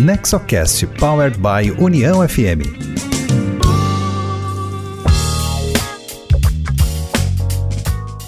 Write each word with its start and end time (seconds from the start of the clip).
Nexocast 0.00 0.86
Powered 0.98 1.36
by 1.36 1.70
União 1.78 2.26
FM. 2.26 2.64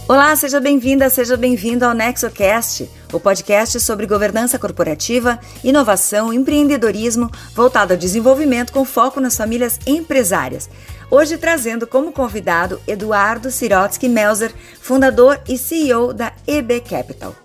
Olá, 0.07 0.37
seja 0.37 0.61
bem-vinda, 0.61 1.09
seja 1.09 1.35
bem-vindo 1.35 1.87
ao 1.87 1.95
NexoCast, 1.95 2.91
o 3.11 3.19
podcast 3.19 3.81
sobre 3.81 4.07
governança 4.07 4.59
corporativa, 4.59 5.41
inovação, 5.65 6.31
empreendedorismo, 6.31 7.31
voltado 7.55 7.95
ao 7.95 7.99
desenvolvimento 7.99 8.71
com 8.71 8.85
foco 8.85 9.19
nas 9.19 9.35
famílias 9.35 9.79
empresárias. 9.87 10.69
Hoje 11.11 11.39
trazendo 11.39 11.87
como 11.87 12.13
convidado 12.13 12.83
Eduardo 12.87 13.51
Sirotsky 13.51 14.11
Melzer, 14.11 14.53
fundador 14.79 15.41
e 15.49 15.57
CEO 15.57 16.13
da 16.13 16.35
EB 16.47 16.83
Capital. 16.83 17.42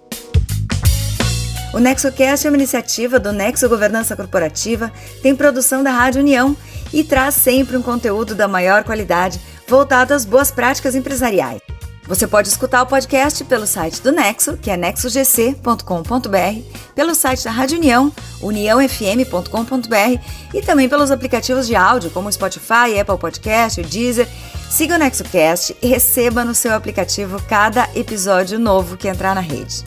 O 1.78 1.80
NexoCast 1.80 2.48
é 2.48 2.50
uma 2.50 2.58
iniciativa 2.58 3.20
do 3.20 3.32
Nexo 3.32 3.70
Governança 3.70 4.16
Corporativa, 4.16 4.92
tem 5.22 5.36
produção 5.36 5.84
da 5.84 5.92
Rádio 5.92 6.22
União 6.22 6.58
e 6.92 7.04
traz 7.04 7.36
sempre 7.36 7.78
um 7.78 7.84
conteúdo 7.84 8.34
da 8.34 8.48
maior 8.48 8.84
qualidade 8.84 9.40
voltado 9.68 10.12
às 10.12 10.26
boas 10.26 10.50
práticas 10.50 10.96
empresariais. 10.96 11.62
Você 12.08 12.26
pode 12.26 12.48
escutar 12.48 12.82
o 12.82 12.88
podcast 12.88 13.44
pelo 13.44 13.68
site 13.68 14.02
do 14.02 14.12
Nexo, 14.12 14.58
que 14.58 14.72
é 14.72 14.76
nexogc.com.br, 14.76 16.62
pelo 16.96 17.14
site 17.14 17.44
da 17.44 17.52
Rádio 17.52 17.78
União, 17.78 18.12
uniãofm.com.br 18.42 20.20
e 20.56 20.62
também 20.64 20.90
pelos 20.90 21.12
aplicativos 21.12 21.68
de 21.68 21.76
áudio 21.76 22.10
como 22.10 22.32
Spotify, 22.32 23.00
Apple 23.00 23.20
Podcast, 23.20 23.84
Deezer. 23.84 24.28
Siga 24.68 24.96
o 24.96 24.98
NexoCast 24.98 25.78
e 25.80 25.86
receba 25.86 26.44
no 26.44 26.56
seu 26.56 26.74
aplicativo 26.74 27.40
cada 27.48 27.88
episódio 27.94 28.58
novo 28.58 28.98
que 28.98 29.08
entrar 29.08 29.36
na 29.36 29.42
rede. 29.42 29.84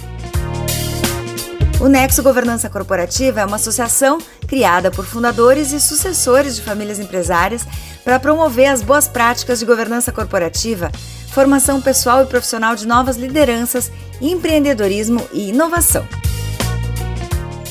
O 1.81 1.89
Nexo 1.89 2.23
Governança 2.23 2.69
Corporativa 2.69 3.41
é 3.41 3.47
uma 3.47 3.57
associação 3.57 4.19
criada 4.47 4.91
por 4.91 5.07
fundadores 5.07 5.73
e 5.73 5.81
sucessores 5.81 6.55
de 6.55 6.61
famílias 6.61 6.99
empresárias 6.99 7.67
para 8.05 8.21
promover 8.21 8.67
as 8.67 8.83
boas 8.83 9.09
práticas 9.09 9.61
de 9.61 9.65
governança 9.65 10.13
corporativa, 10.13 10.93
formação 11.33 11.81
pessoal 11.81 12.23
e 12.23 12.27
profissional 12.27 12.77
de 12.77 12.87
novas 12.87 13.17
lideranças, 13.17 13.91
empreendedorismo 14.21 15.27
e 15.33 15.49
inovação. 15.49 16.07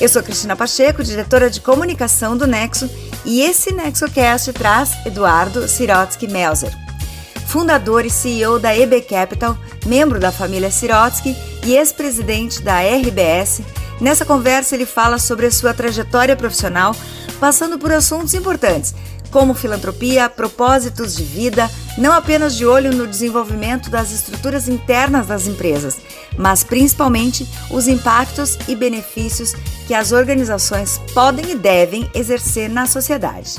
Eu 0.00 0.08
sou 0.08 0.24
Cristina 0.24 0.56
Pacheco, 0.56 1.04
diretora 1.04 1.48
de 1.48 1.60
comunicação 1.60 2.36
do 2.36 2.48
Nexo, 2.48 2.90
e 3.24 3.42
esse 3.42 3.72
NexoCast 3.72 4.52
traz 4.54 5.06
Eduardo 5.06 5.68
Sirotsky 5.68 6.26
Melzer, 6.26 6.76
fundador 7.46 8.04
e 8.04 8.10
CEO 8.10 8.58
da 8.58 8.76
EB 8.76 9.02
Capital, 9.02 9.56
membro 9.86 10.18
da 10.18 10.32
família 10.32 10.70
Sirotsky 10.70 11.36
e 11.64 11.76
ex-presidente 11.76 12.60
da 12.60 12.80
RBS, 12.80 13.60
Nessa 14.00 14.24
conversa, 14.24 14.74
ele 14.74 14.86
fala 14.86 15.18
sobre 15.18 15.46
a 15.46 15.50
sua 15.50 15.74
trajetória 15.74 16.34
profissional, 16.34 16.96
passando 17.38 17.78
por 17.78 17.92
assuntos 17.92 18.32
importantes, 18.32 18.94
como 19.30 19.54
filantropia, 19.54 20.28
propósitos 20.28 21.14
de 21.14 21.22
vida, 21.22 21.70
não 21.98 22.12
apenas 22.12 22.56
de 22.56 22.66
olho 22.66 22.92
no 22.92 23.06
desenvolvimento 23.06 23.90
das 23.90 24.10
estruturas 24.10 24.68
internas 24.68 25.26
das 25.26 25.46
empresas, 25.46 25.98
mas 26.36 26.64
principalmente 26.64 27.46
os 27.70 27.86
impactos 27.86 28.58
e 28.66 28.74
benefícios 28.74 29.54
que 29.86 29.94
as 29.94 30.12
organizações 30.12 30.98
podem 31.12 31.50
e 31.50 31.54
devem 31.54 32.10
exercer 32.14 32.68
na 32.68 32.86
sociedade. 32.86 33.56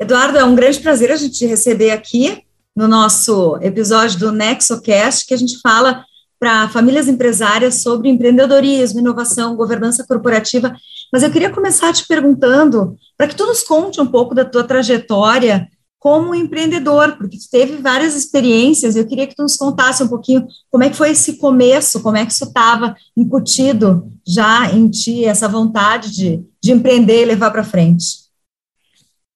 Eduardo, 0.00 0.38
é 0.38 0.44
um 0.44 0.54
grande 0.54 0.80
prazer 0.80 1.12
a 1.12 1.16
gente 1.16 1.38
te 1.38 1.46
receber 1.46 1.90
aqui 1.90 2.42
no 2.74 2.88
nosso 2.88 3.58
episódio 3.60 4.18
do 4.18 4.32
NexoCast, 4.32 5.26
que 5.26 5.34
a 5.34 5.36
gente 5.36 5.60
fala 5.60 6.04
para 6.42 6.68
famílias 6.70 7.06
empresárias 7.06 7.82
sobre 7.84 8.08
empreendedorismo, 8.08 8.98
inovação, 8.98 9.54
governança 9.54 10.04
corporativa. 10.04 10.74
Mas 11.12 11.22
eu 11.22 11.30
queria 11.30 11.50
começar 11.50 11.92
te 11.92 12.04
perguntando, 12.04 12.96
para 13.16 13.28
que 13.28 13.36
tu 13.36 13.46
nos 13.46 13.62
conte 13.62 14.00
um 14.00 14.06
pouco 14.08 14.34
da 14.34 14.44
tua 14.44 14.64
trajetória 14.64 15.68
como 16.00 16.34
empreendedor, 16.34 17.16
porque 17.16 17.38
tu 17.38 17.48
teve 17.48 17.76
várias 17.76 18.16
experiências, 18.16 18.96
eu 18.96 19.06
queria 19.06 19.28
que 19.28 19.36
tu 19.36 19.42
nos 19.44 19.56
contasse 19.56 20.02
um 20.02 20.08
pouquinho 20.08 20.44
como 20.68 20.82
é 20.82 20.90
que 20.90 20.96
foi 20.96 21.12
esse 21.12 21.36
começo, 21.36 22.02
como 22.02 22.16
é 22.16 22.26
que 22.26 22.32
isso 22.32 22.46
estava 22.46 22.96
incutido 23.16 24.10
já 24.26 24.68
em 24.74 24.90
ti, 24.90 25.24
essa 25.24 25.46
vontade 25.46 26.10
de, 26.10 26.44
de 26.60 26.72
empreender 26.72 27.22
e 27.22 27.26
levar 27.26 27.52
para 27.52 27.62
frente. 27.62 28.04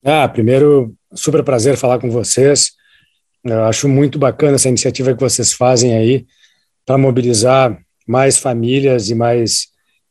Ah, 0.04 0.28
primeiro, 0.28 0.92
super 1.14 1.44
prazer 1.44 1.76
falar 1.76 2.00
com 2.00 2.10
vocês. 2.10 2.72
Eu 3.44 3.62
acho 3.62 3.88
muito 3.88 4.18
bacana 4.18 4.56
essa 4.56 4.68
iniciativa 4.68 5.14
que 5.14 5.20
vocês 5.20 5.52
fazem 5.52 5.96
aí 5.96 6.26
para 6.86 6.96
mobilizar 6.96 7.76
mais 8.06 8.38
famílias 8.38 9.10
e 9.10 9.14
mais 9.14 9.66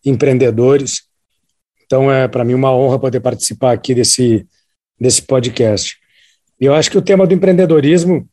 empreendedores. 0.06 1.04
Então, 1.86 2.12
é 2.12 2.28
para 2.28 2.44
mim 2.44 2.54
uma 2.54 2.76
honra 2.76 3.00
poder 3.00 3.22
participar 3.22 3.72
aqui 3.72 3.96
desse, 3.96 4.46
desse 5.00 5.22
podcast. 5.22 5.98
Eu 6.60 6.74
acho 6.74 6.92
que 6.92 6.98
o 6.98 7.02
tema 7.02 7.26
do 7.26 7.34
empreendedorismo 7.34 8.28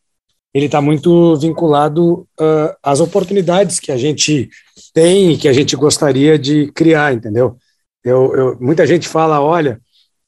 ele 0.55 0.67
está 0.67 0.81
muito 0.83 1.37
vinculado 1.37 2.29
uh, 2.39 2.77
às 2.83 3.01
oportunidades 3.01 3.81
que 3.81 3.91
a 3.91 3.97
gente 3.97 4.51
tem 4.93 5.33
e 5.33 5.39
que 5.39 5.49
a 5.49 5.53
gente 5.53 5.75
gostaria 5.75 6.39
de 6.39 6.71
criar, 6.73 7.15
entendeu? 7.15 7.57
Eu, 8.05 8.35
eu 8.37 8.59
muita 8.61 8.87
gente 8.87 9.09
fala, 9.09 9.41
olha, 9.41 9.81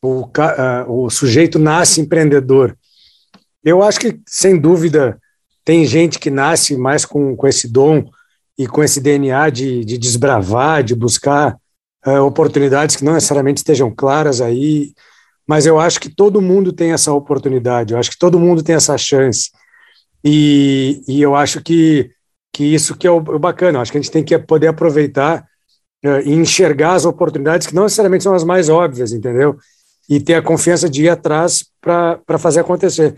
o, 0.03 0.23
uh, 0.23 1.05
o 1.05 1.11
sujeito 1.11 1.59
nasce 1.59 2.01
empreendedor. 2.01 2.77
Eu 3.63 3.83
acho 3.83 4.01
que, 4.01 4.19
sem 4.27 4.59
dúvida, 4.59 5.19
tem 5.65 5.85
gente 5.87 6.19
que 6.19 6.31
nasce 6.31 6.77
mais 6.77 7.05
com, 7.05 7.35
com 7.35 7.49
esse 7.49 7.67
dom 7.67 8.05
e 8.59 8.67
com 8.67 8.83
esse 8.83 9.01
DNA 9.01 9.51
de, 9.51 9.85
de 9.85 9.99
desbravar, 9.99 10.83
de 10.85 10.95
buscar 10.95 11.57
uh, 12.07 12.21
oportunidades 12.21 12.97
que 12.97 13.05
não 13.05 13.15
necessariamente 13.15 13.59
estejam 13.59 13.91
claras 13.91 14.41
aí, 14.41 14.93
mas 15.47 15.67
eu 15.67 15.79
acho 15.79 16.01
que 16.01 16.09
todo 16.09 16.41
mundo 16.41 16.73
tem 16.73 16.93
essa 16.93 17.13
oportunidade, 17.13 17.93
eu 17.93 17.99
acho 17.99 18.11
que 18.11 18.19
todo 18.19 18.39
mundo 18.39 18.63
tem 18.63 18.75
essa 18.75 18.97
chance. 18.97 19.51
E, 20.23 21.03
e 21.09 21.21
eu 21.21 21.35
acho 21.35 21.63
que, 21.63 22.11
que 22.53 22.65
isso 22.65 22.97
que 22.97 23.07
é 23.07 23.11
o, 23.11 23.17
o 23.17 23.39
bacana, 23.39 23.79
eu 23.79 23.83
acho 23.83 23.93
que 23.93 23.99
a 23.99 24.01
gente 24.01 24.13
tem 24.13 24.25
que 24.25 24.39
poder 24.39 24.69
aproveitar 24.69 25.47
uh, 26.05 26.21
e 26.25 26.33
enxergar 26.33 26.95
as 26.95 27.05
oportunidades 27.05 27.67
que 27.67 27.75
não 27.75 27.85
necessariamente 27.85 28.25
são 28.25 28.35
as 28.35 28.45
mais 28.45 28.69
óbvias, 28.69 29.13
entendeu? 29.13 29.57
E 30.09 30.21
ter 30.21 30.35
a 30.35 30.43
confiança 30.43 30.89
de 30.89 31.05
ir 31.05 31.09
atrás 31.09 31.65
para 31.81 32.39
fazer 32.39 32.61
acontecer. 32.61 33.15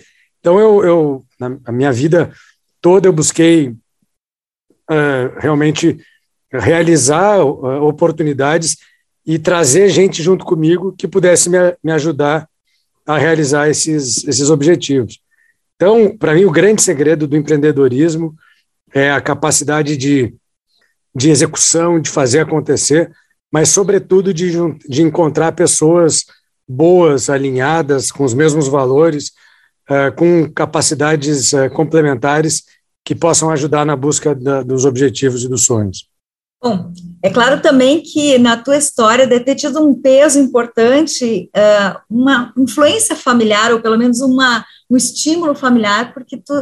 Então, 0.46 0.60
eu, 0.60 0.84
eu, 0.84 1.26
na 1.40 1.72
minha 1.72 1.90
vida 1.90 2.32
toda, 2.80 3.08
eu 3.08 3.12
busquei 3.12 3.70
uh, 3.70 5.38
realmente 5.40 5.98
realizar 6.52 7.44
uh, 7.44 7.82
oportunidades 7.82 8.76
e 9.26 9.40
trazer 9.40 9.88
gente 9.88 10.22
junto 10.22 10.44
comigo 10.44 10.94
que 10.96 11.08
pudesse 11.08 11.50
me, 11.50 11.58
me 11.82 11.90
ajudar 11.90 12.48
a 13.04 13.18
realizar 13.18 13.68
esses, 13.68 14.22
esses 14.22 14.48
objetivos. 14.48 15.18
Então, 15.74 16.16
para 16.16 16.32
mim, 16.32 16.44
o 16.44 16.52
grande 16.52 16.80
segredo 16.80 17.26
do 17.26 17.36
empreendedorismo 17.36 18.32
é 18.94 19.10
a 19.10 19.20
capacidade 19.20 19.96
de, 19.96 20.32
de 21.12 21.28
execução, 21.28 21.98
de 21.98 22.08
fazer 22.08 22.38
acontecer, 22.38 23.10
mas, 23.50 23.70
sobretudo, 23.70 24.32
de, 24.32 24.52
de 24.88 25.02
encontrar 25.02 25.50
pessoas 25.50 26.24
boas, 26.68 27.28
alinhadas, 27.28 28.12
com 28.12 28.22
os 28.22 28.32
mesmos 28.32 28.68
valores, 28.68 29.32
uh, 29.90 30.14
com 30.14 30.50
capacidades 30.52 31.52
uh, 31.52 31.70
complementares 31.70 32.64
que 33.04 33.14
possam 33.14 33.50
ajudar 33.50 33.84
na 33.84 33.96
busca 33.96 34.34
da, 34.34 34.62
dos 34.62 34.84
objetivos 34.84 35.44
e 35.44 35.48
dos 35.48 35.64
sonhos. 35.64 36.08
Bom, 36.62 36.92
é 37.22 37.30
claro 37.30 37.60
também 37.60 38.02
que 38.02 38.38
na 38.38 38.56
tua 38.56 38.76
história 38.76 39.26
deve 39.26 39.44
ter 39.44 39.54
tido 39.54 39.80
um 39.80 39.94
peso 39.94 40.38
importante, 40.38 41.50
uh, 41.54 42.00
uma 42.10 42.52
influência 42.56 43.14
familiar, 43.14 43.72
ou 43.72 43.80
pelo 43.80 43.96
menos 43.96 44.20
uma, 44.20 44.64
um 44.90 44.96
estímulo 44.96 45.54
familiar, 45.54 46.12
porque 46.12 46.36
tu 46.36 46.52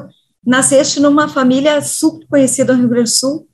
nasceste 0.44 1.00
numa 1.00 1.28
família 1.28 1.80
super 1.80 2.26
conhecida 2.28 2.74
no 2.74 2.80
Rio 2.80 2.88
Grande 2.91 3.10
do 3.10 3.16
Sul, 3.16 3.48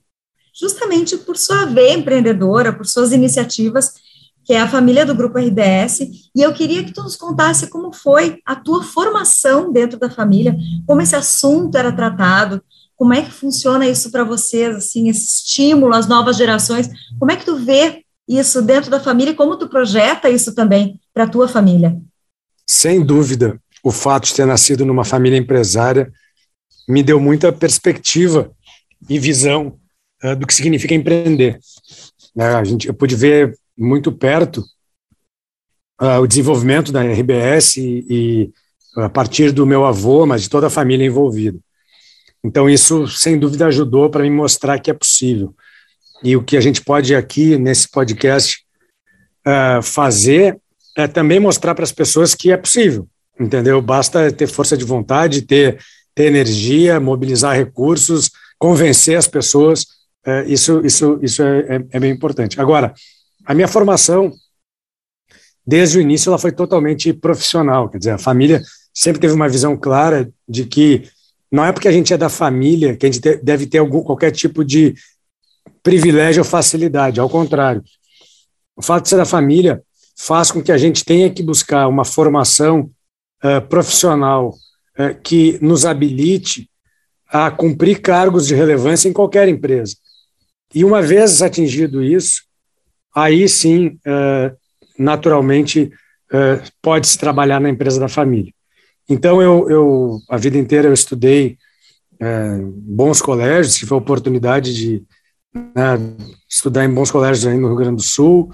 justamente 0.53 1.17
por 1.19 1.37
sua 1.37 1.67
veia 1.67 1.95
empreendedora, 1.95 2.73
por 2.73 2.87
suas 2.87 3.13
iniciativas, 3.13 3.95
que 4.51 4.55
é 4.55 4.61
a 4.61 4.69
família 4.69 5.07
do 5.07 5.15
Grupo 5.15 5.39
RBS, 5.39 6.01
e 6.35 6.43
eu 6.43 6.53
queria 6.53 6.83
que 6.83 6.93
tu 6.93 7.05
nos 7.05 7.15
contasse 7.15 7.69
como 7.69 7.93
foi 7.93 8.41
a 8.45 8.57
tua 8.57 8.83
formação 8.83 9.71
dentro 9.71 9.97
da 9.97 10.11
família, 10.11 10.57
como 10.89 11.01
esse 11.01 11.15
assunto 11.15 11.79
era 11.79 11.93
tratado, 11.93 12.61
como 12.97 13.15
é 13.15 13.23
que 13.23 13.31
funciona 13.31 13.87
isso 13.87 14.11
para 14.11 14.25
vocês, 14.25 14.75
assim, 14.75 15.09
esse 15.09 15.25
estímulo 15.25 15.95
às 15.95 16.09
novas 16.09 16.37
gerações? 16.37 16.91
Como 17.17 17.31
é 17.31 17.37
que 17.37 17.45
tu 17.45 17.65
vê 17.65 18.03
isso 18.27 18.61
dentro 18.61 18.91
da 18.91 18.99
família 18.99 19.31
e 19.31 19.37
como 19.37 19.57
tu 19.57 19.69
projeta 19.69 20.29
isso 20.29 20.53
também 20.53 21.01
para 21.15 21.23
a 21.23 21.29
tua 21.29 21.47
família? 21.47 21.97
Sem 22.67 23.07
dúvida, 23.07 23.57
o 23.85 23.93
fato 23.93 24.27
de 24.27 24.35
ter 24.35 24.47
nascido 24.47 24.85
numa 24.85 25.05
família 25.05 25.39
empresária 25.39 26.11
me 26.89 27.05
deu 27.05 27.21
muita 27.21 27.53
perspectiva 27.53 28.51
e 29.09 29.17
visão 29.17 29.79
uh, 30.25 30.35
do 30.35 30.45
que 30.45 30.55
significa 30.55 30.93
empreender. 30.93 31.61
Né, 32.35 32.47
a 32.47 32.65
gente, 32.65 32.89
eu 32.89 32.95
pude 32.95 33.15
ver 33.15 33.57
muito 33.77 34.13
perto 34.13 34.65
uh, 36.01 36.21
o 36.21 36.27
desenvolvimento 36.27 36.91
da 36.91 37.03
RBS 37.03 37.77
e, 37.77 38.07
e 38.09 38.51
a 38.97 39.09
partir 39.09 39.53
do 39.53 39.67
meu 39.67 39.85
avô, 39.85 40.27
mas 40.27 40.43
de 40.43 40.51
toda 40.51 40.67
a 40.67 40.71
família 40.71 41.07
envolvida. 41.07 41.59
Então, 42.43 42.69
isso, 42.69 43.07
sem 43.07 43.39
dúvida, 43.39 43.67
ajudou 43.67 44.09
para 44.09 44.23
me 44.23 44.31
mostrar 44.31 44.79
que 44.79 44.91
é 44.91 44.95
possível. 44.95 45.55
E 46.23 46.37
o 46.37 46.43
que 46.43 46.57
a 46.57 46.61
gente 46.61 46.83
pode 46.83 47.15
aqui, 47.15 47.57
nesse 47.59 47.89
podcast, 47.89 48.65
uh, 49.47 49.83
fazer 49.83 50.59
é 50.97 51.07
também 51.07 51.39
mostrar 51.39 51.75
para 51.75 51.85
as 51.85 51.93
pessoas 51.93 52.35
que 52.35 52.51
é 52.51 52.57
possível, 52.57 53.09
entendeu? 53.39 53.81
Basta 53.81 54.33
ter 54.33 54.47
força 54.47 54.77
de 54.77 54.85
vontade, 54.85 55.43
ter, 55.43 55.79
ter 56.15 56.25
energia, 56.25 56.99
mobilizar 56.99 57.57
recursos, 57.57 58.31
convencer 58.59 59.17
as 59.17 59.29
pessoas. 59.29 59.87
É, 60.27 60.45
isso 60.47 60.85
isso, 60.85 61.19
isso 61.23 61.43
é, 61.43 61.61
é, 61.61 61.85
é 61.93 62.01
bem 62.01 62.13
importante. 62.13 62.61
Agora, 62.61 62.93
a 63.45 63.55
minha 63.55 63.69
formação, 63.69 64.33
desde 65.67 65.99
o 65.99 66.01
início, 66.01 66.31
ela 66.31 66.39
foi 66.39 66.53
totalmente 66.53 67.13
profissional. 67.13 67.89
Quer 67.89 67.99
dizer, 67.99 68.11
a 68.13 68.19
família 68.19 68.63
sempre 68.93 69.21
teve 69.21 69.35
uma 69.35 69.49
visão 69.49 69.77
clara 69.77 70.31
de 70.49 70.65
que 70.65 71.09
não 71.51 71.65
é 71.65 71.73
porque 71.73 71.89
a 71.89 71.93
gente 71.93 72.13
é 72.13 72.17
da 72.17 72.29
família 72.29 72.97
que 72.97 73.07
a 73.07 73.11
gente 73.11 73.21
deve 73.43 73.67
ter 73.67 73.79
algum, 73.79 74.03
qualquer 74.03 74.31
tipo 74.31 74.65
de 74.65 74.95
privilégio 75.83 76.43
ou 76.43 76.49
facilidade. 76.49 77.19
Ao 77.19 77.29
contrário, 77.29 77.83
o 78.77 78.83
fato 78.83 79.05
de 79.05 79.11
ser 79.11 79.17
da 79.17 79.25
família 79.25 79.83
faz 80.17 80.51
com 80.51 80.63
que 80.63 80.71
a 80.71 80.79
gente 80.79 81.05
tenha 81.05 81.31
que 81.31 81.43
buscar 81.43 81.89
uma 81.89 82.05
formação 82.05 82.91
uh, 83.43 83.67
profissional 83.69 84.55
uh, 84.99 85.21
que 85.23 85.59
nos 85.63 85.85
habilite 85.87 86.71
a 87.27 87.51
cumprir 87.51 88.01
cargos 88.01 88.47
de 88.47 88.55
relevância 88.55 89.09
em 89.09 89.13
qualquer 89.13 89.49
empresa. 89.49 89.97
E 90.75 90.85
uma 90.85 91.01
vez 91.01 91.43
atingido 91.43 92.03
isso, 92.03 92.43
aí 93.15 93.49
sim, 93.49 93.99
uh, 94.07 94.57
naturalmente, 94.99 95.91
pode-se 96.81 97.19
trabalhar 97.19 97.61
na 97.61 97.69
empresa 97.69 97.99
da 97.99 98.09
família. 98.09 98.53
Então, 99.09 99.43
eu, 99.43 99.69
eu 99.69 100.19
a 100.29 100.37
vida 100.37 100.57
inteira 100.57 100.87
eu 100.87 100.93
estudei 100.93 101.59
bons 102.85 103.21
colégios, 103.21 103.75
tive 103.75 103.93
a 103.93 103.97
oportunidade 103.97 104.73
de 104.73 105.03
né, 105.53 105.99
estudar 106.49 106.85
em 106.85 106.95
bons 106.95 107.11
colégios 107.11 107.47
aí 107.47 107.59
no 107.59 107.67
Rio 107.67 107.77
Grande 107.77 107.97
do 107.97 108.03
Sul, 108.03 108.51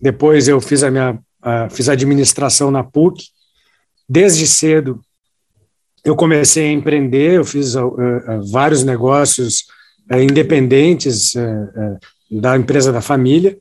depois 0.00 0.46
eu 0.46 0.60
fiz 0.60 0.82
a 0.82 0.90
minha 0.90 1.18
fiz 1.70 1.88
administração 1.88 2.70
na 2.70 2.84
PUC. 2.84 3.24
Desde 4.08 4.46
cedo 4.46 5.00
eu 6.04 6.14
comecei 6.14 6.68
a 6.68 6.72
empreender, 6.72 7.32
eu 7.32 7.44
fiz 7.44 7.74
vários 8.52 8.84
negócios 8.84 9.64
independentes 10.12 11.32
da 12.30 12.56
empresa 12.56 12.92
da 12.92 13.00
família. 13.00 13.58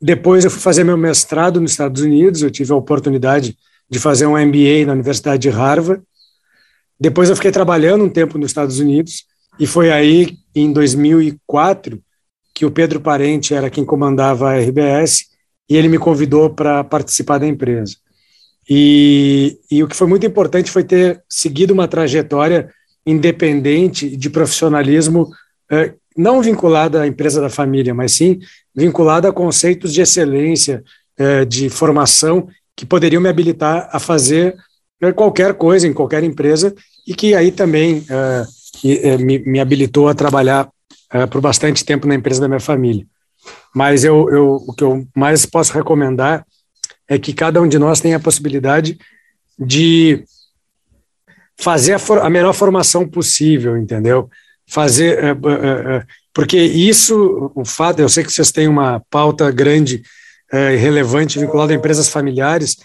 Depois 0.00 0.44
eu 0.44 0.50
fui 0.50 0.60
fazer 0.60 0.84
meu 0.84 0.96
mestrado 0.96 1.60
nos 1.60 1.72
Estados 1.72 2.02
Unidos, 2.02 2.42
eu 2.42 2.50
tive 2.50 2.72
a 2.72 2.76
oportunidade 2.76 3.56
de 3.88 3.98
fazer 3.98 4.26
um 4.26 4.38
MBA 4.38 4.86
na 4.86 4.92
Universidade 4.92 5.42
de 5.42 5.50
Harvard. 5.50 6.02
Depois 6.98 7.30
eu 7.30 7.36
fiquei 7.36 7.50
trabalhando 7.50 8.04
um 8.04 8.08
tempo 8.08 8.38
nos 8.38 8.50
Estados 8.50 8.78
Unidos 8.78 9.24
e 9.58 9.66
foi 9.66 9.90
aí 9.90 10.36
em 10.54 10.72
2004 10.72 12.02
que 12.54 12.64
o 12.64 12.70
Pedro 12.70 13.00
Parente 13.00 13.52
era 13.54 13.70
quem 13.70 13.84
comandava 13.84 14.50
a 14.50 14.58
RBS 14.58 15.26
e 15.68 15.76
ele 15.76 15.88
me 15.88 15.98
convidou 15.98 16.50
para 16.50 16.84
participar 16.84 17.38
da 17.38 17.46
empresa. 17.46 17.96
E, 18.68 19.58
e 19.70 19.82
o 19.82 19.88
que 19.88 19.96
foi 19.96 20.06
muito 20.06 20.24
importante 20.24 20.70
foi 20.70 20.84
ter 20.84 21.22
seguido 21.28 21.74
uma 21.74 21.88
trajetória 21.88 22.70
independente 23.06 24.16
de 24.16 24.30
profissionalismo, 24.30 25.28
eh, 25.70 25.94
não 26.16 26.40
vinculada 26.40 27.02
à 27.02 27.06
empresa 27.06 27.40
da 27.40 27.50
família, 27.50 27.92
mas 27.92 28.12
sim 28.12 28.38
vinculada 28.74 29.28
a 29.28 29.32
conceitos 29.32 29.92
de 29.92 30.00
excelência, 30.00 30.82
eh, 31.16 31.44
de 31.44 31.68
formação, 31.68 32.48
que 32.76 32.84
poderiam 32.84 33.22
me 33.22 33.28
habilitar 33.28 33.88
a 33.92 34.00
fazer 34.00 34.56
eh, 35.00 35.12
qualquer 35.12 35.54
coisa 35.54 35.86
em 35.86 35.92
qualquer 35.92 36.24
empresa, 36.24 36.74
e 37.06 37.14
que 37.14 37.34
aí 37.34 37.52
também 37.52 38.04
me, 39.20 39.38
me 39.40 39.60
habilitou 39.60 40.08
a 40.08 40.14
trabalhar 40.14 40.70
por 41.30 41.40
bastante 41.40 41.84
tempo 41.84 42.06
na 42.06 42.14
empresa 42.14 42.40
da 42.40 42.48
minha 42.48 42.58
família. 42.58 43.06
Mas 43.74 44.04
eu, 44.04 44.30
eu, 44.30 44.54
o 44.66 44.72
que 44.72 44.82
eu 44.82 45.06
mais 45.14 45.44
posso 45.44 45.72
recomendar 45.72 46.46
é 47.08 47.18
que 47.18 47.32
cada 47.32 47.60
um 47.60 47.68
de 47.68 47.78
nós 47.78 48.00
tenha 48.00 48.16
a 48.16 48.20
possibilidade 48.20 48.98
de 49.58 50.24
fazer 51.56 51.94
a, 51.94 51.98
for, 51.98 52.18
a 52.20 52.30
melhor 52.30 52.52
formação 52.52 53.06
possível, 53.08 53.76
entendeu? 53.76 54.28
Fazer, 54.66 55.18
é, 55.18 55.28
é, 55.28 55.96
é, 55.96 56.06
porque 56.34 56.60
isso, 56.60 57.52
o 57.54 57.64
fato, 57.64 58.00
eu 58.00 58.08
sei 58.08 58.24
que 58.24 58.32
vocês 58.32 58.50
têm 58.50 58.68
uma 58.68 59.00
pauta 59.08 59.50
grande 59.50 60.02
e 60.52 60.76
relevante 60.76 61.38
vinculada 61.38 61.72
a 61.72 61.76
empresas 61.76 62.08
familiares, 62.08 62.76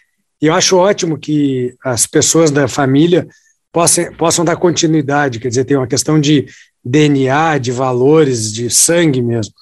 e 0.41 0.47
eu 0.47 0.53
acho 0.53 0.77
ótimo 0.77 1.17
que 1.17 1.75
as 1.83 2.05
pessoas 2.05 2.49
da 2.51 2.67
família 2.67 3.27
possam, 3.71 4.13
possam 4.13 4.45
dar 4.45 4.55
continuidade, 4.55 5.39
quer 5.39 5.49
dizer, 5.49 5.65
tem 5.65 5.75
uma 5.75 5.87
questão 5.87 6.19
de 6.19 6.45
DNA, 6.83 7.57
de 7.57 7.71
valores, 7.71 8.53
de 8.53 8.69
sangue 8.69 9.21
mesmo. 9.21 9.53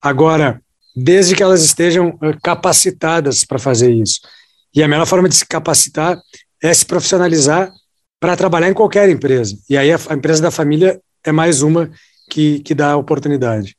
Agora, 0.00 0.60
desde 0.94 1.34
que 1.34 1.42
elas 1.42 1.62
estejam 1.64 2.18
eh, 2.22 2.36
capacitadas 2.42 3.44
para 3.44 3.58
fazer 3.58 3.90
isso. 3.90 4.20
E 4.74 4.82
a 4.82 4.88
melhor 4.88 5.06
forma 5.06 5.28
de 5.28 5.34
se 5.34 5.46
capacitar 5.46 6.18
é 6.62 6.72
se 6.72 6.84
profissionalizar 6.84 7.72
para 8.20 8.36
trabalhar 8.36 8.68
em 8.68 8.74
qualquer 8.74 9.08
empresa. 9.08 9.56
E 9.68 9.76
aí 9.76 9.92
a, 9.92 9.98
a, 10.08 10.14
empresa 10.14 10.42
da 10.42 10.50
família 10.50 11.00
é 11.24 11.32
mais 11.32 11.62
uma 11.62 11.90
que, 12.32 12.60
que 12.60 12.74
dá 12.74 12.96
oportunidade. 12.96 13.76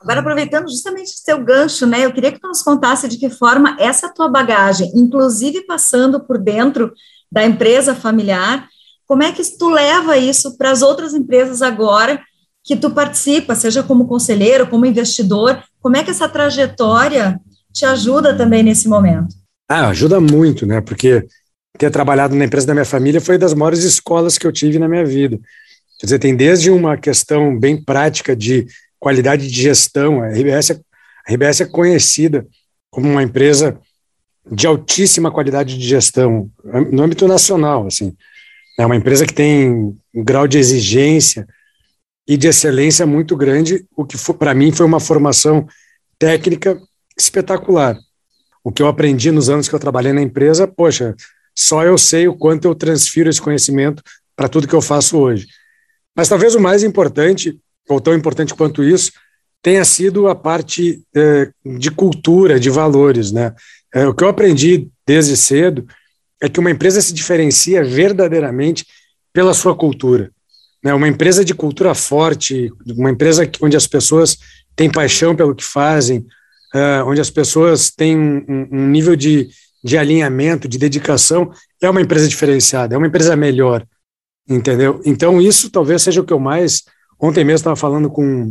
Agora, 0.00 0.20
aproveitando 0.20 0.68
justamente 0.68 1.08
o 1.08 1.18
seu 1.18 1.44
gancho, 1.44 1.84
né, 1.84 2.04
eu 2.04 2.12
queria 2.12 2.30
que 2.30 2.38
tu 2.38 2.46
nos 2.46 2.62
contasse 2.62 3.08
de 3.08 3.18
que 3.18 3.28
forma 3.28 3.76
essa 3.80 4.08
tua 4.08 4.28
bagagem, 4.28 4.92
inclusive 4.94 5.66
passando 5.66 6.24
por 6.24 6.38
dentro 6.38 6.92
da 7.30 7.44
empresa 7.44 7.96
familiar, 7.96 8.68
como 9.04 9.24
é 9.24 9.32
que 9.32 9.42
tu 9.58 9.68
leva 9.68 10.16
isso 10.16 10.56
para 10.56 10.70
as 10.70 10.80
outras 10.82 11.12
empresas 11.12 11.60
agora 11.60 12.20
que 12.62 12.76
tu 12.76 12.90
participa, 12.90 13.56
seja 13.56 13.82
como 13.82 14.06
conselheiro, 14.06 14.68
como 14.68 14.86
investidor, 14.86 15.60
como 15.80 15.96
é 15.96 16.04
que 16.04 16.10
essa 16.10 16.28
trajetória 16.28 17.40
te 17.72 17.84
ajuda 17.84 18.36
também 18.36 18.62
nesse 18.62 18.88
momento? 18.88 19.34
Ah, 19.68 19.88
ajuda 19.88 20.20
muito, 20.20 20.64
né? 20.64 20.80
Porque 20.80 21.26
ter 21.76 21.90
trabalhado 21.90 22.36
na 22.36 22.44
empresa 22.44 22.66
da 22.66 22.74
minha 22.74 22.84
família 22.84 23.20
foi 23.20 23.38
das 23.38 23.54
maiores 23.54 23.82
escolas 23.82 24.38
que 24.38 24.46
eu 24.46 24.52
tive 24.52 24.78
na 24.78 24.88
minha 24.88 25.04
vida. 25.04 25.40
Quer 25.98 26.06
dizer, 26.06 26.18
tem 26.18 26.36
desde 26.36 26.70
uma 26.70 26.96
questão 26.96 27.58
bem 27.58 27.82
prática 27.82 28.36
de 28.36 28.66
qualidade 28.98 29.48
de 29.48 29.62
gestão, 29.62 30.22
a 30.22 30.28
RBS, 30.28 30.70
é, 30.70 30.80
a 31.26 31.32
RBS 31.32 31.62
é 31.62 31.66
conhecida 31.66 32.46
como 32.90 33.08
uma 33.08 33.22
empresa 33.22 33.78
de 34.50 34.66
altíssima 34.66 35.30
qualidade 35.30 35.76
de 35.76 35.86
gestão 35.86 36.50
no 36.90 37.02
âmbito 37.02 37.26
nacional, 37.26 37.86
assim. 37.86 38.16
É 38.78 38.86
uma 38.86 38.96
empresa 38.96 39.26
que 39.26 39.34
tem 39.34 39.70
um 40.14 40.24
grau 40.24 40.46
de 40.46 40.56
exigência 40.56 41.46
e 42.26 42.36
de 42.36 42.46
excelência 42.46 43.04
muito 43.04 43.36
grande, 43.36 43.84
o 43.96 44.04
que 44.04 44.16
para 44.34 44.54
mim 44.54 44.70
foi 44.70 44.86
uma 44.86 45.00
formação 45.00 45.66
técnica 46.18 46.78
espetacular. 47.18 47.98
O 48.62 48.70
que 48.70 48.82
eu 48.82 48.88
aprendi 48.88 49.30
nos 49.30 49.48
anos 49.48 49.68
que 49.68 49.74
eu 49.74 49.78
trabalhei 49.78 50.12
na 50.12 50.22
empresa, 50.22 50.66
poxa, 50.66 51.14
só 51.56 51.82
eu 51.82 51.98
sei 51.98 52.28
o 52.28 52.36
quanto 52.36 52.66
eu 52.66 52.74
transfiro 52.74 53.28
esse 53.28 53.40
conhecimento 53.40 54.02
para 54.36 54.48
tudo 54.48 54.68
que 54.68 54.74
eu 54.74 54.82
faço 54.82 55.18
hoje. 55.18 55.46
Mas 56.18 56.28
talvez 56.28 56.54
o 56.54 56.60
mais 56.60 56.82
importante, 56.82 57.58
ou 57.88 58.00
tão 58.00 58.14
importante 58.14 58.54
quanto 58.54 58.82
isso, 58.82 59.12
tenha 59.62 59.84
sido 59.84 60.28
a 60.28 60.34
parte 60.34 61.02
eh, 61.16 61.50
de 61.64 61.90
cultura, 61.90 62.60
de 62.60 62.68
valores. 62.68 63.32
Né? 63.32 63.54
Eh, 63.94 64.06
o 64.06 64.12
que 64.12 64.24
eu 64.24 64.28
aprendi 64.28 64.88
desde 65.06 65.36
cedo 65.36 65.86
é 66.42 66.48
que 66.48 66.60
uma 66.60 66.70
empresa 66.70 67.00
se 67.00 67.14
diferencia 67.14 67.84
verdadeiramente 67.84 68.84
pela 69.32 69.54
sua 69.54 69.74
cultura 69.74 70.32
né, 70.82 70.94
uma 70.94 71.08
empresa 71.08 71.44
de 71.44 71.54
cultura 71.54 71.94
forte, 71.94 72.72
uma 72.86 73.10
empresa 73.10 73.48
onde 73.60 73.76
as 73.76 73.86
pessoas 73.86 74.38
têm 74.76 74.90
paixão 74.90 75.34
pelo 75.34 75.54
que 75.54 75.64
fazem, 75.64 76.18
uh, 76.74 77.06
onde 77.06 77.20
as 77.20 77.30
pessoas 77.30 77.90
têm 77.90 78.16
um, 78.16 78.68
um, 78.70 78.88
nível 78.88 79.16
de, 79.16 79.48
de 79.82 79.98
alinhamento, 79.98 80.68
de 80.68 80.78
dedicação, 80.78 81.50
é 81.80 81.90
uma 81.90 82.00
empresa 82.00 82.28
diferenciada, 82.28 82.94
é 82.94 82.98
uma 82.98 83.06
empresa 83.06 83.34
melhor, 83.34 83.84
entendeu? 84.48 85.00
Então, 85.04 85.40
isso 85.40 85.70
talvez 85.70 86.02
seja 86.02 86.20
o 86.20 86.24
que 86.24 86.32
eu 86.32 86.40
mais. 86.40 86.84
Ontem 87.20 87.44
mesmo 87.44 87.56
estava 87.56 87.76
falando 87.76 88.08
com 88.08 88.50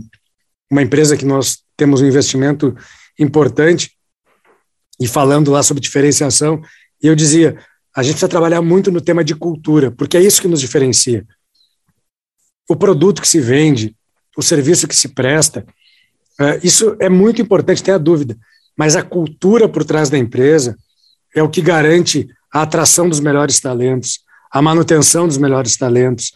uma 0.69 0.81
empresa 0.81 1.17
que 1.17 1.25
nós 1.25 1.59
temos 1.75 2.01
um 2.01 2.05
investimento 2.05 2.75
importante 3.19 3.91
e 4.99 5.07
falando 5.07 5.51
lá 5.51 5.63
sobre 5.63 5.81
diferenciação, 5.81 6.61
e 7.01 7.07
eu 7.07 7.15
dizia: 7.15 7.57
a 7.95 8.03
gente 8.03 8.13
precisa 8.13 8.29
trabalhar 8.29 8.61
muito 8.61 8.91
no 8.91 9.01
tema 9.01 9.23
de 9.23 9.35
cultura, 9.35 9.91
porque 9.91 10.17
é 10.17 10.21
isso 10.21 10.41
que 10.41 10.47
nos 10.47 10.59
diferencia 10.59 11.25
o 12.69 12.75
produto 12.75 13.21
que 13.21 13.27
se 13.27 13.39
vende, 13.39 13.95
o 14.35 14.43
serviço 14.43 14.87
que 14.87 14.95
se 14.95 15.09
presta. 15.09 15.65
É, 16.39 16.59
isso 16.63 16.95
é 16.99 17.09
muito 17.09 17.41
importante, 17.41 17.81
tem 17.81 17.93
a 17.93 17.97
dúvida, 17.97 18.37
mas 18.77 18.95
a 18.95 19.01
cultura 19.01 19.69
por 19.69 19.83
trás 19.83 20.09
da 20.09 20.17
empresa 20.17 20.77
é 21.33 21.41
o 21.41 21.49
que 21.49 21.61
garante 21.61 22.27
a 22.53 22.61
atração 22.61 23.07
dos 23.09 23.19
melhores 23.19 23.59
talentos, 23.59 24.19
a 24.51 24.61
manutenção 24.61 25.27
dos 25.27 25.37
melhores 25.37 25.77
talentos, 25.77 26.31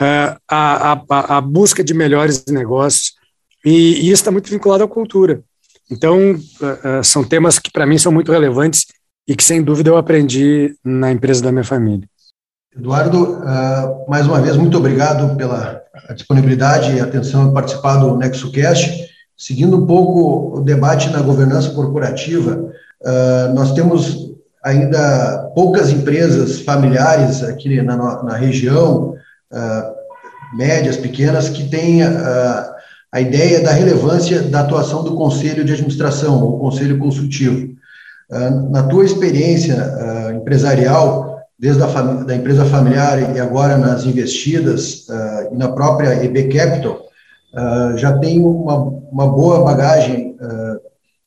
é, 0.00 0.36
a, 0.48 0.92
a, 0.92 1.36
a 1.36 1.40
busca 1.40 1.84
de 1.84 1.94
melhores 1.94 2.44
negócios, 2.48 3.12
e, 3.64 3.70
e 3.70 4.06
isso 4.06 4.22
está 4.22 4.30
muito 4.30 4.50
vinculado 4.50 4.84
à 4.84 4.88
cultura. 4.88 5.42
Então, 5.90 6.36
é, 6.84 7.02
são 7.02 7.22
temas 7.22 7.58
que 7.58 7.70
para 7.70 7.86
mim 7.86 7.98
são 7.98 8.10
muito 8.10 8.32
relevantes 8.32 8.86
e 9.28 9.36
que, 9.36 9.44
sem 9.44 9.62
dúvida, 9.62 9.90
eu 9.90 9.96
aprendi 9.96 10.74
na 10.84 11.12
empresa 11.12 11.42
da 11.42 11.52
minha 11.52 11.64
família. 11.64 12.08
Eduardo, 12.74 13.38
mais 14.08 14.26
uma 14.26 14.40
vez, 14.40 14.56
muito 14.56 14.78
obrigado 14.78 15.36
pela 15.36 15.82
disponibilidade 16.14 16.96
e 16.96 17.00
atenção 17.00 17.48
em 17.48 17.52
participar 17.52 17.98
do 17.98 18.16
NexoCast. 18.16 19.06
Seguindo 19.36 19.76
um 19.76 19.86
pouco 19.86 20.58
o 20.58 20.60
debate 20.62 21.10
na 21.10 21.20
governança 21.20 21.70
corporativa, 21.70 22.72
nós 23.54 23.74
temos 23.74 24.31
ainda 24.62 25.50
poucas 25.54 25.90
empresas 25.90 26.60
familiares 26.60 27.42
aqui 27.42 27.82
na, 27.82 28.22
na 28.22 28.36
região, 28.36 29.14
uh, 29.52 30.56
médias, 30.56 30.96
pequenas, 30.96 31.48
que 31.48 31.68
têm 31.68 32.04
uh, 32.04 32.72
a 33.10 33.20
ideia 33.20 33.60
da 33.60 33.72
relevância 33.72 34.42
da 34.42 34.60
atuação 34.60 35.02
do 35.02 35.16
conselho 35.16 35.64
de 35.64 35.72
administração, 35.72 36.42
ou 36.42 36.60
conselho 36.60 36.98
consultivo. 36.98 37.74
Uh, 38.30 38.70
na 38.70 38.84
tua 38.84 39.04
experiência 39.04 39.76
empresarial, 40.34 41.40
desde 41.58 41.82
a 41.82 41.86
da 41.86 42.34
empresa 42.34 42.64
familiar 42.64 43.36
e 43.36 43.40
agora 43.40 43.76
nas 43.76 44.04
investidas 44.04 45.06
e 45.52 45.56
na 45.56 45.68
própria 45.68 46.24
EB 46.24 46.48
Capital, 46.48 47.02
já 47.96 48.18
tem 48.18 48.44
uma, 48.44 48.78
uma 48.78 49.28
boa 49.28 49.62
bagagem 49.62 50.36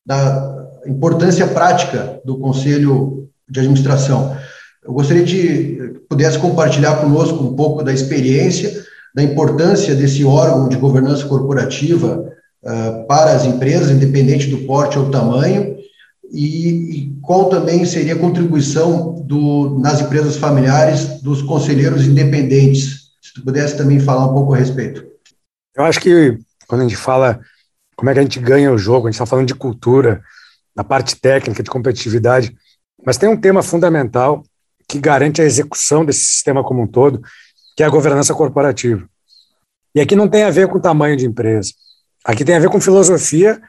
da 0.06 0.68
importância 0.86 1.48
prática 1.48 2.20
do 2.26 2.38
conselho 2.38 3.25
de 3.50 3.60
administração. 3.60 4.36
Eu 4.84 4.94
gostaria 4.94 5.24
de 5.24 5.96
pudesse 6.10 6.38
compartilhar 6.38 6.98
conosco 6.98 7.44
um 7.44 7.56
pouco 7.56 7.84
da 7.84 7.92
experiência, 7.92 8.86
da 9.14 9.24
importância 9.24 9.96
desse 9.96 10.24
órgão 10.24 10.70
de 10.70 10.78
governança 10.78 11.26
corporativa 11.26 12.32
uh, 12.64 13.08
para 13.08 13.32
as 13.32 13.46
empresas, 13.46 13.90
independente 13.90 14.48
do 14.48 14.60
porte 14.60 15.00
ou 15.00 15.10
tamanho, 15.10 15.76
e, 16.32 16.68
e, 16.98 17.16
qual 17.22 17.50
também 17.50 17.86
seria 17.86 18.14
a 18.14 18.20
contribuição 18.20 19.22
do, 19.26 19.80
nas 19.80 20.02
empresas 20.02 20.36
familiares 20.36 21.22
dos 21.22 21.42
conselheiros 21.42 22.06
independentes. 22.06 23.12
Se 23.22 23.34
tu 23.34 23.44
pudesse 23.44 23.78
também 23.78 24.00
falar 24.00 24.26
um 24.28 24.34
pouco 24.34 24.54
a 24.54 24.58
respeito. 24.58 25.06
Eu 25.76 25.84
acho 25.84 26.00
que 26.00 26.38
quando 26.68 26.82
a 26.82 26.84
gente 26.84 26.98
fala 26.98 27.40
como 27.96 28.10
é 28.10 28.14
que 28.14 28.20
a 28.20 28.24
gente 28.24 28.40
ganha 28.40 28.72
o 28.72 28.78
jogo, 28.78 29.08
a 29.08 29.10
gente 29.10 29.16
está 29.16 29.26
falando 29.26 29.48
de 29.48 29.56
cultura, 29.56 30.22
da 30.76 30.84
parte 30.84 31.16
técnica, 31.16 31.64
de 31.64 31.70
competitividade, 31.70 32.54
mas 33.06 33.18
tem 33.18 33.30
um 33.30 33.40
tema 33.40 33.62
fundamental 33.62 34.44
que 34.88 35.00
garante 35.00 35.42
a 35.42 35.46
execução 35.46 36.04
desse 36.04 36.26
sistema 36.26 36.64
como 36.64 36.82
um 36.82 36.88
todo, 36.88 37.22
que 37.76 37.84
é 37.84 37.86
a 37.86 37.90
governança 37.90 38.34
corporativa. 38.34 39.08
E 39.94 40.02
aqui 40.02 40.16
não 40.16 40.28
tem 40.28 40.44
a 40.44 40.50
ver 40.50 40.68
com 40.68 40.80
tamanho 40.80 41.16
de 41.16 41.26
empresa. 41.26 41.72
Aqui 42.24 42.44
tem 42.44 42.56
a 42.56 42.60
ver 42.60 42.70
com 42.70 42.82
filosofia 42.82 43.62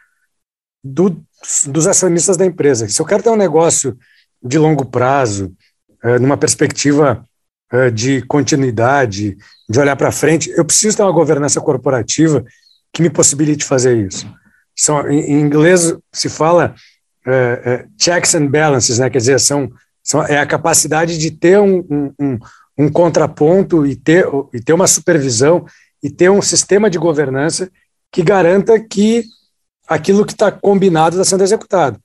do, 0.82 1.22
dos 1.66 1.86
acionistas 1.86 2.36
da 2.36 2.46
empresa. 2.46 2.88
Se 2.88 3.00
eu 3.00 3.06
quero 3.06 3.22
ter 3.22 3.30
um 3.30 3.36
negócio 3.36 3.96
de 4.42 4.58
longo 4.58 4.84
prazo, 4.84 5.54
é, 6.02 6.18
numa 6.18 6.36
perspectiva 6.36 7.24
é, 7.70 7.90
de 7.90 8.22
continuidade, 8.22 9.36
de 9.68 9.80
olhar 9.80 9.96
para 9.96 10.12
frente, 10.12 10.50
eu 10.50 10.64
preciso 10.64 10.96
ter 10.96 11.02
uma 11.02 11.12
governança 11.12 11.60
corporativa 11.60 12.44
que 12.92 13.02
me 13.02 13.10
possibilite 13.10 13.64
fazer 13.64 14.06
isso. 14.06 14.26
São, 14.74 15.08
em 15.10 15.40
inglês 15.40 15.94
se 16.12 16.28
fala 16.28 16.74
é, 17.26 17.62
é, 17.64 17.86
checks 17.98 18.34
and 18.34 18.46
balances, 18.46 18.98
né? 18.98 19.10
quer 19.10 19.18
dizer, 19.18 19.40
são, 19.40 19.70
são, 20.02 20.22
é 20.24 20.38
a 20.38 20.46
capacidade 20.46 21.18
de 21.18 21.30
ter 21.30 21.58
um, 21.58 22.12
um, 22.18 22.38
um 22.78 22.88
contraponto 22.90 23.86
e 23.86 23.96
ter, 23.96 24.26
e 24.52 24.60
ter 24.60 24.72
uma 24.72 24.86
supervisão 24.86 25.66
e 26.02 26.10
ter 26.10 26.30
um 26.30 26.40
sistema 26.40 26.88
de 26.88 26.98
governança 26.98 27.70
que 28.12 28.22
garanta 28.22 28.78
que 28.78 29.24
aquilo 29.88 30.24
que 30.24 30.32
está 30.32 30.52
combinado 30.52 31.16
está 31.16 31.24
sendo 31.24 31.42
executado. 31.42 31.98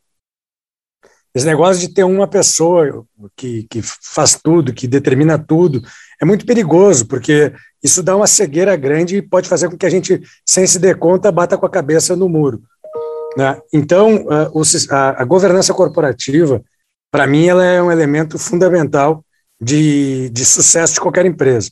Esse 1.33 1.45
negócio 1.45 1.79
de 1.79 1.93
ter 1.93 2.03
uma 2.03 2.27
pessoa 2.27 3.05
que, 3.37 3.65
que 3.69 3.81
faz 3.81 4.37
tudo, 4.41 4.73
que 4.73 4.87
determina 4.87 5.39
tudo, 5.39 5.81
é 6.21 6.25
muito 6.25 6.45
perigoso, 6.45 7.07
porque 7.07 7.53
isso 7.81 8.03
dá 8.03 8.15
uma 8.15 8.27
cegueira 8.27 8.75
grande 8.75 9.17
e 9.17 9.21
pode 9.21 9.47
fazer 9.47 9.69
com 9.69 9.77
que 9.77 9.85
a 9.85 9.89
gente, 9.89 10.21
sem 10.45 10.67
se 10.67 10.77
der 10.77 10.97
conta, 10.97 11.31
bata 11.31 11.57
com 11.57 11.65
a 11.65 11.69
cabeça 11.69 12.15
no 12.15 12.27
muro. 12.27 12.61
Né? 13.38 13.59
Então, 13.71 14.25
a, 14.89 15.23
governança 15.23 15.73
corporativa, 15.73 16.61
para 17.09 17.27
mim, 17.27 17.47
ela 17.47 17.65
é 17.65 17.81
um 17.81 17.91
elemento 17.91 18.38
fundamental 18.38 19.23
de, 19.59 20.29
de 20.29 20.45
sucesso 20.45 20.95
de 20.95 21.00
qualquer 21.00 21.25
empresa. 21.25 21.69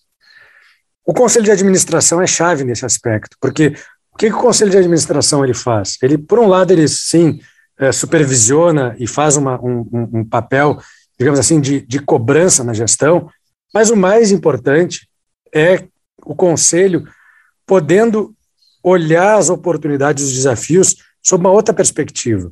O 1.06 1.13
conselho 1.13 1.46
de 1.46 1.51
administração 1.51 2.22
é 2.22 2.28
chave 2.28 2.63
nesse 2.63 2.86
aspecto, 2.86 3.36
porque 3.42 3.75
o 4.13 4.18
que, 4.18 4.30
que 4.30 4.36
o 4.36 4.42
conselho 4.42 4.70
de 4.70 4.78
administração 4.78 5.44
ele 5.44 5.54
faz? 5.54 5.98
Ele, 6.01 6.18
por 6.18 6.39
um 6.39 6.48
lado, 6.48 6.72
ele 6.72 6.88
sim 6.88 7.39
é, 7.80 7.92
supervisiona 7.92 8.96
e 9.00 9.08
faz 9.08 9.38
uma, 9.38 9.60
um, 9.60 10.10
um, 10.13 10.25
papel, 10.25 10.80
digamos 11.18 11.39
assim, 11.39 11.60
de, 11.60 11.82
de 11.82 12.00
cobrança 12.00 12.63
na 12.63 12.74
gestão, 12.74 13.30
mas 13.74 13.89
o 13.89 13.96
mais 13.96 14.32
importante 14.32 15.08
é 15.54 15.86
o 16.24 16.36
conselho 16.36 17.08
podendo 17.66 18.36
olhar 18.84 19.38
as 19.38 19.50
oportunidades, 19.50 20.24
os 20.24 20.34
desafios 20.34 20.96
sob 21.22 21.44
uma 21.44 21.52
outra 21.52 21.74
perspectiva. 21.74 22.52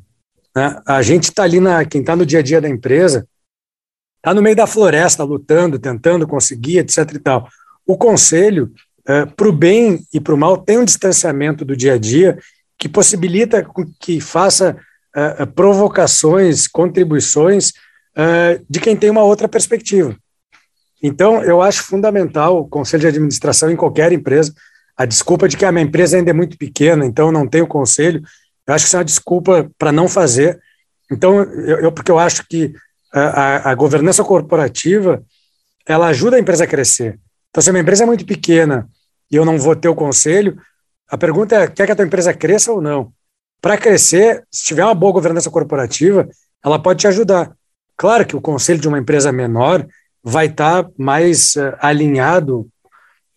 Né? 0.56 0.80
A 0.86 1.02
gente 1.02 1.26
está 1.26 1.44
ali, 1.44 1.60
na, 1.60 1.86
quem 1.86 2.02
está 2.02 2.16
no 2.16 2.26
dia 2.26 2.40
a 2.40 2.42
dia 2.42 2.60
da 2.60 2.70
empresa, 2.70 3.28
está 4.18 4.34
no 4.34 4.42
meio 4.42 4.56
da 4.56 4.68
floresta, 4.68 5.24
lutando, 5.24 5.80
tentando 5.80 6.28
conseguir, 6.28 6.80
etc. 6.80 7.14
e 7.14 7.20
tal. 7.20 7.48
O 7.86 7.98
conselho, 7.98 8.72
é, 9.08 9.26
para 9.26 9.48
o 9.48 9.54
bem 9.54 10.06
e 10.14 10.20
para 10.20 10.34
o 10.34 10.38
mal, 10.38 10.58
tem 10.58 10.78
um 10.78 10.86
distanciamento 10.86 11.64
do 11.64 11.76
dia 11.76 11.94
a 11.94 11.98
dia 11.98 12.38
que 12.78 12.90
possibilita 12.90 13.66
que 14.00 14.20
faça 14.20 14.78
é, 15.16 15.44
é 15.44 15.46
provocações, 15.46 16.68
contribuições 16.68 17.72
é, 18.16 18.62
de 18.70 18.80
quem 18.80 18.96
tem 18.96 19.10
uma 19.10 19.24
outra 19.24 19.48
perspectiva. 19.48 20.16
Então, 21.02 21.44
eu 21.44 21.62
acho 21.62 21.84
fundamental 21.84 22.58
o 22.58 22.68
conselho 22.68 23.02
de 23.02 23.08
administração 23.08 23.70
em 23.70 23.76
qualquer 23.76 24.12
empresa. 24.12 24.54
A 24.96 25.06
desculpa 25.06 25.48
de 25.48 25.56
que 25.56 25.64
a 25.64 25.72
minha 25.72 25.86
empresa 25.86 26.18
ainda 26.18 26.32
é 26.32 26.34
muito 26.34 26.58
pequena, 26.58 27.06
então 27.06 27.32
não 27.32 27.48
tem 27.48 27.62
o 27.62 27.68
conselho, 27.68 28.22
eu 28.68 28.74
acho 28.74 28.84
que 28.84 28.88
isso 28.88 28.96
é 28.98 29.00
uma 29.00 29.06
desculpa 29.06 29.72
para 29.78 29.92
não 29.92 30.10
fazer. 30.10 30.60
Então, 31.10 31.42
eu, 31.42 31.80
eu, 31.80 31.92
porque 31.92 32.12
eu 32.12 32.20
acho 32.20 32.46
que 32.48 32.74
a, 33.14 33.72
a, 33.72 33.76
governança 33.76 34.24
corporativa 34.24 35.24
ela 35.86 36.08
ajuda 36.08 36.36
a 36.36 36.40
empresa 36.40 36.66
a 36.66 36.68
crescer. 36.68 37.18
Então, 37.50 37.62
se 37.62 37.70
a 37.70 37.74
minha 37.74 37.82
empresa 37.82 38.04
é 38.04 38.06
muito 38.06 38.26
pequena 38.26 38.88
e 39.32 39.36
eu 39.36 39.46
não 39.46 39.58
vou 39.58 39.76
ter 39.76 39.88
o 39.88 39.96
conselho, 39.96 40.62
a 41.10 41.18
pergunta 41.18 41.56
é: 41.56 41.68
quer 41.68 41.86
que 41.86 41.92
a 41.94 41.96
tua 41.96 42.06
empresa 42.06 42.34
cresça 42.34 42.72
ou 42.72 42.82
não? 42.82 43.12
Para 43.62 43.78
crescer, 43.78 44.44
se 44.52 44.66
tiver 44.66 44.84
uma 44.84 44.94
boa 44.94 45.14
governança 45.14 45.50
corporativa, 45.50 46.28
ela 46.64 46.78
pode 46.78 47.00
te 47.00 47.08
ajudar. 47.08 47.56
Claro 47.96 48.26
que 48.26 48.36
o 48.36 48.42
conselho 48.42 48.80
de 48.80 48.88
uma 48.88 49.00
empresa 49.00 49.32
menor 49.32 49.88
vai 50.24 50.48
estar 50.48 50.84
tá 50.84 50.90
mais 50.98 51.56
uh, 51.56 51.76
alinhado 51.80 52.68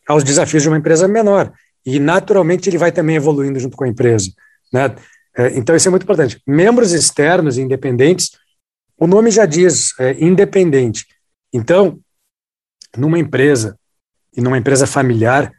aos 0.07 0.25
desafios 0.25 0.63
de 0.63 0.69
uma 0.69 0.77
empresa 0.77 1.07
menor. 1.07 1.53
E, 1.87 1.99
naturalmente, 1.99 2.69
ele 2.69 2.77
vai 2.77 2.93
também 2.93 3.17
evoluindo 3.17 3.59
junto 3.59 3.77
com 3.77 3.85
a 3.85 3.89
empresa. 3.89 4.31
Né? 4.73 4.95
É, 5.37 5.57
então, 5.57 5.75
isso 5.77 5.89
é 5.89 5.91
muito 5.91 6.03
importante. 6.03 6.41
Membros 6.47 6.93
externos 6.93 7.59
independentes, 7.59 8.31
o 8.99 9.07
nome 9.07 9.31
já 9.31 9.47
diz, 9.47 9.99
é, 9.99 10.13
independente. 10.23 11.07
Então, 11.53 12.01
numa 12.97 13.19
empresa 13.19 13.79
e 14.37 14.41
numa 14.41 14.59
empresa 14.59 14.87
familiar, 14.87 15.53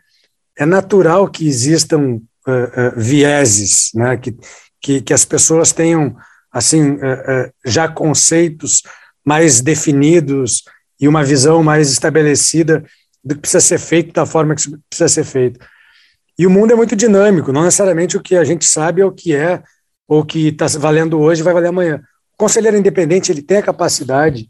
é 0.57 0.65
natural 0.65 1.29
que 1.29 1.47
existam 1.47 2.19
uh, 2.47 2.51
uh, 2.51 2.93
vieses, 2.95 3.91
né? 3.93 4.17
que, 4.17 4.35
que, 4.81 5.01
que 5.01 5.13
as 5.13 5.25
pessoas 5.25 5.71
tenham 5.71 6.15
assim 6.51 6.93
uh, 6.93 7.51
já 7.65 7.87
conceitos 7.87 8.83
mais 9.25 9.61
definidos 9.61 10.63
e 10.99 11.07
uma 11.07 11.23
visão 11.23 11.63
mais 11.63 11.91
estabelecida 11.91 12.83
do 13.23 13.35
que 13.35 13.41
precisa 13.41 13.61
ser 13.61 13.79
feito 13.79 14.13
da 14.13 14.25
forma 14.25 14.55
que 14.55 14.63
precisa 14.89 15.07
ser 15.07 15.23
feito. 15.23 15.59
E 16.37 16.47
o 16.47 16.49
mundo 16.49 16.73
é 16.73 16.75
muito 16.75 16.95
dinâmico, 16.95 17.51
não 17.51 17.63
necessariamente 17.63 18.17
o 18.17 18.21
que 18.21 18.35
a 18.35 18.43
gente 18.43 18.65
sabe 18.65 19.01
é 19.01 19.05
o 19.05 19.11
que 19.11 19.35
é, 19.35 19.61
ou 20.07 20.25
que 20.25 20.47
está 20.47 20.65
valendo 20.79 21.19
hoje 21.19 21.43
vai 21.43 21.53
valer 21.53 21.69
amanhã. 21.69 22.01
O 22.33 22.37
conselheiro 22.37 22.77
independente 22.77 23.31
ele 23.31 23.41
tem 23.41 23.57
a 23.57 23.63
capacidade 23.63 24.49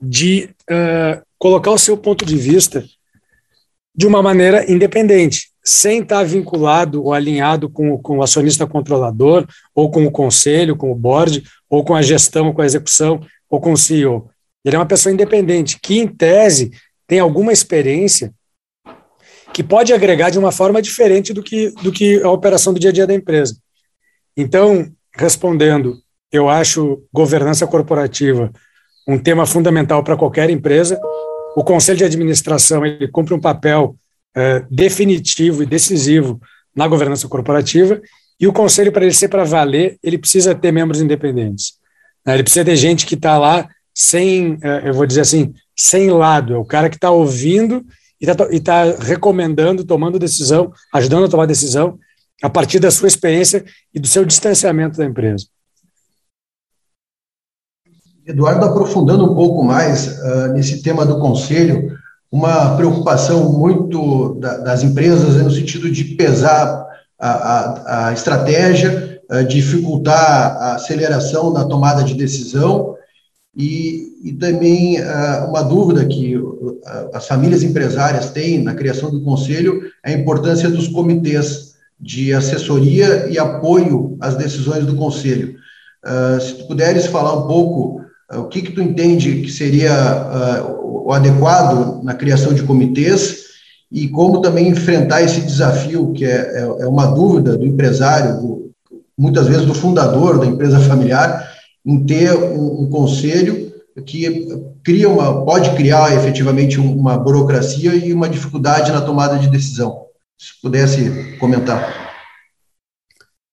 de 0.00 0.48
uh, 0.70 1.22
colocar 1.38 1.70
o 1.70 1.78
seu 1.78 1.96
ponto 1.96 2.24
de 2.24 2.36
vista 2.36 2.84
de 3.94 4.06
uma 4.06 4.22
maneira 4.22 4.70
independente, 4.70 5.50
sem 5.62 6.00
estar 6.00 6.24
vinculado 6.24 7.04
ou 7.04 7.12
alinhado 7.12 7.68
com, 7.68 7.98
com 7.98 8.18
o 8.18 8.22
acionista 8.22 8.66
controlador, 8.66 9.46
ou 9.74 9.90
com 9.90 10.06
o 10.06 10.10
conselho, 10.10 10.76
com 10.76 10.90
o 10.90 10.94
board, 10.94 11.42
ou 11.68 11.84
com 11.84 11.94
a 11.94 12.02
gestão, 12.02 12.52
com 12.52 12.62
a 12.62 12.66
execução, 12.66 13.20
ou 13.48 13.60
com 13.60 13.72
o 13.72 13.76
CEO. 13.76 14.30
Ele 14.64 14.76
é 14.76 14.78
uma 14.78 14.86
pessoa 14.86 15.12
independente, 15.12 15.78
que, 15.80 15.98
em 15.98 16.06
tese, 16.06 16.70
tem 17.06 17.18
alguma 17.18 17.52
experiência 17.52 18.32
que 19.52 19.62
pode 19.62 19.92
agregar 19.92 20.30
de 20.30 20.38
uma 20.38 20.52
forma 20.52 20.80
diferente 20.80 21.32
do 21.32 21.42
que, 21.42 21.70
do 21.82 21.90
que 21.90 22.22
a 22.22 22.30
operação 22.30 22.72
do 22.72 22.80
dia 22.80 22.90
a 22.90 22.92
dia 22.92 23.06
da 23.06 23.14
empresa. 23.14 23.56
Então, 24.36 24.90
respondendo, 25.16 25.98
eu 26.32 26.48
acho 26.48 27.02
governança 27.12 27.66
corporativa 27.66 28.52
um 29.06 29.18
tema 29.18 29.44
fundamental 29.44 30.04
para 30.04 30.16
qualquer 30.16 30.50
empresa. 30.50 30.98
O 31.56 31.64
conselho 31.64 31.98
de 31.98 32.04
administração 32.04 32.86
ele 32.86 33.08
cumpre 33.08 33.34
um 33.34 33.40
papel 33.40 33.96
é, 34.36 34.64
definitivo 34.70 35.62
e 35.62 35.66
decisivo 35.66 36.40
na 36.74 36.86
governança 36.86 37.26
corporativa. 37.28 38.00
E 38.38 38.46
o 38.46 38.52
conselho, 38.52 38.92
para 38.92 39.04
ele 39.04 39.14
ser 39.14 39.28
para 39.28 39.44
valer, 39.44 39.98
ele 40.02 40.16
precisa 40.16 40.54
ter 40.54 40.72
membros 40.72 41.00
independentes. 41.00 41.74
Né? 42.24 42.34
Ele 42.34 42.42
precisa 42.42 42.64
ter 42.64 42.76
gente 42.76 43.04
que 43.04 43.14
está 43.14 43.36
lá 43.36 43.68
sem, 43.92 44.58
é, 44.62 44.88
eu 44.88 44.94
vou 44.94 45.06
dizer 45.06 45.22
assim, 45.22 45.52
sem 45.76 46.10
lado. 46.10 46.54
É 46.54 46.56
o 46.56 46.64
cara 46.64 46.88
que 46.88 46.96
está 46.96 47.10
ouvindo 47.10 47.84
está 48.20 48.46
tá 48.62 48.84
recomendando, 48.98 49.84
tomando 49.84 50.18
decisão, 50.18 50.72
ajudando 50.92 51.24
a 51.24 51.28
tomar 51.28 51.46
decisão, 51.46 51.98
a 52.42 52.50
partir 52.50 52.78
da 52.78 52.90
sua 52.90 53.08
experiência 53.08 53.64
e 53.94 53.98
do 53.98 54.06
seu 54.06 54.24
distanciamento 54.24 54.98
da 54.98 55.04
empresa. 55.04 55.46
Eduardo, 58.26 58.64
aprofundando 58.64 59.24
um 59.24 59.34
pouco 59.34 59.64
mais 59.64 60.18
uh, 60.18 60.52
nesse 60.52 60.82
tema 60.82 61.04
do 61.04 61.18
conselho, 61.18 61.98
uma 62.30 62.76
preocupação 62.76 63.52
muito 63.52 64.34
da, 64.34 64.58
das 64.58 64.82
empresas 64.82 65.36
é 65.36 65.42
no 65.42 65.50
sentido 65.50 65.90
de 65.90 66.04
pesar 66.04 66.86
a, 67.18 67.30
a, 67.30 68.08
a 68.08 68.12
estratégia, 68.12 69.20
uh, 69.30 69.44
dificultar 69.44 70.56
a 70.56 70.74
aceleração 70.74 71.52
da 71.52 71.64
tomada 71.64 72.04
de 72.04 72.14
decisão 72.14 72.94
e, 73.56 74.12
e 74.24 74.32
também 74.32 75.00
uh, 75.00 75.48
uma 75.48 75.62
dúvida 75.62 76.04
que 76.06 76.36
as 77.12 77.26
famílias 77.26 77.62
empresárias 77.62 78.30
têm 78.30 78.62
na 78.62 78.74
criação 78.74 79.10
do 79.10 79.22
conselho 79.22 79.82
é 80.04 80.12
a 80.12 80.18
importância 80.18 80.68
dos 80.70 80.88
comitês 80.88 81.70
de 82.00 82.32
assessoria 82.32 83.26
e 83.28 83.38
apoio 83.38 84.16
às 84.20 84.34
decisões 84.36 84.86
do 84.86 84.96
conselho. 84.96 85.56
Uh, 86.04 86.40
se 86.40 86.54
tu 86.54 86.66
puderes 86.66 87.06
falar 87.06 87.34
um 87.34 87.46
pouco 87.46 88.00
uh, 88.32 88.40
o 88.40 88.48
que, 88.48 88.62
que 88.62 88.72
tu 88.72 88.80
entende 88.80 89.42
que 89.42 89.50
seria 89.50 89.92
uh, 89.92 91.08
o 91.08 91.12
adequado 91.12 92.02
na 92.02 92.14
criação 92.14 92.54
de 92.54 92.62
comitês 92.62 93.50
e 93.92 94.08
como 94.08 94.40
também 94.40 94.68
enfrentar 94.68 95.22
esse 95.22 95.42
desafio, 95.42 96.12
que 96.12 96.24
é, 96.24 96.60
é, 96.60 96.60
é 96.60 96.86
uma 96.86 97.06
dúvida 97.06 97.56
do 97.56 97.66
empresário, 97.66 98.40
do, 98.40 98.70
muitas 99.18 99.46
vezes 99.46 99.66
do 99.66 99.74
fundador 99.74 100.38
da 100.38 100.46
empresa 100.46 100.80
familiar, 100.80 101.50
em 101.84 102.04
ter 102.04 102.32
um, 102.34 102.82
um 102.82 102.90
conselho 102.90 103.70
que 104.06 104.46
cria 104.84 105.08
uma, 105.08 105.44
pode 105.44 105.74
criar 105.76 106.14
efetivamente 106.16 106.78
uma 106.78 107.18
burocracia 107.18 107.94
e 107.94 108.12
uma 108.12 108.28
dificuldade 108.28 108.92
na 108.92 109.00
tomada 109.00 109.38
de 109.38 109.48
decisão. 109.48 110.06
Se 110.38 110.60
pudesse 110.60 111.36
comentar. 111.38 112.10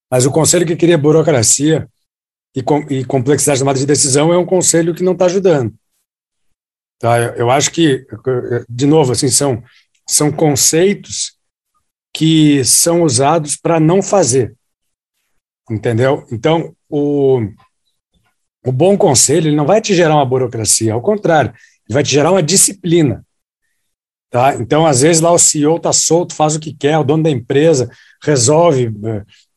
Mas 0.10 0.26
o 0.26 0.32
conselho 0.32 0.66
que 0.66 0.76
cria 0.76 0.98
burocracia 0.98 1.90
e, 2.56 2.64
com, 2.64 2.80
e 2.90 3.04
complexidade 3.04 3.58
de 3.58 3.62
tomada 3.62 3.80
de 3.80 3.86
decisão 3.86 4.32
é 4.32 4.38
um 4.38 4.46
conselho 4.46 4.96
que 4.96 5.04
não 5.04 5.14
está 5.14 5.26
ajudando. 5.26 5.74
Tá? 7.00 7.20
Eu, 7.20 7.34
eu, 7.34 7.52
acho 7.52 7.72
que, 7.72 8.06
de 8.70 8.86
novo, 8.86 9.12
assim, 9.12 9.28
são, 9.28 9.62
são 10.08 10.32
conceitos 10.32 11.38
que 12.14 12.64
são 12.64 13.04
usados 13.04 13.58
para 13.58 13.80
não 13.80 14.02
fazer. 14.02 14.56
Entendeu? 15.70 16.26
Então, 16.32 16.74
o, 16.90 17.42
o 18.68 18.72
bom 18.72 18.98
conselho 18.98 19.48
ele 19.48 19.56
não 19.56 19.66
vai 19.66 19.80
te 19.80 19.96
gerar 19.96 20.16
uma 20.16 20.26
burocracia, 20.26 20.94
ao 20.94 21.02
contrário, 21.02 21.54
ele 21.88 21.94
vai 21.94 22.04
te 22.04 22.12
gerar 22.12 22.32
uma 22.32 22.44
disciplina. 22.44 23.26
Tá? 24.30 24.56
Então, 24.56 24.86
às 24.86 25.00
vezes, 25.00 25.22
lá 25.22 25.32
o 25.32 25.40
CEO 25.40 25.78
está 25.78 25.94
solto, 25.94 26.36
faz 26.36 26.56
o 26.56 26.60
que 26.60 26.74
quer, 26.74 26.98
o 26.98 27.04
dono 27.04 27.24
da 27.24 27.30
empresa 27.30 27.90
resolve, 28.22 28.92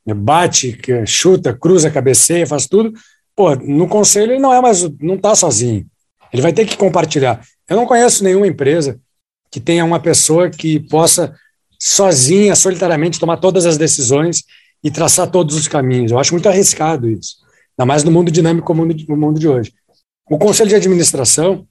eh, 0.07 0.15
bate, 0.15 0.79
chuta, 1.07 1.53
cruza, 1.53 1.91
cabeceia, 1.91 2.47
faz 2.47 2.69
tudo. 2.69 2.93
Pô, 3.35 3.57
no 3.57 3.89
conselho 3.89 4.33
ele 4.33 4.41
não 4.41 4.55
é 4.55 4.61
mais, 4.61 4.89
não 5.01 5.17
está 5.17 5.35
sozinho. 5.35 5.85
Ele 6.33 6.43
vai 6.43 6.53
ter 6.53 6.65
que 6.65 6.77
compartilhar. 6.77 7.45
Eu 7.69 7.77
não 7.77 7.87
conheço 7.87 8.23
nenhuma 8.23 8.47
empresa 8.47 9.01
que 9.51 9.59
tenha 9.59 9.85
uma 9.85 9.99
pessoa 9.99 10.49
que 10.49 10.79
possa 10.79 11.35
sozinha, 11.81 12.55
solitariamente, 12.55 13.19
tomar 13.19 13.39
todas 13.39 13.67
as 13.67 13.77
decisões 13.77 14.45
e 14.85 14.91
traçar 14.91 15.29
todos 15.29 15.57
os 15.57 15.67
caminhos. 15.67 16.13
Eu 16.13 16.19
acho 16.21 16.33
muito 16.33 16.49
arriscado 16.49 17.11
isso 17.11 17.40
ainda 17.81 17.87
mais 17.87 18.05
no 18.05 18.11
mundo 18.11 18.31
dinâmico 18.31 18.67
como 18.67 18.85
no 18.85 19.17
mundo 19.17 19.41
de 19.41 19.49
hoje. 19.49 19.73
O 20.31 20.39
conselho 20.39 20.69
de 20.69 20.77
administração 20.77 21.67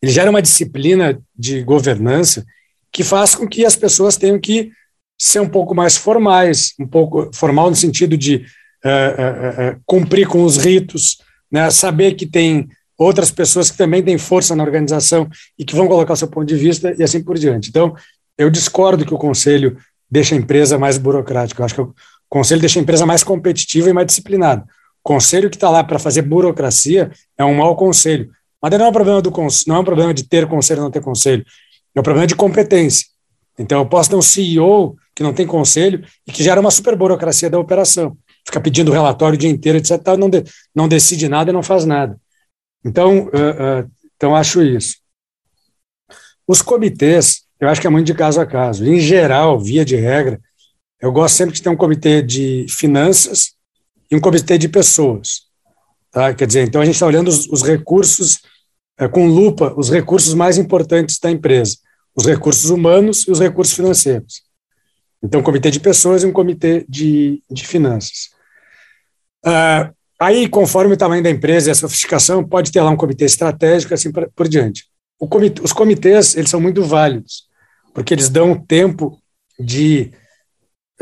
ele 0.00 0.10
gera 0.10 0.30
uma 0.30 0.42
disciplina 0.42 1.20
de 1.36 1.62
governança 1.62 2.44
que 2.90 3.04
faz 3.04 3.34
com 3.34 3.46
que 3.46 3.64
as 3.64 3.76
pessoas 3.76 4.16
tenham 4.16 4.40
que 4.40 4.70
ser 5.18 5.40
um 5.40 5.48
pouco 5.48 5.74
mais 5.74 5.96
formais, 5.96 6.72
um 6.80 6.86
pouco 6.86 7.30
formal 7.32 7.70
no 7.70 7.76
sentido 7.76 8.16
de 8.16 8.36
uh, 8.36 8.88
uh, 8.88 9.76
uh, 9.76 9.80
cumprir 9.86 10.26
com 10.26 10.42
os 10.42 10.56
ritos, 10.56 11.18
né, 11.50 11.70
saber 11.70 12.14
que 12.14 12.26
tem 12.26 12.68
outras 12.98 13.30
pessoas 13.30 13.70
que 13.70 13.76
também 13.76 14.02
têm 14.02 14.18
força 14.18 14.56
na 14.56 14.64
organização 14.64 15.28
e 15.56 15.64
que 15.64 15.76
vão 15.76 15.86
colocar 15.86 16.16
seu 16.16 16.28
ponto 16.28 16.46
de 16.46 16.56
vista 16.56 16.94
e 16.98 17.02
assim 17.02 17.22
por 17.22 17.38
diante. 17.38 17.68
Então, 17.68 17.94
eu 18.36 18.50
discordo 18.50 19.04
que 19.04 19.14
o 19.14 19.18
conselho 19.18 19.76
deixa 20.10 20.34
a 20.34 20.38
empresa 20.38 20.78
mais 20.78 20.98
burocrática. 20.98 21.60
Eu 21.60 21.64
acho 21.64 21.74
que 21.74 21.80
conselho 22.32 22.62
deixa 22.62 22.78
a 22.78 22.82
empresa 22.82 23.04
mais 23.04 23.22
competitiva 23.22 23.90
e 23.90 23.92
mais 23.92 24.06
disciplinada. 24.06 24.64
Conselho 25.02 25.50
que 25.50 25.56
está 25.56 25.68
lá 25.68 25.84
para 25.84 25.98
fazer 25.98 26.22
burocracia 26.22 27.10
é 27.36 27.44
um 27.44 27.56
mau 27.56 27.76
conselho. 27.76 28.30
Mas 28.60 28.70
não 28.70 28.86
é 28.86 28.88
um 28.88 28.92
problema 28.92 29.20
do 29.20 29.30
não 29.66 29.76
é 29.76 29.78
um 29.78 29.84
problema 29.84 30.14
de 30.14 30.24
ter 30.24 30.48
conselho 30.48 30.80
ou 30.80 30.84
não 30.84 30.90
ter 30.90 31.02
conselho. 31.02 31.44
É 31.94 32.00
um 32.00 32.02
problema 32.02 32.26
de 32.26 32.34
competência. 32.34 33.06
Então 33.58 33.80
eu 33.80 33.86
posso 33.86 34.08
ter 34.08 34.16
um 34.16 34.22
CEO 34.22 34.96
que 35.14 35.22
não 35.22 35.34
tem 35.34 35.46
conselho 35.46 36.02
e 36.26 36.32
que 36.32 36.42
gera 36.42 36.58
uma 36.58 36.70
super 36.70 36.96
burocracia 36.96 37.50
da 37.50 37.58
operação. 37.58 38.16
Fica 38.46 38.62
pedindo 38.62 38.90
relatório 38.90 39.36
o 39.36 39.38
dia 39.38 39.50
inteiro, 39.50 39.76
etc. 39.76 40.00
Não, 40.18 40.30
de, 40.30 40.42
não 40.74 40.88
decide 40.88 41.28
nada 41.28 41.50
e 41.50 41.52
não 41.52 41.62
faz 41.62 41.84
nada. 41.84 42.18
Então, 42.82 43.26
uh, 43.26 43.82
uh, 43.84 43.90
então 44.16 44.34
acho 44.34 44.62
isso. 44.62 44.96
Os 46.48 46.62
comitês, 46.62 47.42
eu 47.60 47.68
acho 47.68 47.78
que 47.78 47.86
é 47.86 47.90
muito 47.90 48.06
de 48.06 48.14
caso 48.14 48.40
a 48.40 48.46
caso. 48.46 48.86
Em 48.86 48.98
geral, 48.98 49.60
via 49.60 49.84
de 49.84 49.96
regra, 49.96 50.40
eu 51.02 51.10
gosto 51.10 51.34
sempre 51.34 51.56
de 51.56 51.60
ter 51.60 51.68
um 51.68 51.76
comitê 51.76 52.22
de 52.22 52.64
finanças 52.68 53.54
e 54.08 54.14
um 54.14 54.20
comitê 54.20 54.56
de 54.56 54.68
pessoas. 54.68 55.42
Tá? 56.12 56.32
Quer 56.32 56.46
dizer, 56.46 56.68
então 56.68 56.80
a 56.80 56.84
gente 56.84 56.94
está 56.94 57.06
olhando 57.06 57.26
os, 57.26 57.48
os 57.48 57.62
recursos, 57.64 58.40
é, 58.96 59.08
com 59.08 59.26
lupa, 59.26 59.74
os 59.76 59.90
recursos 59.90 60.32
mais 60.32 60.58
importantes 60.58 61.18
da 61.18 61.28
empresa, 61.28 61.76
os 62.14 62.24
recursos 62.24 62.70
humanos 62.70 63.26
e 63.26 63.32
os 63.32 63.40
recursos 63.40 63.74
financeiros. 63.74 64.42
Então, 65.20 65.40
um 65.40 65.42
comitê 65.42 65.72
de 65.72 65.80
pessoas 65.80 66.22
e 66.22 66.26
um 66.26 66.32
comitê 66.32 66.84
de, 66.88 67.42
de 67.50 67.66
finanças. 67.66 68.30
Uh, 69.44 69.92
aí, 70.20 70.48
conforme 70.48 70.94
o 70.94 70.96
tamanho 70.96 71.22
da 71.22 71.30
empresa 71.30 71.68
e 71.68 71.72
a 71.72 71.74
sofisticação, 71.74 72.44
pode 72.44 72.70
ter 72.70 72.80
lá 72.80 72.90
um 72.90 72.96
comitê 72.96 73.24
estratégico, 73.24 73.92
assim 73.92 74.12
por, 74.12 74.30
por 74.34 74.48
diante. 74.48 74.84
Comitê, 75.18 75.62
os 75.62 75.72
comitês, 75.72 76.36
eles 76.36 76.50
são 76.50 76.60
muito 76.60 76.84
válidos, 76.84 77.44
porque 77.94 78.14
eles 78.14 78.28
dão 78.28 78.58
tempo 78.58 79.16
de 79.58 80.12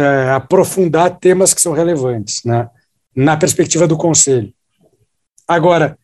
é, 0.00 0.30
aprofundar 0.30 1.18
temas 1.18 1.52
que 1.52 1.60
são 1.60 1.72
relevantes, 1.72 2.42
né, 2.44 2.68
na 3.14 3.36
perspectiva 3.36 3.86
do 3.86 3.96
conselho. 3.96 4.52
Agora, 5.46 5.98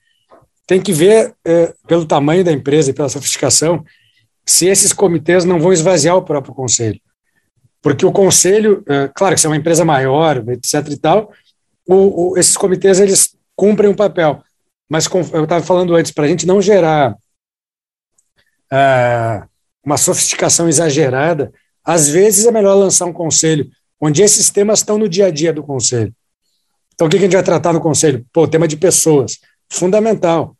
tem 0.67 0.81
que 0.81 0.93
ver, 0.93 1.35
é, 1.45 1.73
pelo 1.87 2.05
tamanho 2.05 2.45
da 2.45 2.53
empresa 2.53 2.91
e 2.91 2.93
pela 2.93 3.09
sofisticação, 3.09 3.85
se 4.45 4.67
esses 4.67 4.93
comitês 4.93 5.45
não 5.45 5.61
vão 5.61 5.73
esvaziar 5.73 6.17
o 6.17 6.23
próprio 6.23 6.55
conselho. 6.55 7.01
Porque 7.81 8.05
o 8.05 8.13
conselho, 8.13 8.85
é, 8.89 9.09
claro 9.15 9.35
que 9.35 9.41
se 9.41 9.47
é 9.47 9.51
uma 9.51 9.57
empresa 9.57 9.85
maior, 9.85 10.45
etc 10.49 10.89
e 10.91 10.97
tal, 10.97 11.33
o, 11.87 12.33
o, 12.33 12.39
esses 12.39 12.57
comitês, 12.57 12.99
eles 12.99 13.37
cumprem 13.55 13.89
um 13.89 13.95
papel. 13.95 14.43
Mas 14.89 15.07
com, 15.07 15.21
eu 15.33 15.45
estava 15.45 15.65
falando 15.65 15.95
antes, 15.95 16.11
para 16.11 16.25
a 16.25 16.29
gente 16.29 16.47
não 16.47 16.61
gerar 16.61 17.17
é, 18.73 19.43
uma 19.85 19.97
sofisticação 19.97 20.69
exagerada, 20.69 21.53
às 21.85 22.09
vezes 22.09 22.47
é 22.47 22.51
melhor 22.51 22.75
lançar 22.75 23.07
um 23.07 23.13
conselho 23.13 23.71
onde 24.01 24.23
esses 24.23 24.51
temas 24.51 24.81
estão 24.81 24.99
no 24.99 25.09
dia 25.09 25.27
a 25.27 25.31
dia 25.31 25.53
do 25.53 25.63
conselho. 25.63 26.15
Então, 26.95 27.07
o 27.07 27.11
que 27.11 27.17
a 27.17 27.21
gente 27.21 27.35
vai 27.35 27.43
tratar 27.43 27.73
no 27.73 27.81
conselho? 27.81 28.25
Pô, 28.33 28.43
o 28.45 28.49
tema 28.49 28.67
de 28.67 28.77
pessoas, 28.77 29.39
fundamental. 29.69 30.57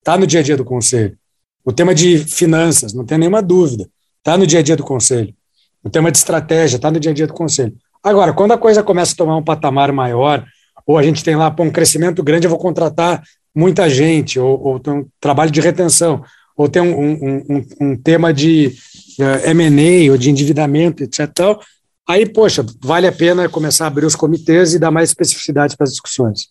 Está 0.00 0.18
no 0.18 0.26
dia 0.26 0.40
a 0.40 0.42
dia 0.42 0.56
do 0.56 0.64
conselho. 0.64 1.16
O 1.64 1.72
tema 1.72 1.94
de 1.94 2.18
finanças, 2.18 2.92
não 2.92 3.04
tem 3.04 3.16
nenhuma 3.18 3.40
dúvida, 3.40 3.88
está 4.18 4.36
no 4.36 4.46
dia 4.46 4.58
a 4.58 4.62
dia 4.62 4.76
do 4.76 4.84
conselho. 4.84 5.34
O 5.82 5.88
tema 5.88 6.10
de 6.10 6.18
estratégia 6.18 6.76
está 6.76 6.90
no 6.90 6.98
dia 6.98 7.10
a 7.10 7.14
dia 7.14 7.26
do 7.26 7.34
conselho. 7.34 7.74
Agora, 8.02 8.32
quando 8.32 8.52
a 8.52 8.58
coisa 8.58 8.82
começa 8.82 9.14
a 9.14 9.16
tomar 9.16 9.36
um 9.36 9.42
patamar 9.42 9.92
maior, 9.92 10.44
ou 10.86 10.98
a 10.98 11.02
gente 11.02 11.24
tem 11.24 11.36
lá 11.36 11.50
pô, 11.50 11.62
um 11.62 11.70
crescimento 11.70 12.22
grande, 12.22 12.46
eu 12.46 12.50
vou 12.50 12.58
contratar 12.58 13.22
muita 13.54 13.88
gente, 13.88 14.38
ou, 14.38 14.60
ou 14.62 14.80
tem 14.80 14.92
um 14.92 15.06
trabalho 15.20 15.50
de 15.50 15.60
retenção, 15.60 16.22
ou 16.56 16.68
tem 16.68 16.82
um, 16.82 17.00
um, 17.00 17.44
um, 17.48 17.66
um 17.80 17.96
tema 17.96 18.32
de 18.32 18.74
uh, 19.18 19.46
eh, 19.46 19.50
M&A, 19.50 20.10
ou 20.10 20.18
de 20.18 20.30
endividamento, 20.30 21.02
etc. 21.02 21.30
Tal, 21.32 21.60
Aí, 22.06 22.28
poxa, 22.28 22.64
vale 22.82 23.06
a 23.06 23.12
pena 23.12 23.48
começar 23.48 23.84
a 23.84 23.88
abrir 23.88 24.04
os 24.04 24.14
comitês 24.14 24.74
e 24.74 24.78
dar 24.78 24.90
mais 24.90 25.10
especificidade 25.10 25.76
para 25.76 25.84
as 25.84 25.90
discussões. 25.90 26.48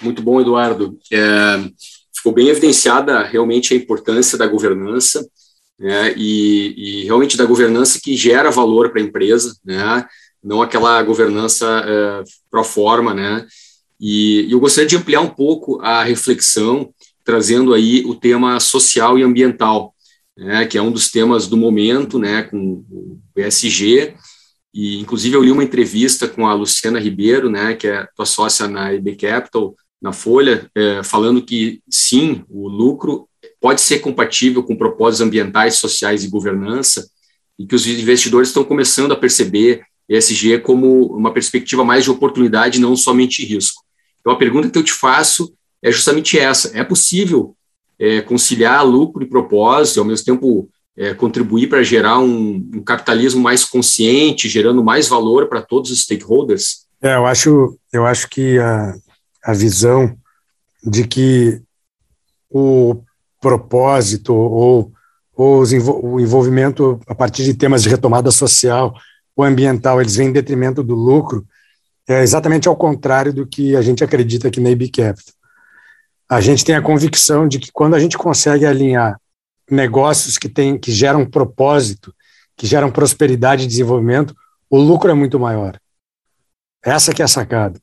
Muito 0.00 0.20
bom, 0.20 0.40
Eduardo. 0.40 0.98
É, 1.12 1.70
ficou 2.14 2.32
bem 2.32 2.48
evidenciada 2.48 3.22
realmente 3.22 3.72
a 3.72 3.76
importância 3.76 4.36
da 4.36 4.46
governança 4.46 5.24
né, 5.78 6.14
e, 6.16 6.74
e, 6.76 7.04
realmente 7.04 7.36
da 7.36 7.44
governança 7.44 8.00
que 8.02 8.16
gera 8.16 8.50
valor 8.50 8.90
para 8.90 9.00
a 9.00 9.04
empresa, 9.04 9.56
né, 9.64 10.06
não 10.42 10.62
aquela 10.62 11.02
governança 11.02 11.66
é, 11.86 12.24
pro 12.50 12.64
forma, 12.64 13.14
né. 13.14 13.46
E, 14.00 14.46
e 14.48 14.52
eu 14.52 14.60
gostaria 14.60 14.88
de 14.88 14.96
ampliar 14.96 15.20
um 15.20 15.30
pouco 15.30 15.80
a 15.80 16.02
reflexão, 16.02 16.92
trazendo 17.24 17.72
aí 17.72 18.04
o 18.04 18.14
tema 18.14 18.58
social 18.60 19.18
e 19.18 19.22
ambiental, 19.22 19.94
né, 20.36 20.66
que 20.66 20.76
é 20.76 20.82
um 20.82 20.90
dos 20.90 21.10
temas 21.10 21.46
do 21.46 21.56
momento, 21.56 22.18
né, 22.18 22.42
com 22.42 22.84
o 22.88 23.20
ESG, 23.36 24.14
e, 24.74 24.98
inclusive, 24.98 25.36
eu 25.36 25.42
li 25.42 25.52
uma 25.52 25.62
entrevista 25.62 26.26
com 26.26 26.48
a 26.48 26.54
Luciana 26.54 26.98
Ribeiro, 26.98 27.48
né, 27.48 27.74
que 27.74 27.86
é 27.86 28.08
tua 28.16 28.26
sócia 28.26 28.66
na 28.66 28.92
IB 28.92 29.14
Capital, 29.14 29.76
na 30.02 30.12
Folha, 30.12 30.68
é, 30.74 31.00
falando 31.04 31.40
que, 31.40 31.80
sim, 31.88 32.44
o 32.50 32.68
lucro 32.68 33.28
pode 33.60 33.80
ser 33.80 34.00
compatível 34.00 34.64
com 34.64 34.76
propósitos 34.76 35.24
ambientais, 35.24 35.76
sociais 35.76 36.24
e 36.24 36.28
governança, 36.28 37.08
e 37.56 37.64
que 37.64 37.74
os 37.76 37.86
investidores 37.86 38.48
estão 38.48 38.64
começando 38.64 39.12
a 39.12 39.16
perceber 39.16 39.82
ESG 40.08 40.58
como 40.58 41.06
uma 41.06 41.32
perspectiva 41.32 41.84
mais 41.84 42.02
de 42.02 42.10
oportunidade, 42.10 42.80
não 42.80 42.96
somente 42.96 43.44
risco. 43.44 43.82
Então, 44.20 44.32
a 44.32 44.36
pergunta 44.36 44.68
que 44.68 44.76
eu 44.76 44.82
te 44.82 44.92
faço 44.92 45.54
é 45.80 45.92
justamente 45.92 46.36
essa. 46.36 46.76
É 46.76 46.82
possível 46.82 47.56
é, 47.98 48.20
conciliar 48.20 48.84
lucro 48.84 49.22
e 49.22 49.28
propósito, 49.28 50.00
ao 50.00 50.06
mesmo 50.06 50.26
tempo 50.26 50.68
é, 50.96 51.12
contribuir 51.12 51.68
para 51.68 51.82
gerar 51.82 52.18
um, 52.20 52.56
um, 52.74 52.82
capitalismo 52.82 53.42
mais 53.42 53.64
consciente, 53.64 54.48
gerando 54.48 54.82
mais 54.82 55.08
valor 55.08 55.48
para 55.48 55.60
todos 55.60 55.90
os 55.90 56.02
stakeholders? 56.02 56.86
É, 57.02 57.16
eu 57.16 57.26
acho, 57.26 57.78
eu 57.92 58.06
acho 58.06 58.28
que 58.28 58.58
a, 58.58 58.94
a 59.44 59.52
visão 59.52 60.16
de 60.82 61.06
que 61.06 61.60
o 62.48 63.02
propósito 63.40 64.34
ou, 64.34 64.92
ou 65.34 65.62
o 66.02 66.20
envolvimento 66.20 67.00
a 67.06 67.14
partir 67.14 67.44
de 67.44 67.54
temas 67.54 67.82
de 67.82 67.88
retomada 67.88 68.30
social 68.30 68.94
ou 69.36 69.44
ambiental, 69.44 70.00
eles 70.00 70.14
vêm 70.14 70.28
em 70.28 70.32
detrimento 70.32 70.82
do 70.82 70.94
lucro, 70.94 71.44
é 72.06 72.22
exatamente 72.22 72.68
ao 72.68 72.76
contrário 72.76 73.32
do 73.32 73.46
que 73.46 73.74
a 73.74 73.82
gente 73.82 74.04
acredita 74.04 74.48
aqui 74.48 74.60
na 74.60 74.70
IB 74.70 74.90
Capital. 74.90 75.34
A 76.28 76.40
gente 76.40 76.64
tem 76.64 76.74
a 76.74 76.82
convicção 76.82 77.48
de 77.48 77.58
que 77.58 77.70
quando 77.72 77.94
a 77.94 77.98
gente 77.98 78.16
consegue 78.16 78.64
alinhar 78.64 79.18
negócios 79.70 80.38
que, 80.38 80.48
tem, 80.48 80.78
que 80.78 80.92
geram 80.92 81.24
propósito, 81.24 82.14
que 82.56 82.66
geram 82.66 82.90
prosperidade 82.90 83.64
e 83.64 83.66
desenvolvimento, 83.66 84.34
o 84.68 84.78
lucro 84.78 85.10
é 85.10 85.14
muito 85.14 85.38
maior. 85.38 85.78
Essa 86.82 87.14
que 87.14 87.22
é 87.22 87.24
a 87.24 87.28
sacada. 87.28 87.80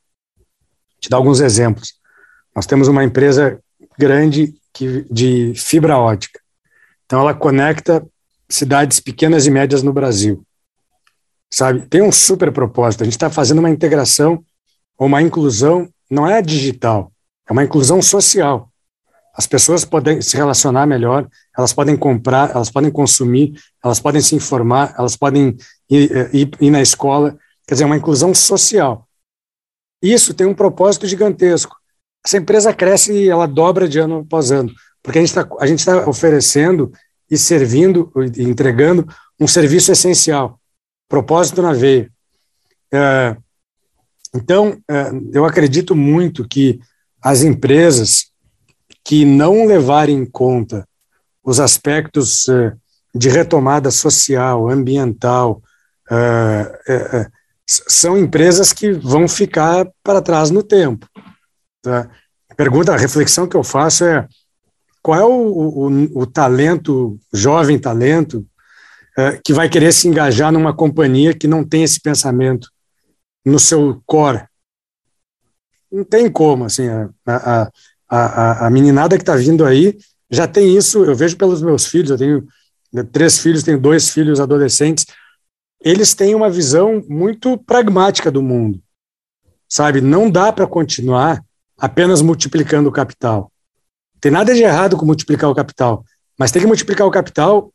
Te 1.00 1.10
dar 1.10 1.17
alguns 1.17 1.39
exemplos. 1.39 1.94
Nós 2.56 2.65
temos 2.65 2.88
uma 2.88 3.04
empresa 3.04 3.60
grande 3.98 4.54
que, 4.74 5.06
de 5.10 5.54
fibra 5.56 5.98
ótica. 5.98 6.39
Então, 7.06 7.20
ela 7.20 7.34
conecta 7.34 8.06
cidades 8.48 9.00
pequenas 9.00 9.46
e 9.48 9.52
médias 9.52 9.82
no 9.82 9.91
Brasil. 9.91 10.46
Sabe? 11.50 11.86
Tem 11.88 12.02
um 12.02 12.12
super 12.12 12.52
propósito. 12.52 13.02
A 13.02 13.06
gente 13.06 13.13
está 13.13 13.30
fazendo 13.30 13.60
uma 13.60 13.70
integração 13.70 14.44
ou 14.98 15.08
uma 15.08 15.22
inclusão, 15.22 15.89
não 16.10 16.28
é 16.28 16.41
digital, 16.41 17.12
é 17.50 17.52
uma 17.52 17.63
inclusão 17.63 18.02
social. 18.02 18.72
As 19.36 19.48
pessoas 19.48 19.84
podem 19.84 20.22
se 20.22 20.38
relacionar 20.38 20.86
melhor, 20.86 21.28
elas 21.62 21.74
podem 21.74 21.95
comprar, 21.95 22.50
elas 22.52 22.71
podem 22.71 22.91
consumir, 22.91 23.54
elas 23.84 24.00
podem 24.00 24.19
se 24.19 24.36
informar, 24.36 24.95
elas 24.97 25.15
podem 25.15 25.56
ir, 25.89 26.12
eh, 26.12 26.30
ir, 26.34 26.52
ir 26.60 26.71
na 26.71 26.82
escola. 26.82 27.38
Quer 27.67 27.76
dizer, 27.76 27.84
é 27.84 27.88
uma 27.88 27.97
inclusão 27.97 28.34
social. 28.34 29.08
Isso 30.02 30.34
tem 30.34 30.47
um 30.47 30.56
propósito 30.56 31.06
gigantesco. 31.06 31.76
Essa 32.26 32.38
empresa 32.38 32.74
cresce 32.74 33.13
e 33.13 33.30
ela 33.30 33.47
dobra 33.47 33.88
de 33.88 34.00
ano 34.00 34.19
após 34.19 34.52
ano, 34.52 34.71
porque 35.04 35.19
a 35.19 35.21
gente 35.21 35.30
está 35.80 36.02
tá 36.02 36.10
oferecendo 36.10 36.91
e 37.30 37.38
servindo 37.38 38.12
e 38.36 38.43
entregando 38.43 39.08
um 39.39 39.47
serviço 39.47 39.91
essencial, 39.91 40.60
propósito 41.08 41.62
na 41.62 41.74
veia. 41.74 42.12
É, 42.91 43.38
então, 44.34 44.82
é, 44.89 45.12
eu 45.32 45.45
acredito 45.45 45.95
muito 45.95 46.47
que 46.47 46.80
as 47.21 47.43
empresas 47.43 48.32
que 49.04 49.26
não 49.26 49.65
levarem 49.65 50.17
em 50.17 50.26
conta 50.26 50.88
os 51.43 51.60
aspectos 51.60 52.47
uh, 52.47 52.71
de 53.13 53.30
retomada 53.30 53.91
social, 53.91 54.69
ambiental, 54.69 55.62
uh, 56.10 57.23
uh, 57.23 57.32
são 57.67 58.17
empresas 58.17 58.73
que 58.73 58.91
vão 58.91 59.27
ficar 59.27 59.88
para 60.04 60.21
trás 60.21 60.51
no 60.51 60.62
tempo. 60.62 61.08
Tá? 61.82 62.10
A 62.49 62.56
pergunta, 62.56 62.93
a 62.93 62.97
reflexão 62.97 63.47
que 63.47 63.56
eu 63.56 63.63
faço 63.63 64.04
é 64.04 64.27
qual 65.01 65.19
é 65.19 65.23
o, 65.23 65.30
o, 65.30 66.21
o 66.21 66.25
talento, 66.27 67.19
jovem 67.34 67.80
talento, 67.80 68.45
que 69.43 69.51
vai 69.51 69.67
querer 69.67 69.91
se 69.91 70.08
engajar 70.08 70.51
numa 70.51 70.75
companhia 70.75 71.34
que 71.34 71.47
não 71.47 71.63
tem 71.67 71.84
esse 71.84 71.99
pensamento 71.99 72.69
no 73.43 73.58
seu 73.58 74.01
core? 74.06 74.45
Não 75.91 76.04
tem 76.04 76.32
como, 76.32 76.65
assim, 76.65 76.88
a 77.25 77.71
a, 78.12 78.65
a, 78.65 78.67
a 78.67 78.69
meninada 78.69 79.15
que 79.17 79.23
está 79.23 79.36
vindo 79.36 79.65
aí 79.65 79.97
já 80.32 80.48
tem 80.48 80.76
isso, 80.76 81.04
eu 81.04 81.13
vejo 81.13 81.36
pelos 81.36 81.62
meus 81.62 81.86
filhos, 81.86 82.10
eu 82.10 82.17
tenho 82.17 82.48
três 83.12 83.38
filhos, 83.38 83.63
tenho 83.63 83.80
dois 83.80 84.10
filhos 84.10 84.39
adolescentes, 84.39 85.06
eles 85.84 86.13
têm 86.13 86.34
uma 86.34 86.50
visão 86.50 87.04
muito 87.10 87.58
pragmática 87.58 88.32
do 88.32 88.41
mundo, 88.41 88.82
sabe? 89.67 90.00
Não 90.00 90.30
dá 90.30 90.52
para 90.52 90.65
continuar 90.65 91.44
apenas 91.78 92.22
multiplicando 92.22 92.88
o 92.88 92.91
capital. 92.91 93.52
Tem 94.20 94.32
nada 94.32 94.54
de 94.54 94.62
errado 94.62 94.96
com 94.96 95.06
multiplicar 95.06 95.50
o 95.50 95.56
capital, 95.56 96.06
mas 96.38 96.52
tem 96.52 96.62
que 96.62 96.67
multiplicar 96.67 97.06
o 97.06 97.12
capital 97.12 97.74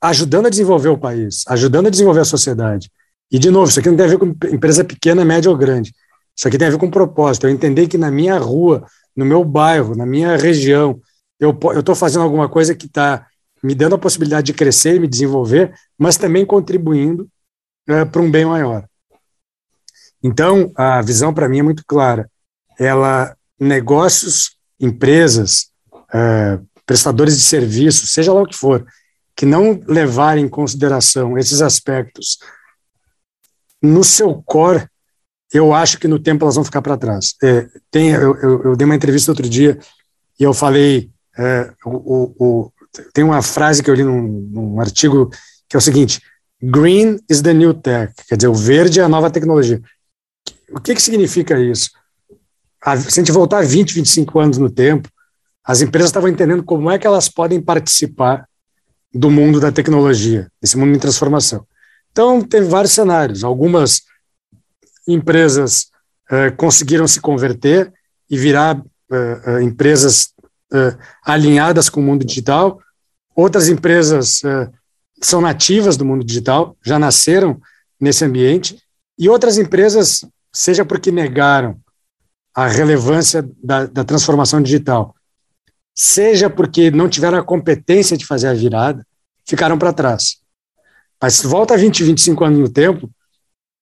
ajudando 0.00 0.46
a 0.46 0.50
desenvolver 0.50 0.88
o 0.88 0.98
país, 0.98 1.44
ajudando 1.46 1.86
a 1.86 1.90
desenvolver 1.90 2.20
a 2.20 2.24
sociedade. 2.24 2.90
E, 3.30 3.38
de 3.38 3.50
novo, 3.50 3.68
isso 3.68 3.80
aqui 3.80 3.88
não 3.88 3.96
tem 3.96 4.06
a 4.06 4.08
ver 4.08 4.18
com 4.18 4.26
empresa 4.26 4.84
pequena, 4.84 5.24
média 5.24 5.50
ou 5.50 5.56
grande. 5.56 5.94
Isso 6.36 6.48
aqui 6.48 6.58
tem 6.58 6.68
a 6.68 6.70
ver 6.70 6.78
com 6.78 6.90
propósito. 6.90 7.46
Eu 7.46 7.50
entender 7.50 7.86
que 7.88 7.98
na 7.98 8.10
minha 8.10 8.38
rua, 8.38 8.84
no 9.16 9.24
meu 9.24 9.44
bairro, 9.44 9.94
na 9.94 10.06
minha 10.06 10.36
região, 10.36 11.00
eu 11.42 11.80
estou 11.80 11.94
fazendo 11.94 12.22
alguma 12.22 12.48
coisa 12.48 12.74
que 12.74 12.86
está 12.86 13.26
me 13.62 13.74
dando 13.74 13.94
a 13.94 13.98
possibilidade 13.98 14.46
de 14.46 14.54
crescer 14.54 14.96
e 14.96 15.00
me 15.00 15.08
desenvolver, 15.08 15.74
mas 15.98 16.16
também 16.16 16.46
contribuindo 16.46 17.28
é, 17.88 18.04
para 18.04 18.22
um 18.22 18.30
bem 18.30 18.44
maior. 18.44 18.84
Então, 20.22 20.70
a 20.76 21.02
visão 21.02 21.34
para 21.34 21.48
mim 21.48 21.58
é 21.58 21.62
muito 21.62 21.84
clara. 21.86 22.30
Ela, 22.78 23.36
negócios, 23.58 24.56
empresas, 24.78 25.70
é, 26.12 26.60
prestadores 26.86 27.36
de 27.36 27.42
serviços, 27.42 28.12
seja 28.12 28.32
lá 28.32 28.42
o 28.42 28.46
que 28.46 28.56
for, 28.56 28.86
que 29.36 29.44
não 29.44 29.80
levarem 29.86 30.44
em 30.44 30.48
consideração 30.48 31.36
esses 31.36 31.60
aspectos 31.60 32.38
no 33.82 34.04
seu 34.04 34.42
core, 34.44 34.86
eu 35.52 35.74
acho 35.74 35.98
que 35.98 36.08
no 36.08 36.18
tempo 36.18 36.44
elas 36.44 36.54
vão 36.54 36.64
ficar 36.64 36.80
para 36.80 36.96
trás. 36.96 37.34
É, 37.42 37.68
tem, 37.90 38.10
eu, 38.10 38.36
eu, 38.36 38.62
eu, 38.62 38.76
dei 38.76 38.84
uma 38.84 38.94
entrevista 38.94 39.30
outro 39.30 39.48
dia 39.48 39.78
e 40.38 40.44
eu 40.44 40.54
falei, 40.54 41.10
é, 41.38 41.72
o, 41.84 42.34
o, 42.38 42.72
tem 43.12 43.24
uma 43.24 43.42
frase 43.42 43.82
que 43.82 43.90
eu 43.90 43.94
li 43.94 44.04
num, 44.04 44.22
num, 44.22 44.80
artigo 44.80 45.30
que 45.68 45.76
é 45.76 45.78
o 45.78 45.80
seguinte, 45.80 46.20
green 46.62 47.18
is 47.28 47.40
the 47.40 47.54
new 47.54 47.72
tech, 47.72 48.12
quer 48.28 48.36
dizer, 48.36 48.48
o 48.48 48.54
verde 48.54 49.00
é 49.00 49.02
a 49.02 49.08
nova 49.08 49.30
tecnologia. 49.30 49.80
O 50.70 50.80
que, 50.80 50.94
que 50.94 51.02
significa 51.02 51.58
isso? 51.58 51.90
A, 52.82 52.96
se 52.96 53.20
a 53.20 53.22
gente 53.22 53.32
voltar 53.32 53.64
20, 53.64 53.94
25 53.94 54.38
anos 54.38 54.58
no 54.58 54.70
tempo, 54.70 55.08
as 55.64 55.80
empresas 55.80 56.10
estavam 56.10 56.28
entendendo 56.28 56.62
como 56.64 56.90
é 56.90 56.98
que 56.98 57.06
elas 57.06 57.28
podem 57.28 57.60
participar 57.60 58.46
do 59.14 59.30
mundo 59.30 59.60
da 59.60 59.70
tecnologia, 59.70 60.50
desse 60.60 60.76
mundo 60.76 60.94
em 60.94 60.98
transformação. 60.98 61.66
Então, 62.10 62.42
teve 62.42 62.66
vários 62.66 62.92
cenários, 62.92 63.44
algumas 63.44 64.02
empresas 65.06 65.88
uh, 66.30 66.54
conseguiram 66.56 67.06
se 67.06 67.20
converter 67.20 67.92
e 68.28 68.36
virar 68.36 68.78
uh, 68.78 69.60
empresas 69.60 70.31
alinhadas 71.24 71.88
com 71.88 72.00
o 72.00 72.02
mundo 72.02 72.24
digital, 72.24 72.80
outras 73.34 73.68
empresas 73.68 74.42
são 75.20 75.40
nativas 75.40 75.96
do 75.96 76.04
mundo 76.04 76.24
digital, 76.24 76.76
já 76.84 76.98
nasceram 76.98 77.60
nesse 78.00 78.24
ambiente, 78.24 78.82
e 79.18 79.28
outras 79.28 79.58
empresas, 79.58 80.24
seja 80.52 80.84
porque 80.84 81.12
negaram 81.12 81.78
a 82.54 82.66
relevância 82.66 83.48
da, 83.62 83.86
da 83.86 84.04
transformação 84.04 84.60
digital, 84.60 85.14
seja 85.94 86.50
porque 86.50 86.90
não 86.90 87.08
tiveram 87.08 87.38
a 87.38 87.44
competência 87.44 88.16
de 88.16 88.26
fazer 88.26 88.48
a 88.48 88.54
virada, 88.54 89.06
ficaram 89.46 89.78
para 89.78 89.92
trás. 89.92 90.38
Mas 91.20 91.34
se 91.34 91.46
volta 91.46 91.76
20, 91.76 92.02
25 92.02 92.44
anos 92.44 92.58
no 92.58 92.68
tempo, 92.68 93.08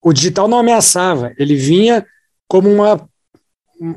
o 0.02 0.12
digital 0.12 0.46
não 0.46 0.58
ameaçava, 0.58 1.32
ele 1.38 1.56
vinha 1.56 2.06
como 2.46 2.70
uma, 2.70 3.08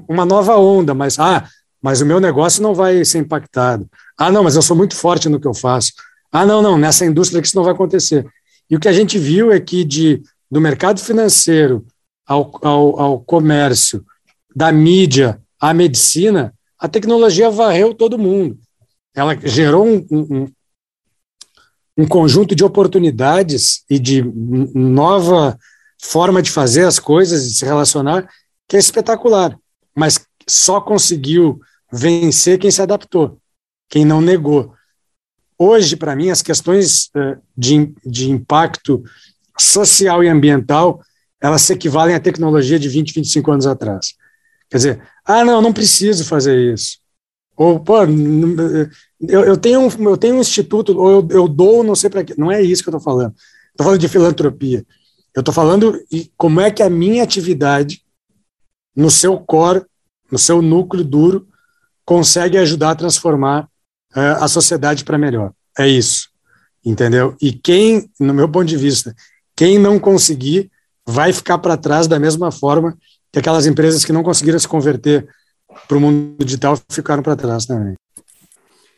uma 0.08 0.26
nova 0.26 0.56
onda, 0.58 0.94
mas, 0.94 1.20
ah, 1.20 1.48
mas 1.84 2.00
o 2.00 2.06
meu 2.06 2.22
negócio 2.22 2.64
não 2.64 2.74
vai 2.74 3.04
ser 3.04 3.18
impactado. 3.18 3.90
Ah, 4.18 4.32
não, 4.32 4.42
mas 4.42 4.56
eu 4.56 4.62
sou 4.62 4.76
muito 4.76 4.96
forte 4.96 5.28
no 5.28 5.38
que 5.40 5.46
eu 5.46 5.54
faço. 5.54 5.92
Ah, 6.32 6.46
não, 6.46 6.62
não, 6.62 6.78
nessa 6.78 7.06
indústria 7.06 7.42
que 7.42 7.48
isso 7.48 7.58
não 7.58 7.64
vai 7.66 7.74
acontecer. 7.74 8.26
E 8.70 8.76
o 8.78 8.80
que 8.80 8.88
a 8.88 8.94
gente 8.94 9.20
viu 9.20 9.52
é 9.52 9.60
que 9.60 9.84
de, 9.84 10.24
do 10.50 10.62
mercado 10.62 11.02
financeiro 11.02 11.86
ao, 12.26 12.58
ao, 12.62 13.00
ao 13.00 13.20
comércio, 13.20 14.06
da 14.56 14.72
mídia 14.72 15.42
à 15.60 15.74
medicina, 15.74 16.54
a 16.80 16.88
tecnologia 16.88 17.52
varreu 17.52 17.94
todo 17.94 18.18
mundo. 18.18 18.58
Ela 19.14 19.38
gerou 19.44 19.86
um, 19.86 20.08
um, 20.10 20.48
um 21.98 22.08
conjunto 22.08 22.56
de 22.56 22.64
oportunidades 22.64 23.84
e 23.90 24.00
de 24.00 24.24
nova 24.74 25.58
forma 26.02 26.42
de 26.42 26.50
fazer 26.50 26.86
as 26.86 26.98
coisas 26.98 27.46
e 27.46 27.54
se 27.54 27.66
relacionar 27.66 28.30
que 28.70 28.78
é 28.78 28.80
espetacular, 28.80 29.58
mas 29.96 30.26
só 30.48 30.80
conseguiu 30.80 31.60
vencer 31.94 32.58
quem 32.58 32.72
se 32.72 32.82
adaptou, 32.82 33.38
quem 33.88 34.04
não 34.04 34.20
negou. 34.20 34.74
Hoje, 35.60 35.96
para 35.96 36.16
mim, 36.16 36.32
as 36.32 36.42
questões 36.42 37.12
uh, 37.16 37.40
de, 37.56 37.94
de 38.04 38.32
impacto 38.32 39.04
social 39.58 40.24
e 40.24 40.28
ambiental, 40.28 41.00
elas 41.40 41.62
se 41.62 41.74
equivalem 41.74 42.16
à 42.16 42.20
tecnologia 42.20 42.80
de 42.80 42.90
20, 42.90 43.14
25 43.14 43.52
anos 43.52 43.68
atrás. 43.68 44.16
Quer 44.70 44.78
dizer, 44.78 45.10
ah, 45.24 45.46
não, 45.46 45.62
não 45.62 45.72
preciso 45.72 46.26
fazer 46.26 46.74
isso. 46.74 46.98
Ou, 47.56 47.80
pô, 47.80 48.02
eu, 48.02 49.44
eu, 49.44 49.56
tenho, 49.56 49.82
um, 49.82 50.10
eu 50.10 50.18
tenho 50.18 50.36
um 50.36 50.42
instituto, 50.42 50.98
ou 50.98 51.12
eu, 51.12 51.28
eu 51.30 51.48
dou, 51.48 51.84
não 51.84 51.94
sei 51.94 52.10
para 52.10 52.24
quê. 52.24 52.34
Não 52.36 52.52
é 52.52 52.60
isso 52.60 52.82
que 52.82 52.90
eu 52.90 52.98
estou 52.98 53.14
falando. 53.14 53.36
Estou 53.70 53.86
falando 53.86 54.00
de 54.00 54.08
filantropia. 54.08 54.84
Eu 55.36 55.42
estou 55.42 55.54
falando 55.54 56.02
como 56.36 56.60
é 56.60 56.72
que 56.72 56.82
a 56.82 56.90
minha 56.90 57.22
atividade, 57.22 58.04
no 58.96 59.12
seu 59.12 59.38
core, 59.38 59.86
no 60.32 60.40
seu 60.40 60.60
núcleo 60.60 61.04
duro, 61.04 61.48
consegue 62.06 62.58
ajudar 62.58 62.92
a 62.92 62.96
transformar 62.96 63.68
uh, 64.16 64.44
a 64.44 64.48
sociedade 64.48 65.04
para 65.04 65.18
melhor. 65.18 65.52
É 65.78 65.88
isso, 65.88 66.30
entendeu? 66.86 67.36
E 67.42 67.52
quem, 67.52 68.10
no 68.20 68.34
meu 68.34 68.50
ponto 68.50 68.66
de 68.66 68.78
vista, 68.78 69.16
quem 69.56 69.78
não 69.78 70.00
conseguir 70.00 70.70
vai 71.06 71.34
ficar 71.34 71.58
para 71.58 71.78
trás 71.78 72.08
da 72.08 72.20
mesma 72.20 72.52
forma 72.52 72.98
que 73.32 73.40
aquelas 73.40 73.66
empresas 73.66 74.06
que 74.06 74.14
não 74.14 74.24
conseguiram 74.24 74.60
se 74.60 74.68
converter 74.68 75.28
para 75.88 75.98
o 75.98 76.02
mundo 76.02 76.46
digital 76.46 76.80
ficaram 76.90 77.24
para 77.24 77.36
trás 77.36 77.66
também. 77.66 77.96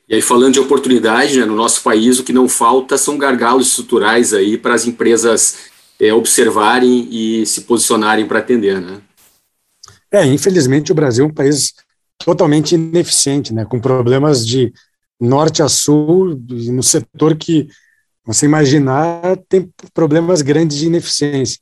E 0.07 0.15
aí, 0.15 0.21
falando 0.21 0.53
de 0.53 0.59
oportunidade, 0.59 1.39
né, 1.39 1.45
no 1.45 1.55
nosso 1.55 1.81
país, 1.81 2.19
o 2.19 2.23
que 2.23 2.33
não 2.33 2.47
falta 2.47 2.97
são 2.97 3.17
gargalos 3.17 3.69
estruturais 3.69 4.33
aí 4.33 4.55
para 4.55 4.75
as 4.75 4.85
empresas 4.85 5.57
é, 5.99 6.13
observarem 6.13 7.07
e 7.09 7.45
se 7.45 7.61
posicionarem 7.61 8.27
para 8.27 8.39
atender, 8.39 8.79
né? 8.79 9.01
É, 10.11 10.25
infelizmente 10.25 10.91
o 10.91 10.95
Brasil 10.95 11.25
é 11.25 11.27
um 11.27 11.33
país 11.33 11.73
totalmente 12.17 12.75
ineficiente, 12.75 13.53
né, 13.53 13.65
com 13.65 13.79
problemas 13.79 14.45
de 14.45 14.73
norte 15.19 15.61
a 15.61 15.69
sul, 15.69 16.39
no 16.49 16.83
setor 16.83 17.35
que 17.35 17.67
você 18.25 18.45
imaginar 18.45 19.37
tem 19.47 19.71
problemas 19.93 20.41
grandes 20.41 20.77
de 20.77 20.87
ineficiência. 20.87 21.59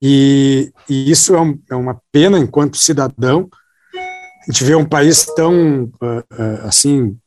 E, 0.00 0.72
e 0.88 1.10
isso 1.10 1.34
é, 1.34 1.40
um, 1.40 1.60
é, 1.70 1.74
uma 1.74 2.00
pena 2.10 2.38
enquanto 2.38 2.78
cidadão. 2.78 3.48
A 3.92 4.50
gente 4.50 4.64
vê 4.64 4.74
um 4.74 4.84
país 4.84 5.26
tão, 5.26 5.84
uh, 5.84 6.18
uh, 6.32 6.66
assim, 6.66 7.18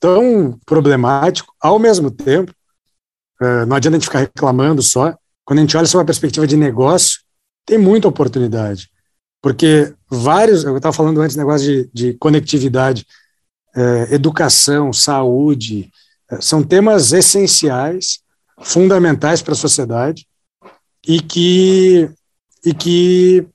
tão 0.00 0.58
problemático, 0.64 1.52
ao 1.60 1.78
mesmo 1.78 2.10
tempo, 2.10 2.52
uh, 3.42 3.66
não 3.66 3.76
adianta 3.76 3.96
a 3.96 4.00
gente 4.00 4.08
ficar 4.08 4.20
reclamando 4.20 4.80
só, 4.82 5.14
quando 5.44 5.58
a 5.58 5.62
gente 5.62 5.76
olha 5.76 5.86
sobre 5.86 6.02
uma 6.02 6.06
perspectiva 6.06 6.46
de 6.46 6.56
negócio, 6.56 7.20
tem 7.66 7.76
muita 7.76 8.08
oportunidade, 8.08 8.88
porque 9.42 9.94
vários, 10.10 10.64
eu 10.64 10.76
estava 10.76 10.92
falando 10.92 11.20
antes 11.20 11.36
negócio 11.36 11.66
de, 11.66 11.90
de 11.92 12.14
conectividade, 12.14 13.06
educação, 14.10 14.90
saúde, 14.90 15.90
são 16.40 16.62
temas 16.62 17.12
essenciais, 17.12 18.20
fundamentais 18.62 19.42
para 19.42 19.52
a 19.52 19.56
sociedade, 19.56 20.26
e 21.06 21.20
que, 21.20 22.10
e 22.64 22.74
que 22.74 23.46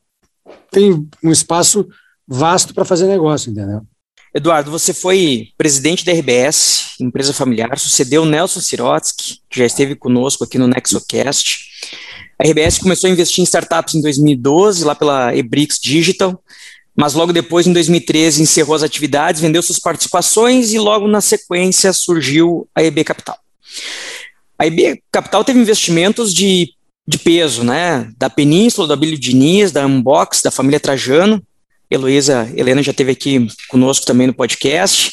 tem 0.70 1.10
um 1.24 1.32
espaço 1.32 1.88
vasto 2.28 2.74
para 2.74 2.86
fazer 2.86 3.08
negócio, 3.08 3.52
entendeu? 3.52 3.86
Eduardo, 4.34 4.72
você 4.72 4.94
foi 4.94 5.50
presidente 5.58 6.06
da 6.06 6.13
RBS, 6.13 6.96
empresa 7.00 7.34
familiar, 7.34 7.78
sucedeu 7.78 8.24
Nelson 8.24 8.62
Sirotsky, 8.62 9.39
que 9.50 9.60
já 9.60 9.65
esteve 9.65 9.96
conosco 9.96 10.44
aqui 10.44 10.58
no 10.58 10.67
NexoCast. 10.67 11.70
A 12.39 12.48
RBS 12.48 12.80
começou 12.80 13.10
a 13.10 13.12
investir 13.12 13.41
em 13.41 13.44
startups 13.44 13.94
em 13.94 14.02
2012, 14.02 14.86
lá 14.86 14.96
pela 14.96 15.36
Ebrix 15.36 15.80
Digital, 15.82 16.41
mas 16.96 17.13
logo 17.13 17.34
depois, 17.34 17.67
em 17.67 17.74
2013, 17.74 18.41
encerrou 18.41 18.76
as 18.76 18.84
atividades, 18.84 19.41
vendeu 19.41 19.62
suas 19.62 19.80
participações 19.80 20.72
e 20.72 20.80
logo 20.80 21.08
na 21.08 21.20
sequência 21.20 21.91
surgiu 21.91 22.67
a 22.74 22.84
EB 22.84 23.04
Capital. 23.04 23.38
A 24.58 24.65
EB 24.65 25.02
Capital 25.12 25.44
teve 25.44 25.60
investimentos 25.60 26.34
de 26.34 26.74
de 27.08 27.17
peso, 27.17 27.63
né? 27.63 28.10
Da 28.17 28.30
Península, 28.30 28.88
da 28.88 28.94
Abílio 28.94 29.20
Diniz, 29.20 29.72
da 29.72 29.86
Unbox, 29.86 30.41
da 30.41 30.52
família 30.52 30.80
Trajano. 30.80 31.44
Heloísa 31.91 32.49
Helena 32.56 32.82
já 32.82 32.91
esteve 32.91 33.12
aqui 33.12 33.47
conosco 33.67 34.06
também 34.06 34.25
no 34.25 34.34
podcast. 34.34 35.12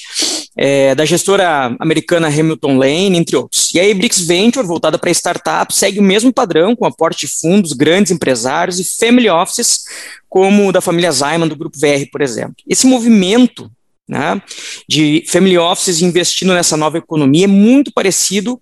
É, 0.56 0.94
da 0.94 1.04
gestora 1.04 1.76
americana 1.78 2.26
Hamilton 2.28 2.78
Lane, 2.78 3.16
entre 3.16 3.36
outros. 3.36 3.72
E 3.74 3.78
a 3.78 3.86
Ebrix 3.86 4.20
Venture, 4.20 4.66
voltada 4.66 4.98
para 4.98 5.10
startups, 5.10 5.76
segue 5.76 6.00
o 6.00 6.02
mesmo 6.02 6.32
padrão, 6.32 6.74
com 6.74 6.84
aporte 6.84 7.26
de 7.26 7.32
fundos, 7.32 7.72
grandes 7.72 8.10
empresários 8.10 8.80
e 8.80 8.84
family 8.84 9.28
offices, 9.28 9.84
como 10.28 10.68
o 10.68 10.72
da 10.72 10.80
família 10.80 11.12
Zayman, 11.12 11.48
do 11.48 11.54
Grupo 11.54 11.78
VR, 11.78 12.08
por 12.10 12.22
exemplo. 12.22 12.56
Esse 12.68 12.88
movimento 12.88 13.70
né, 14.08 14.42
de 14.88 15.22
family 15.28 15.56
offices 15.56 16.02
investindo 16.02 16.52
nessa 16.52 16.76
nova 16.76 16.98
economia 16.98 17.44
é 17.44 17.48
muito 17.48 17.92
parecido 17.92 18.60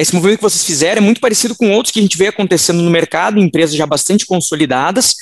esse 0.00 0.14
movimento 0.14 0.38
que 0.38 0.42
vocês 0.44 0.64
fizeram 0.64 1.02
é 1.02 1.04
muito 1.04 1.20
parecido 1.20 1.56
com 1.56 1.72
outros 1.72 1.90
que 1.90 1.98
a 1.98 2.02
gente 2.02 2.16
vê 2.16 2.28
acontecendo 2.28 2.80
no 2.82 2.90
mercado, 2.90 3.38
em 3.38 3.42
empresas 3.42 3.74
já 3.74 3.84
bastante 3.84 4.24
consolidadas, 4.24 5.16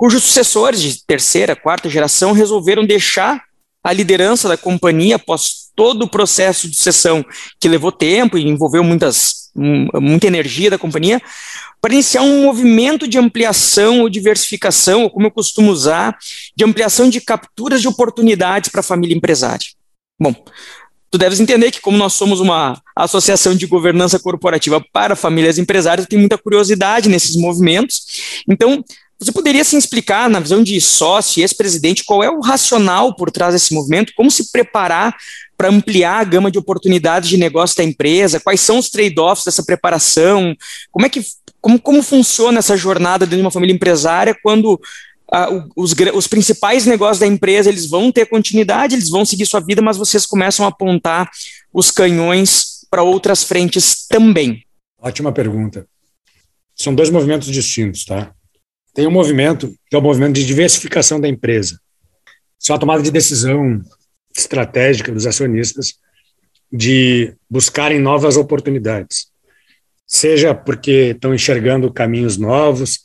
cujos 0.00 0.24
sucessores 0.24 0.80
de 0.80 1.04
terceira, 1.04 1.54
quarta 1.54 1.90
geração 1.90 2.32
resolveram 2.32 2.86
deixar 2.86 3.44
a 3.84 3.92
liderança 3.92 4.48
da 4.48 4.56
companhia 4.56 5.16
após 5.16 5.68
todo 5.76 6.04
o 6.04 6.08
processo 6.08 6.66
de 6.66 6.74
sucessão 6.74 7.22
que 7.60 7.68
levou 7.68 7.92
tempo 7.92 8.38
e 8.38 8.48
envolveu 8.48 8.82
muitas, 8.82 9.50
muita 9.54 10.26
energia 10.26 10.70
da 10.70 10.78
companhia, 10.78 11.20
para 11.82 11.92
iniciar 11.92 12.22
um 12.22 12.44
movimento 12.44 13.06
de 13.06 13.18
ampliação 13.18 14.00
ou 14.00 14.08
diversificação, 14.08 15.02
ou 15.02 15.10
como 15.10 15.26
eu 15.26 15.30
costumo 15.30 15.70
usar, 15.70 16.16
de 16.56 16.64
ampliação 16.64 17.10
de 17.10 17.20
capturas 17.20 17.82
de 17.82 17.88
oportunidades 17.88 18.70
para 18.70 18.80
a 18.80 18.84
família 18.84 19.14
empresária. 19.14 19.66
Bom, 20.18 20.34
tu 21.10 21.18
deves 21.18 21.40
entender 21.40 21.70
que, 21.70 21.80
como 21.80 21.98
nós 21.98 22.14
somos 22.14 22.40
uma 22.40 22.80
associação 22.96 23.54
de 23.54 23.66
governança 23.66 24.18
corporativa 24.18 24.82
para 24.94 25.14
famílias 25.14 25.58
empresárias, 25.58 26.06
tem 26.06 26.18
muita 26.18 26.38
curiosidade 26.38 27.06
nesses 27.06 27.36
movimentos. 27.36 28.42
Então, 28.48 28.82
você 29.20 29.32
poderia 29.32 29.62
se 29.64 29.76
explicar, 29.76 30.30
na 30.30 30.40
visão 30.40 30.62
de 30.62 30.80
sócio 30.80 31.40
e 31.40 31.42
ex-presidente, 31.42 32.04
qual 32.04 32.24
é 32.24 32.30
o 32.30 32.40
racional 32.40 33.14
por 33.14 33.30
trás 33.30 33.52
desse 33.52 33.74
movimento, 33.74 34.14
como 34.16 34.30
se 34.30 34.50
preparar 34.50 35.14
para 35.58 35.68
ampliar 35.68 36.20
a 36.20 36.24
gama 36.24 36.50
de 36.50 36.58
oportunidades 36.58 37.28
de 37.28 37.36
negócio 37.36 37.76
da 37.76 37.84
empresa, 37.84 38.40
quais 38.40 38.62
são 38.62 38.78
os 38.78 38.88
trade-offs 38.88 39.44
dessa 39.44 39.62
preparação, 39.62 40.56
como 40.90 41.04
é 41.04 41.08
que 41.10 41.22
como, 41.60 41.78
como 41.78 42.02
funciona 42.02 42.60
essa 42.60 42.78
jornada 42.78 43.26
dentro 43.26 43.36
de 43.36 43.42
uma 43.42 43.50
família 43.50 43.74
empresária 43.74 44.34
quando 44.42 44.80
os, 45.76 45.94
os, 46.14 46.26
principais 46.26 46.86
negócios 46.86 47.18
da 47.18 47.26
empresa 47.26 47.68
eles 47.68 47.88
vão 47.88 48.10
ter 48.10 48.26
continuidade, 48.26 48.94
eles 48.94 49.10
vão 49.10 49.24
seguir 49.24 49.44
sua 49.46 49.60
vida, 49.60 49.80
mas 49.82 49.96
vocês 49.96 50.24
começam 50.24 50.64
a 50.64 50.70
apontar 50.70 51.30
os 51.72 51.90
canhões 51.90 52.86
para 52.90 53.02
outras 53.02 53.44
frentes 53.44 54.06
também. 54.08 54.64
Ótima 54.98 55.30
pergunta. 55.30 55.86
São 56.74 56.94
dois 56.94 57.10
movimentos 57.10 57.48
distintos, 57.48 58.04
tá? 58.04 58.34
Tem 58.94 59.06
um 59.06 59.10
movimento 59.10 59.74
que 59.88 59.96
é 59.96 59.98
o 59.98 60.02
movimento 60.02 60.34
de 60.34 60.46
diversificação 60.46 61.20
da 61.20 61.28
empresa. 61.28 61.78
Isso 62.58 62.70
é 62.70 62.74
uma 62.74 62.80
tomada 62.80 63.02
de 63.02 63.10
decisão 63.10 63.80
estratégica 64.36 65.12
dos 65.12 65.26
acionistas 65.26 65.94
de 66.72 67.34
buscarem 67.48 67.98
novas 67.98 68.36
oportunidades, 68.36 69.26
seja 70.06 70.54
porque 70.54 71.12
estão 71.14 71.34
enxergando 71.34 71.92
caminhos 71.92 72.36
novos, 72.36 73.00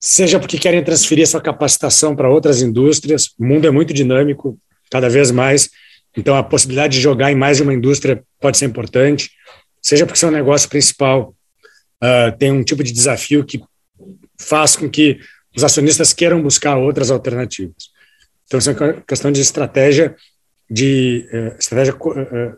seja 0.00 0.38
porque 0.38 0.58
querem 0.58 0.84
transferir 0.84 1.26
sua 1.26 1.40
capacitação 1.40 2.14
para 2.14 2.30
outras 2.30 2.62
indústrias. 2.62 3.30
O 3.38 3.44
mundo 3.44 3.66
é 3.66 3.70
muito 3.70 3.92
dinâmico, 3.92 4.58
cada 4.90 5.08
vez 5.08 5.30
mais, 5.30 5.70
então 6.16 6.36
a 6.36 6.42
possibilidade 6.42 6.94
de 6.94 7.00
jogar 7.00 7.32
em 7.32 7.36
mais 7.36 7.56
de 7.56 7.62
uma 7.62 7.74
indústria 7.74 8.22
pode 8.40 8.58
ser 8.58 8.66
importante, 8.66 9.30
seja 9.80 10.06
porque 10.06 10.18
seu 10.18 10.30
negócio 10.30 10.68
principal 10.68 11.34
uh, 12.02 12.36
tem 12.38 12.52
um 12.52 12.62
tipo 12.62 12.84
de 12.84 12.92
desafio 12.92 13.44
que 13.44 13.62
faz 14.42 14.76
com 14.76 14.88
que 14.88 15.18
os 15.56 15.64
acionistas 15.64 16.12
queiram 16.12 16.42
buscar 16.42 16.76
outras 16.76 17.10
alternativas. 17.10 17.90
Então, 18.46 18.58
isso 18.58 18.70
é 18.70 18.72
uma 18.72 18.92
questão 19.02 19.30
de 19.30 19.40
estratégia 19.40 20.14
de 20.70 21.28
uh, 21.32 21.58
estratégia 21.58 21.94
uh, 21.94 22.56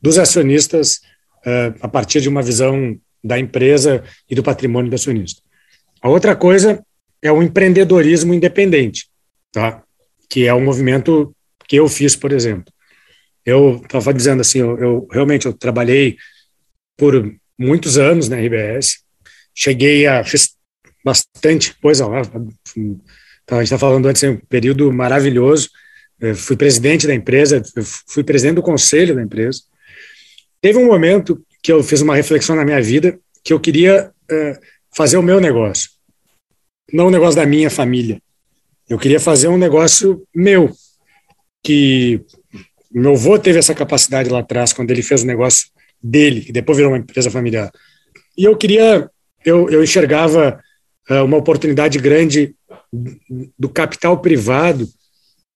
dos 0.00 0.18
acionistas 0.18 1.00
a 1.80 1.86
partir 1.86 2.20
de 2.20 2.28
uma 2.28 2.42
visão 2.42 2.98
da 3.22 3.38
empresa 3.38 4.02
e 4.28 4.34
do 4.34 4.42
patrimônio 4.42 4.90
do 4.90 4.94
acionista. 4.94 5.40
A 6.02 6.08
outra 6.08 6.34
coisa 6.34 6.84
é 7.22 7.30
o 7.30 7.42
empreendedorismo 7.42 8.34
independente, 8.34 9.08
tá? 9.52 9.80
que 10.28 10.46
é 10.46 10.54
um 10.54 10.64
movimento 10.64 11.34
que 11.68 11.76
eu 11.76 11.88
fiz, 11.88 12.14
por 12.14 12.32
exemplo. 12.32 12.72
Eu 13.44 13.80
estava 13.82 14.12
dizendo 14.12 14.40
assim, 14.40 14.58
eu, 14.58 14.78
eu, 14.78 15.08
realmente 15.10 15.46
eu 15.46 15.52
trabalhei 15.52 16.16
por 16.96 17.32
muitos 17.58 17.98
anos 17.98 18.28
na 18.28 18.36
RBS, 18.36 18.98
cheguei 19.54 20.06
a 20.06 20.22
bastante 21.06 21.74
coisa 21.80 22.06
lá. 22.06 22.22
Então, 22.76 23.58
a 23.58 23.62
gente 23.62 23.72
está 23.72 23.78
falando 23.78 24.06
antes 24.06 24.20
de 24.20 24.28
um 24.28 24.36
período 24.36 24.92
maravilhoso. 24.92 25.70
Eu 26.20 26.34
fui 26.34 26.56
presidente 26.56 27.06
da 27.06 27.14
empresa, 27.14 27.62
fui 28.08 28.24
presidente 28.24 28.56
do 28.56 28.62
conselho 28.62 29.14
da 29.14 29.22
empresa. 29.22 29.60
Teve 30.60 30.78
um 30.78 30.86
momento 30.86 31.40
que 31.62 31.72
eu 31.72 31.82
fiz 31.82 32.00
uma 32.00 32.16
reflexão 32.16 32.56
na 32.56 32.64
minha 32.64 32.82
vida 32.82 33.18
que 33.44 33.52
eu 33.52 33.60
queria 33.60 34.10
uh, 34.30 34.58
fazer 34.94 35.16
o 35.16 35.22
meu 35.22 35.40
negócio 35.40 35.96
não 36.92 37.08
um 37.08 37.10
negócio 37.10 37.36
da 37.36 37.46
minha 37.46 37.70
família. 37.70 38.20
Eu 38.88 38.98
queria 38.98 39.18
fazer 39.18 39.48
um 39.48 39.58
negócio 39.58 40.22
meu, 40.34 40.70
que 41.62 42.20
meu 42.92 43.12
avô 43.12 43.38
teve 43.38 43.58
essa 43.58 43.74
capacidade 43.74 44.30
lá 44.30 44.40
atrás, 44.40 44.72
quando 44.72 44.90
ele 44.90 45.02
fez 45.02 45.22
o 45.22 45.26
negócio 45.26 45.68
dele, 46.00 46.42
que 46.42 46.52
depois 46.52 46.76
virou 46.76 46.92
uma 46.92 46.98
empresa 46.98 47.30
familiar. 47.30 47.70
E 48.38 48.44
eu 48.44 48.56
queria, 48.56 49.10
eu, 49.44 49.68
eu 49.68 49.82
enxergava 49.82 50.60
uma 51.08 51.36
oportunidade 51.36 51.98
grande 51.98 52.54
do 53.58 53.68
capital 53.68 54.18
privado 54.20 54.84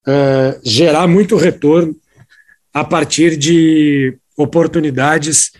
uh, 0.06 0.60
gerar 0.64 1.06
muito 1.06 1.36
retorno 1.36 1.96
a 2.72 2.84
partir 2.84 3.36
de 3.36 4.16
oportunidades 4.36 5.52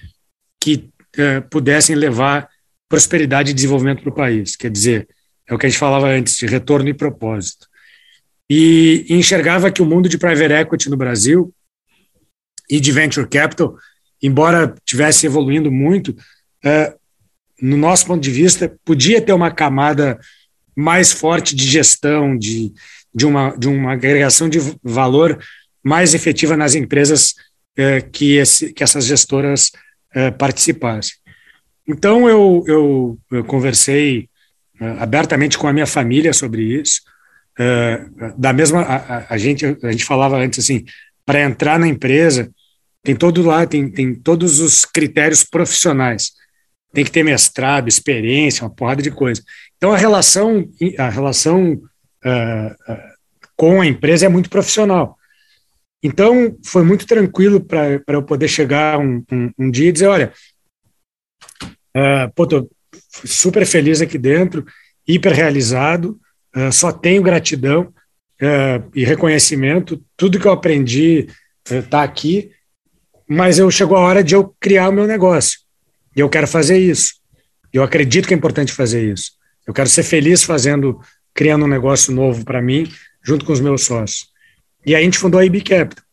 que 0.62 0.90
uh, 1.16 1.48
pudessem 1.50 1.96
levar 1.96 2.48
prosperidade 2.88 3.50
e 3.50 3.55
desenvolvimento 3.55 4.03
para 4.03 4.11
o 4.11 4.14
país. 4.14 4.57
Quer 4.57 4.70
dizer, 4.70 5.09
é 5.48 5.55
o 5.55 5.59
que 5.59 5.66
a 5.66 5.68
gente 5.68 5.79
falava 5.79 6.09
antes, 6.09 6.37
de 6.37 6.46
retorno 6.46 6.88
e 6.88 6.94
propósito. 6.94 7.68
e 8.48 9.07
enxergava 9.09 9.70
que 9.70 9.81
o 9.81 9.87
mundo 9.87 10.09
de 10.09 10.18
private 10.18 10.53
equity 10.53 10.90
no 10.90 10.96
Brasil 10.96 11.55
e 12.68 12.81
de 12.81 12.90
venture 12.90 13.29
capital, 13.29 13.76
embora 14.20 14.74
tivesse 14.85 15.26
evoluindo 15.26 15.70
muito, 15.70 16.16
é, 16.64 16.96
no 17.61 17.77
nosso 17.77 18.07
ponto 18.07 18.20
de 18.20 18.31
vista, 18.31 18.73
podia 18.85 19.20
ter 19.20 19.33
uma 19.33 19.51
camada 19.51 20.18
mais 20.77 21.12
forte 21.12 21.55
de 21.55 21.64
gestão, 21.64 22.37
de, 22.37 22.73
de, 23.14 23.27
uma, 23.27 23.55
de 23.57 23.68
uma 23.68 23.92
agregação 23.92 24.49
de 24.49 24.59
valor 24.83 25.38
mais 25.83 26.14
efetiva 26.14 26.57
nas 26.57 26.75
empresas 26.75 27.35
é, 27.77 28.01
que, 28.01 28.37
esse, 28.37 28.73
que 28.73 28.83
essas 28.83 29.05
gestoras 29.05 29.70
é, 30.14 30.31
participassem. 30.31 31.14
Então, 31.87 32.29
eu, 32.29 32.64
eu, 32.66 33.18
eu 33.31 33.44
conversei 33.44 34.29
é, 34.81 34.87
abertamente 34.99 35.59
com 35.59 35.66
a 35.66 35.73
minha 35.73 35.87
família 35.87 36.33
sobre 36.33 36.62
isso. 36.62 37.03
Da 38.38 38.55
mesma, 38.55 38.81
a, 38.81 39.35
a, 39.35 39.37
gente, 39.37 39.66
a 39.83 39.90
gente 39.90 40.05
falava 40.05 40.38
antes 40.38 40.61
assim, 40.61 40.83
para 41.27 41.42
entrar 41.42 41.79
na 41.79 41.87
empresa, 41.87 42.51
tem 43.03 43.14
todo 43.14 43.42
lá, 43.42 43.66
tem, 43.66 43.90
tem 43.90 44.14
todos 44.14 44.61
os 44.61 44.87
critérios 44.87 45.44
profissionais. 45.44 46.33
Tem 46.92 47.05
que 47.05 47.11
ter 47.11 47.22
mestrado, 47.22 47.88
experiência, 47.88 48.64
uma 48.64 48.70
porrada 48.70 49.03
de 49.03 49.11
coisa. 49.11 49.42
Então, 49.76 49.92
a 49.92 49.96
relação, 49.96 50.68
a 50.98 51.09
relação 51.09 51.72
uh, 51.72 52.96
com 53.57 53.81
a 53.81 53.87
empresa 53.87 54.26
é 54.26 54.29
muito 54.29 54.50
profissional. 54.50 55.16
Então, 56.03 56.57
foi 56.64 56.83
muito 56.83 57.07
tranquilo 57.07 57.61
para 57.61 58.03
eu 58.09 58.22
poder 58.22 58.48
chegar 58.48 58.98
um, 58.98 59.22
um, 59.31 59.50
um, 59.59 59.70
dia 59.70 59.88
e 59.88 59.92
dizer: 59.92 60.07
olha, 60.07 60.33
uh, 61.96 62.33
pô, 62.35 62.46
tô 62.46 62.68
super 63.24 63.64
feliz 63.66 64.00
aqui 64.00 64.18
dentro, 64.18 64.64
hiper 65.07 65.33
realizado, 65.33 66.18
uh, 66.57 66.72
só 66.72 66.90
tenho 66.90 67.22
gratidão 67.22 67.92
e 68.94 69.05
reconhecimento, 69.05 70.03
tudo 70.16 70.40
que 70.40 70.46
eu 70.46 70.53
aprendi 70.53 71.29
está 71.70 72.03
aqui, 72.03 72.50
mas 73.29 73.59
eu 73.59 73.70
chegou 73.70 73.98
a 73.98 74.00
hora 74.00 74.24
de 74.24 74.35
eu 74.35 74.55
criar 74.59 74.88
o 74.88 74.92
meu 74.92 75.07
negócio. 75.07 75.61
E 76.14 76.20
eu 76.20 76.29
quero 76.29 76.46
fazer 76.46 76.79
isso. 76.79 77.14
Eu 77.73 77.83
acredito 77.83 78.27
que 78.27 78.35
é 78.35 78.37
importante 78.37 78.73
fazer 78.73 79.12
isso. 79.12 79.33
Eu 79.66 79.73
quero 79.73 79.88
ser 79.88 80.03
feliz 80.03 80.42
fazendo, 80.42 81.01
criando 81.33 81.64
um 81.64 81.68
negócio 81.68 82.12
novo 82.12 82.44
para 82.44 82.61
mim, 82.61 82.90
junto 83.23 83.44
com 83.44 83.53
os 83.53 83.61
meus 83.61 83.85
sócios. 83.85 84.29
E 84.85 84.94
aí 84.94 85.03
a 85.03 85.05
gente 85.05 85.18
fundou 85.18 85.40
a 85.40 85.44
IB 85.44 85.61
Capital. 85.61 86.05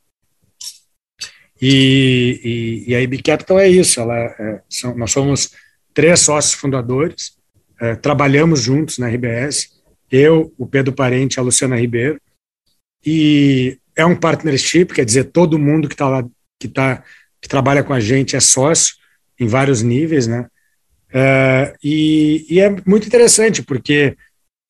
E, 1.59 2.85
e, 2.85 2.91
e 2.91 2.95
a 2.95 3.01
IB 3.01 3.21
Capital 3.23 3.59
é 3.59 3.67
isso, 3.67 3.99
ela 3.99 4.15
é, 4.15 4.61
são, 4.69 4.95
nós 4.95 5.11
somos 5.11 5.53
três 5.93 6.19
sócios 6.19 6.53
fundadores, 6.53 7.35
é, 7.81 7.95
trabalhamos 7.95 8.61
juntos 8.61 8.99
na 8.99 9.07
RBS, 9.07 9.71
eu, 10.11 10.53
o 10.57 10.67
Pedro 10.67 10.93
Parente 10.93 11.39
a 11.39 11.43
Luciana 11.43 11.79
Ribeiro, 11.79 12.21
e 13.03 13.79
é 13.95 14.05
um 14.05 14.15
partnership, 14.15 14.93
quer 14.93 15.05
dizer, 15.05 15.25
todo 15.25 15.57
mundo 15.57 15.87
que 15.87 15.95
está 15.95 16.07
lá, 16.07 16.23
que, 16.59 16.67
tá, 16.67 17.03
que 17.41 17.49
trabalha 17.49 17.83
com 17.83 17.93
a 17.93 17.99
gente 17.99 18.35
é 18.35 18.39
sócio 18.39 18.95
em 19.39 19.47
vários 19.47 19.81
níveis, 19.81 20.27
né? 20.27 20.47
É, 21.13 21.73
e, 21.83 22.45
e, 22.49 22.59
é 22.59 22.69
muito 22.85 23.07
interessante, 23.07 23.63
porque 23.63 24.15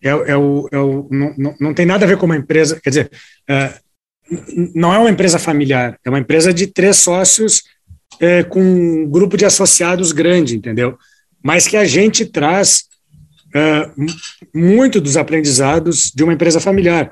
é, 0.03 0.09
é 0.09 0.37
o, 0.37 0.69
é 0.71 0.77
o, 0.77 1.07
não, 1.09 1.55
não 1.59 1.73
tem 1.73 1.85
nada 1.85 2.05
a 2.05 2.07
ver 2.07 2.17
com 2.17 2.25
uma 2.25 2.37
empresa, 2.37 2.79
quer 2.81 2.89
dizer, 2.89 3.11
é, 3.49 3.73
não 4.75 4.93
é 4.93 4.99
uma 4.99 5.09
empresa 5.09 5.39
familiar, 5.39 5.97
é 6.05 6.09
uma 6.09 6.19
empresa 6.19 6.53
de 6.53 6.67
três 6.67 6.97
sócios 6.97 7.63
é, 8.19 8.43
com 8.43 8.61
um 8.61 9.09
grupo 9.09 9.35
de 9.35 9.45
associados 9.45 10.11
grande, 10.11 10.55
entendeu? 10.55 10.97
Mas 11.43 11.67
que 11.67 11.77
a 11.77 11.85
gente 11.85 12.25
traz 12.25 12.85
muito 14.53 15.01
dos 15.01 15.17
aprendizados 15.17 16.11
de 16.13 16.23
uma 16.23 16.33
empresa 16.33 16.59
familiar, 16.59 17.11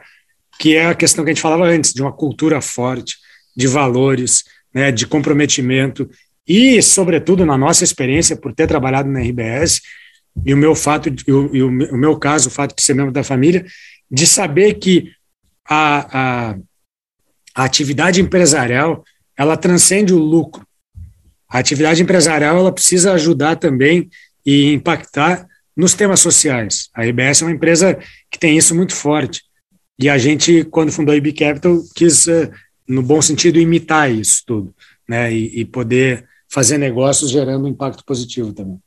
que 0.60 0.76
é 0.76 0.86
a 0.86 0.94
questão 0.94 1.24
que 1.24 1.32
a 1.32 1.34
gente 1.34 1.42
falava 1.42 1.66
antes, 1.66 1.94
de 1.94 2.02
uma 2.02 2.12
cultura 2.12 2.62
forte, 2.62 3.16
de 3.56 3.68
valores, 3.68 4.44
né, 4.74 4.92
de 4.92 5.08
comprometimento 5.08 6.10
e, 6.48 6.82
sobretudo, 6.82 7.46
na 7.46 7.58
nossa 7.58 7.84
experiência, 7.84 8.36
por 8.36 8.54
ter 8.54 8.68
trabalhado 8.68 9.10
na 9.10 9.20
RBS, 9.20 9.82
e 10.46 10.54
o 10.54 10.58
meu 10.58 10.76
fato, 10.76 11.10
e 11.10 11.32
o, 11.32 11.56
e 11.56 11.64
o 11.64 11.98
meu 11.98 12.18
caso, 12.18 12.50
o 12.50 12.52
fato 12.52 12.76
de 12.76 12.84
ser 12.84 12.94
membro 12.94 13.12
da 13.12 13.24
família, 13.24 13.66
de 14.12 14.28
saber 14.28 14.76
que 14.76 15.12
a, 15.68 16.52
a 16.52 16.56
a 17.56 17.64
atividade 17.64 18.22
empresarial 18.22 19.04
ela 19.38 19.56
transcende 19.56 20.14
o 20.14 20.20
lucro. 20.20 20.68
A 21.50 21.60
atividade 21.60 22.04
empresarial 22.04 22.58
ela 22.58 22.72
precisa 22.72 23.14
ajudar 23.14 23.56
também 23.56 24.10
e 24.46 24.74
impactar 24.74 25.48
nos 25.76 25.94
temas 25.94 26.20
sociais. 26.20 26.90
A 26.94 27.08
IBS 27.08 27.42
é 27.42 27.46
uma 27.46 27.52
empresa 27.54 27.98
que 28.30 28.38
tem 28.38 28.58
isso 28.58 28.76
muito 28.76 28.94
forte. 28.94 29.42
E 29.98 30.10
a 30.10 30.18
gente, 30.18 30.66
quando 30.66 30.92
fundou 30.92 31.14
a 31.14 31.18
IB 31.18 31.32
Capital, 31.32 31.82
quis, 31.96 32.28
eh, 32.28 32.52
no 32.86 33.02
bom 33.02 33.22
sentido, 33.22 33.60
imitar 33.60 34.12
isso 34.12 34.44
tudo, 34.46 34.76
né? 35.08 35.34
E, 35.34 35.62
e 35.62 35.66
poder 35.66 36.26
fazer 36.56 36.78
negócios 36.78 37.30
gerando 37.30 37.68
impacto 37.68 38.06
positivo 38.06 38.54
também. 38.54 38.80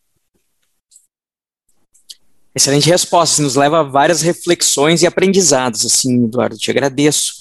Excelente 2.55 2.89
resposta, 2.89 3.43
nos 3.43 3.57
leva 3.57 3.81
a 3.81 3.83
várias 3.83 4.23
reflexões 4.23 5.03
e 5.03 5.07
aprendizados, 5.07 5.85
assim, 5.85 6.25
Eduardo, 6.25 6.57
te 6.57 6.71
agradeço. 6.71 7.35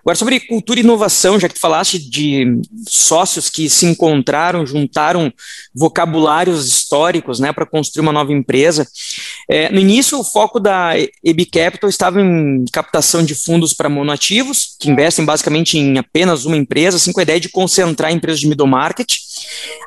Agora, 0.00 0.16
sobre 0.16 0.40
cultura 0.40 0.80
e 0.80 0.82
inovação, 0.82 1.38
já 1.38 1.48
que 1.48 1.54
tu 1.54 1.60
falaste 1.60 1.98
de 1.98 2.60
sócios 2.88 3.48
que 3.48 3.70
se 3.70 3.86
encontraram, 3.86 4.66
juntaram 4.66 5.32
vocabulários 5.74 6.66
históricos, 6.66 7.38
né, 7.38 7.52
para 7.52 7.66
construir 7.66 8.02
uma 8.02 8.12
nova 8.12 8.32
empresa, 8.32 8.86
é, 9.48 9.70
no 9.70 9.78
início 9.78 10.18
o 10.18 10.24
foco 10.24 10.58
da 10.58 10.94
EB 11.24 11.46
Capital 11.46 11.88
estava 11.88 12.20
em 12.20 12.64
captação 12.72 13.24
de 13.24 13.34
fundos 13.34 13.72
para 13.72 13.88
monoativos, 13.88 14.76
que 14.80 14.90
investem 14.90 15.24
basicamente 15.24 15.78
em 15.78 15.98
apenas 15.98 16.44
uma 16.44 16.56
empresa, 16.56 16.96
assim, 16.96 17.12
com 17.12 17.20
a 17.20 17.22
ideia 17.22 17.40
de 17.40 17.48
concentrar 17.48 18.12
empresas 18.12 18.40
de 18.40 18.48
middle 18.48 18.66
market, 18.66 19.16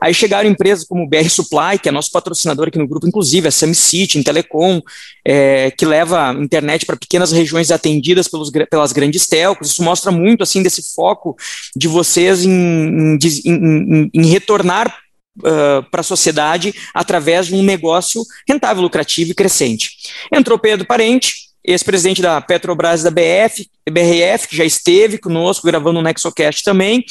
Aí 0.01 0.13
chegaram 0.13 0.49
empresas 0.49 0.85
como 0.85 1.03
o 1.03 1.07
BR 1.07 1.29
Supply, 1.29 1.79
que 1.81 1.89
é 1.89 1.91
nosso 1.91 2.11
patrocinador 2.11 2.67
aqui 2.67 2.77
no 2.77 2.87
grupo, 2.87 3.07
inclusive, 3.07 3.47
a 3.47 3.51
SamCity, 3.51 4.17
em 4.17 4.23
Telecom, 4.23 4.81
é, 5.25 5.71
que 5.71 5.85
leva 5.85 6.33
internet 6.39 6.85
para 6.85 6.97
pequenas 6.97 7.31
regiões 7.31 7.71
atendidas 7.71 8.27
pelos, 8.27 8.51
pelas 8.69 8.91
grandes 8.91 9.27
telcos. 9.27 9.64
Isso 9.67 9.83
mostra 9.83 10.11
muito 10.11 10.43
assim 10.43 10.61
desse 10.61 10.93
foco 10.93 11.35
de 11.75 11.87
vocês 11.87 12.43
em, 12.45 12.51
em, 12.51 13.19
em, 13.45 14.11
em 14.13 14.25
retornar 14.25 14.99
Uh, 15.37 15.83
para 15.91 15.99
a 15.99 16.03
sociedade 16.03 16.73
através 16.93 17.47
de 17.47 17.55
um 17.55 17.61
negócio 17.61 18.23
rentável, 18.47 18.81
lucrativo 18.81 19.31
e 19.31 19.35
crescente. 19.35 19.91
Entrou 20.31 20.57
Pedro 20.57 20.87
Parente, 20.87 21.33
ex-presidente 21.61 22.21
da 22.21 22.39
Petrobras 22.39 23.03
da 23.03 23.11
BF, 23.11 23.69
BRF, 23.89 24.47
que 24.47 24.55
já 24.55 24.63
esteve 24.63 25.17
conosco 25.17 25.67
gravando 25.67 25.99
o 25.99 26.01
Nexocast 26.01 26.63
também. 26.63 27.03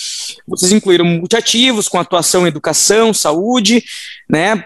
Vocês 0.46 0.72
incluíram 0.72 1.04
multiativos 1.04 1.88
com 1.88 1.98
atuação 1.98 2.44
em 2.44 2.48
educação, 2.48 3.12
saúde, 3.12 3.84
né? 4.28 4.64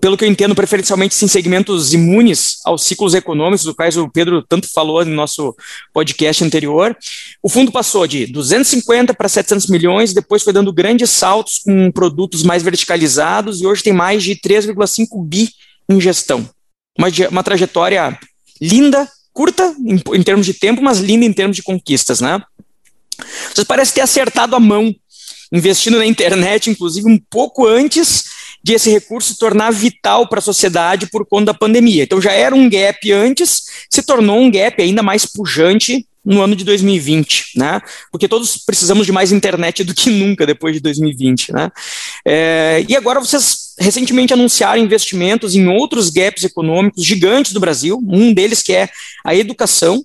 Pelo 0.00 0.16
que 0.16 0.24
eu 0.24 0.28
entendo, 0.28 0.54
preferencialmente 0.54 1.24
em 1.24 1.28
segmentos 1.28 1.92
imunes 1.92 2.58
aos 2.64 2.84
ciclos 2.84 3.14
econômicos, 3.14 3.64
do 3.64 3.74
quais 3.74 3.96
o 3.96 4.08
Pedro 4.08 4.42
tanto 4.42 4.68
falou 4.70 5.04
no 5.04 5.14
nosso 5.14 5.54
podcast 5.92 6.44
anterior. 6.44 6.96
O 7.42 7.48
fundo 7.48 7.72
passou 7.72 8.06
de 8.06 8.26
250 8.26 9.14
para 9.14 9.28
700 9.28 9.68
milhões, 9.68 10.12
depois 10.12 10.42
foi 10.42 10.52
dando 10.52 10.72
grandes 10.72 11.10
saltos 11.10 11.58
com 11.58 11.90
produtos 11.90 12.42
mais 12.42 12.62
verticalizados 12.62 13.60
e 13.60 13.66
hoje 13.66 13.82
tem 13.82 13.92
mais 13.92 14.22
de 14.22 14.36
3,5 14.36 15.24
bi 15.26 15.50
em 15.88 16.00
gestão. 16.00 16.48
Uma, 16.98 17.08
uma 17.30 17.42
trajetória 17.42 18.18
linda, 18.60 19.08
curta 19.32 19.74
em, 19.78 20.02
em 20.18 20.22
termos 20.22 20.46
de 20.46 20.54
tempo, 20.54 20.82
mas 20.82 20.98
linda 20.98 21.24
em 21.24 21.32
termos 21.32 21.56
de 21.56 21.62
conquistas, 21.62 22.20
né? 22.20 22.42
Vocês 23.52 23.66
parecem 23.66 23.96
ter 23.96 24.00
acertado 24.00 24.56
a 24.56 24.60
mão, 24.60 24.94
investindo 25.52 25.98
na 25.98 26.06
internet, 26.06 26.70
inclusive 26.70 27.08
um 27.08 27.18
pouco 27.18 27.66
antes 27.66 28.29
de 28.62 28.74
esse 28.74 28.90
recurso 28.90 29.32
se 29.32 29.38
tornar 29.38 29.70
vital 29.70 30.28
para 30.28 30.38
a 30.38 30.42
sociedade 30.42 31.06
por 31.06 31.26
conta 31.26 31.46
da 31.46 31.54
pandemia. 31.54 32.04
Então 32.04 32.20
já 32.20 32.32
era 32.32 32.54
um 32.54 32.68
gap 32.68 33.10
antes, 33.12 33.62
se 33.88 34.02
tornou 34.02 34.38
um 34.38 34.50
gap 34.50 34.80
ainda 34.80 35.02
mais 35.02 35.26
pujante 35.26 36.06
no 36.24 36.42
ano 36.42 36.54
de 36.54 36.64
2020, 36.64 37.52
né? 37.56 37.80
Porque 38.12 38.28
todos 38.28 38.58
precisamos 38.58 39.06
de 39.06 39.12
mais 39.12 39.32
internet 39.32 39.82
do 39.82 39.94
que 39.94 40.10
nunca 40.10 40.46
depois 40.46 40.74
de 40.74 40.80
2020, 40.80 41.52
né? 41.52 41.70
É, 42.26 42.84
e 42.86 42.94
agora 42.94 43.20
vocês 43.20 43.74
recentemente 43.78 44.34
anunciaram 44.34 44.82
investimentos 44.82 45.54
em 45.54 45.66
outros 45.68 46.10
gaps 46.10 46.44
econômicos 46.44 47.04
gigantes 47.04 47.52
do 47.52 47.60
Brasil, 47.60 47.98
um 48.06 48.34
deles 48.34 48.62
que 48.62 48.74
é 48.74 48.90
a 49.24 49.34
educação, 49.34 50.04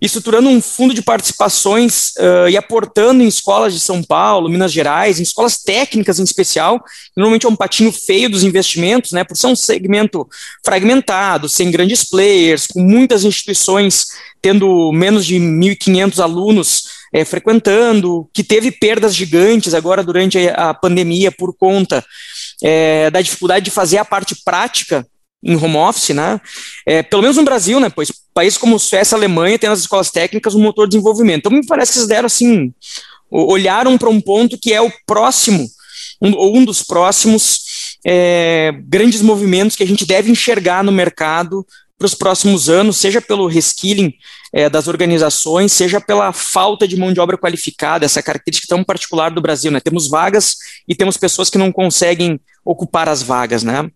estruturando 0.00 0.48
um 0.48 0.60
fundo 0.60 0.92
de 0.92 1.02
participações 1.02 2.12
uh, 2.18 2.48
e 2.48 2.56
aportando 2.56 3.22
em 3.22 3.26
escolas 3.26 3.72
de 3.72 3.80
São 3.80 4.02
Paulo, 4.02 4.48
Minas 4.48 4.72
Gerais, 4.72 5.18
em 5.18 5.22
escolas 5.22 5.58
técnicas 5.58 6.18
em 6.18 6.24
especial, 6.24 6.82
normalmente 7.16 7.46
é 7.46 7.48
um 7.48 7.56
patinho 7.56 7.90
feio 7.90 8.28
dos 8.28 8.44
investimentos, 8.44 9.12
né, 9.12 9.24
por 9.24 9.36
ser 9.36 9.46
um 9.46 9.56
segmento 9.56 10.28
fragmentado, 10.64 11.48
sem 11.48 11.70
grandes 11.70 12.04
players, 12.04 12.66
com 12.66 12.80
muitas 12.80 13.24
instituições 13.24 14.06
tendo 14.42 14.92
menos 14.92 15.26
de 15.26 15.36
1.500 15.36 16.22
alunos 16.22 16.84
é, 17.12 17.24
frequentando, 17.24 18.28
que 18.32 18.44
teve 18.44 18.70
perdas 18.70 19.14
gigantes 19.14 19.74
agora 19.74 20.04
durante 20.04 20.48
a 20.50 20.74
pandemia 20.74 21.32
por 21.32 21.54
conta 21.56 22.04
é, 22.62 23.10
da 23.10 23.20
dificuldade 23.20 23.64
de 23.64 23.70
fazer 23.70 23.98
a 23.98 24.04
parte 24.04 24.36
prática 24.44 25.06
em 25.42 25.56
home 25.56 25.76
office, 25.76 26.10
né? 26.10 26.40
É, 26.84 27.02
pelo 27.02 27.22
menos 27.22 27.36
no 27.36 27.44
Brasil, 27.44 27.78
né? 27.78 27.88
Pois 27.88 28.10
países 28.34 28.58
como 28.58 28.78
Suécia, 28.78 29.16
Alemanha 29.16 29.58
tem 29.58 29.70
nas 29.70 29.80
escolas 29.80 30.10
técnicas 30.10 30.54
um 30.54 30.60
motor 30.60 30.86
de 30.86 30.90
desenvolvimento. 30.90 31.38
Então 31.46 31.52
me 31.52 31.66
parece 31.66 31.92
que 31.92 31.98
eles 31.98 32.08
deram 32.08 32.26
assim, 32.26 32.72
olharam 33.30 33.96
para 33.96 34.10
um 34.10 34.20
ponto 34.20 34.58
que 34.58 34.72
é 34.72 34.80
o 34.80 34.92
próximo, 35.06 35.66
um, 36.20 36.58
um 36.58 36.64
dos 36.64 36.82
próximos 36.82 37.96
é, 38.04 38.72
grandes 38.86 39.22
movimentos 39.22 39.76
que 39.76 39.82
a 39.82 39.86
gente 39.86 40.04
deve 40.04 40.30
enxergar 40.30 40.84
no 40.84 40.92
mercado 40.92 41.66
para 41.98 42.06
os 42.06 42.14
próximos 42.14 42.68
anos, 42.68 42.98
seja 42.98 43.22
pelo 43.22 43.46
reskilling 43.46 44.12
é, 44.52 44.68
das 44.68 44.86
organizações, 44.86 45.72
seja 45.72 45.98
pela 45.98 46.30
falta 46.30 46.86
de 46.86 46.96
mão 46.96 47.10
de 47.12 47.20
obra 47.20 47.38
qualificada, 47.38 48.04
essa 48.04 48.22
característica 48.22 48.68
tão 48.68 48.84
particular 48.84 49.30
do 49.30 49.40
Brasil, 49.40 49.70
né? 49.70 49.80
Temos 49.80 50.08
vagas 50.08 50.56
e 50.86 50.94
temos 50.94 51.16
pessoas 51.16 51.48
que 51.48 51.56
não 51.56 51.72
conseguem 51.72 52.38
ocupar 52.66 53.08
as 53.08 53.22
vagas, 53.22 53.62
né? 53.62 53.88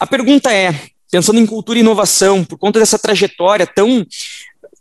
A 0.00 0.06
pergunta 0.06 0.52
é, 0.52 0.74
pensando 1.10 1.38
em 1.38 1.46
cultura 1.46 1.78
e 1.78 1.82
inovação, 1.82 2.44
por 2.44 2.58
conta 2.58 2.80
dessa 2.80 2.98
trajetória 2.98 3.66
tão 3.66 4.04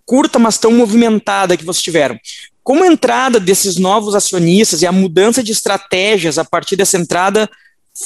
curta, 0.05 0.39
mas 0.39 0.57
tão 0.57 0.71
movimentada 0.71 1.55
que 1.55 1.65
vocês 1.65 1.83
tiveram, 1.83 2.17
como 2.63 2.83
a 2.83 2.87
entrada 2.87 3.39
desses 3.39 3.77
novos 3.77 4.15
acionistas 4.15 4.81
e 4.81 4.87
a 4.87 4.91
mudança 4.91 5.43
de 5.43 5.51
estratégias 5.51 6.37
a 6.37 6.45
partir 6.45 6.75
dessa 6.75 6.97
entrada 6.97 7.49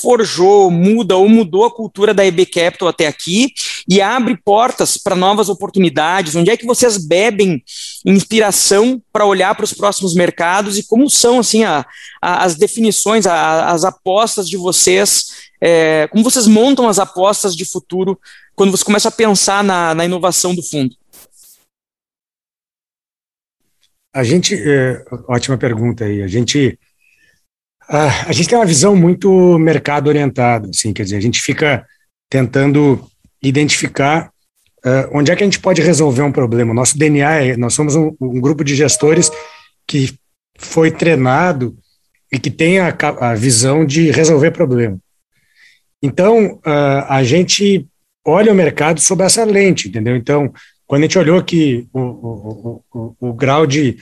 forjou, 0.01 0.69
muda 0.69 1.15
ou 1.15 1.29
mudou 1.29 1.65
a 1.65 1.73
cultura 1.73 2.13
da 2.13 2.25
EB 2.25 2.45
Capital 2.45 2.89
até 2.89 3.07
aqui 3.07 3.53
e 3.87 4.01
abre 4.01 4.35
portas 4.35 4.97
para 4.97 5.15
novas 5.15 5.49
oportunidades? 5.49 6.35
Onde 6.35 6.49
é 6.49 6.57
que 6.57 6.65
vocês 6.65 6.97
bebem 6.97 7.63
inspiração 8.05 9.01
para 9.11 9.25
olhar 9.25 9.55
para 9.55 9.63
os 9.63 9.73
próximos 9.73 10.13
mercados 10.13 10.77
e 10.77 10.85
como 10.85 11.09
são 11.09 11.39
assim 11.39 11.63
a, 11.63 11.85
a, 12.21 12.43
as 12.43 12.55
definições, 12.55 13.25
a, 13.25 13.71
as 13.71 13.85
apostas 13.85 14.49
de 14.49 14.57
vocês? 14.57 15.47
É, 15.59 16.07
como 16.07 16.23
vocês 16.23 16.45
montam 16.45 16.87
as 16.87 16.99
apostas 16.99 17.55
de 17.55 17.65
futuro 17.65 18.19
quando 18.55 18.71
você 18.71 18.83
começa 18.83 19.07
a 19.07 19.11
pensar 19.11 19.63
na, 19.63 19.95
na 19.95 20.05
inovação 20.05 20.53
do 20.53 20.61
fundo? 20.61 20.95
A 24.13 24.23
gente, 24.23 24.55
é, 24.55 25.05
ótima 25.27 25.57
pergunta 25.57 26.05
aí. 26.05 26.23
A 26.23 26.27
gente 26.27 26.77
ah, 27.89 28.25
a 28.27 28.31
gente 28.31 28.49
tem 28.49 28.57
uma 28.57 28.65
visão 28.65 28.95
muito 28.95 29.57
mercado 29.57 30.07
orientada, 30.07 30.69
assim, 30.69 30.93
quer 30.93 31.03
dizer, 31.03 31.17
a 31.17 31.21
gente 31.21 31.41
fica 31.41 31.85
tentando 32.29 33.07
identificar 33.41 34.29
uh, 34.85 35.09
onde 35.13 35.31
é 35.31 35.35
que 35.35 35.43
a 35.43 35.45
gente 35.45 35.59
pode 35.59 35.81
resolver 35.81 36.21
um 36.21 36.31
problema. 36.31 36.73
Nosso 36.73 36.97
DNA, 36.97 37.43
é, 37.43 37.57
nós 37.57 37.73
somos 37.73 37.95
um, 37.95 38.13
um 38.19 38.41
grupo 38.41 38.63
de 38.63 38.75
gestores 38.75 39.31
que 39.87 40.13
foi 40.57 40.91
treinado 40.91 41.77
e 42.31 42.37
que 42.37 42.49
tem 42.49 42.79
a, 42.79 42.95
a 43.19 43.35
visão 43.35 43.85
de 43.85 44.11
resolver 44.11 44.51
problema. 44.51 44.97
Então, 46.01 46.55
uh, 46.55 47.05
a 47.07 47.23
gente 47.23 47.87
olha 48.25 48.51
o 48.51 48.55
mercado 48.55 48.99
sob 48.99 49.23
essa 49.23 49.45
lente, 49.45 49.87
entendeu? 49.87 50.15
Então, 50.15 50.51
quando 50.85 51.03
a 51.03 51.05
gente 51.05 51.17
olhou 51.17 51.41
que 51.43 51.87
o, 51.93 52.01
o, 52.01 52.83
o, 52.93 53.15
o 53.29 53.33
grau 53.33 53.65
de, 53.65 53.97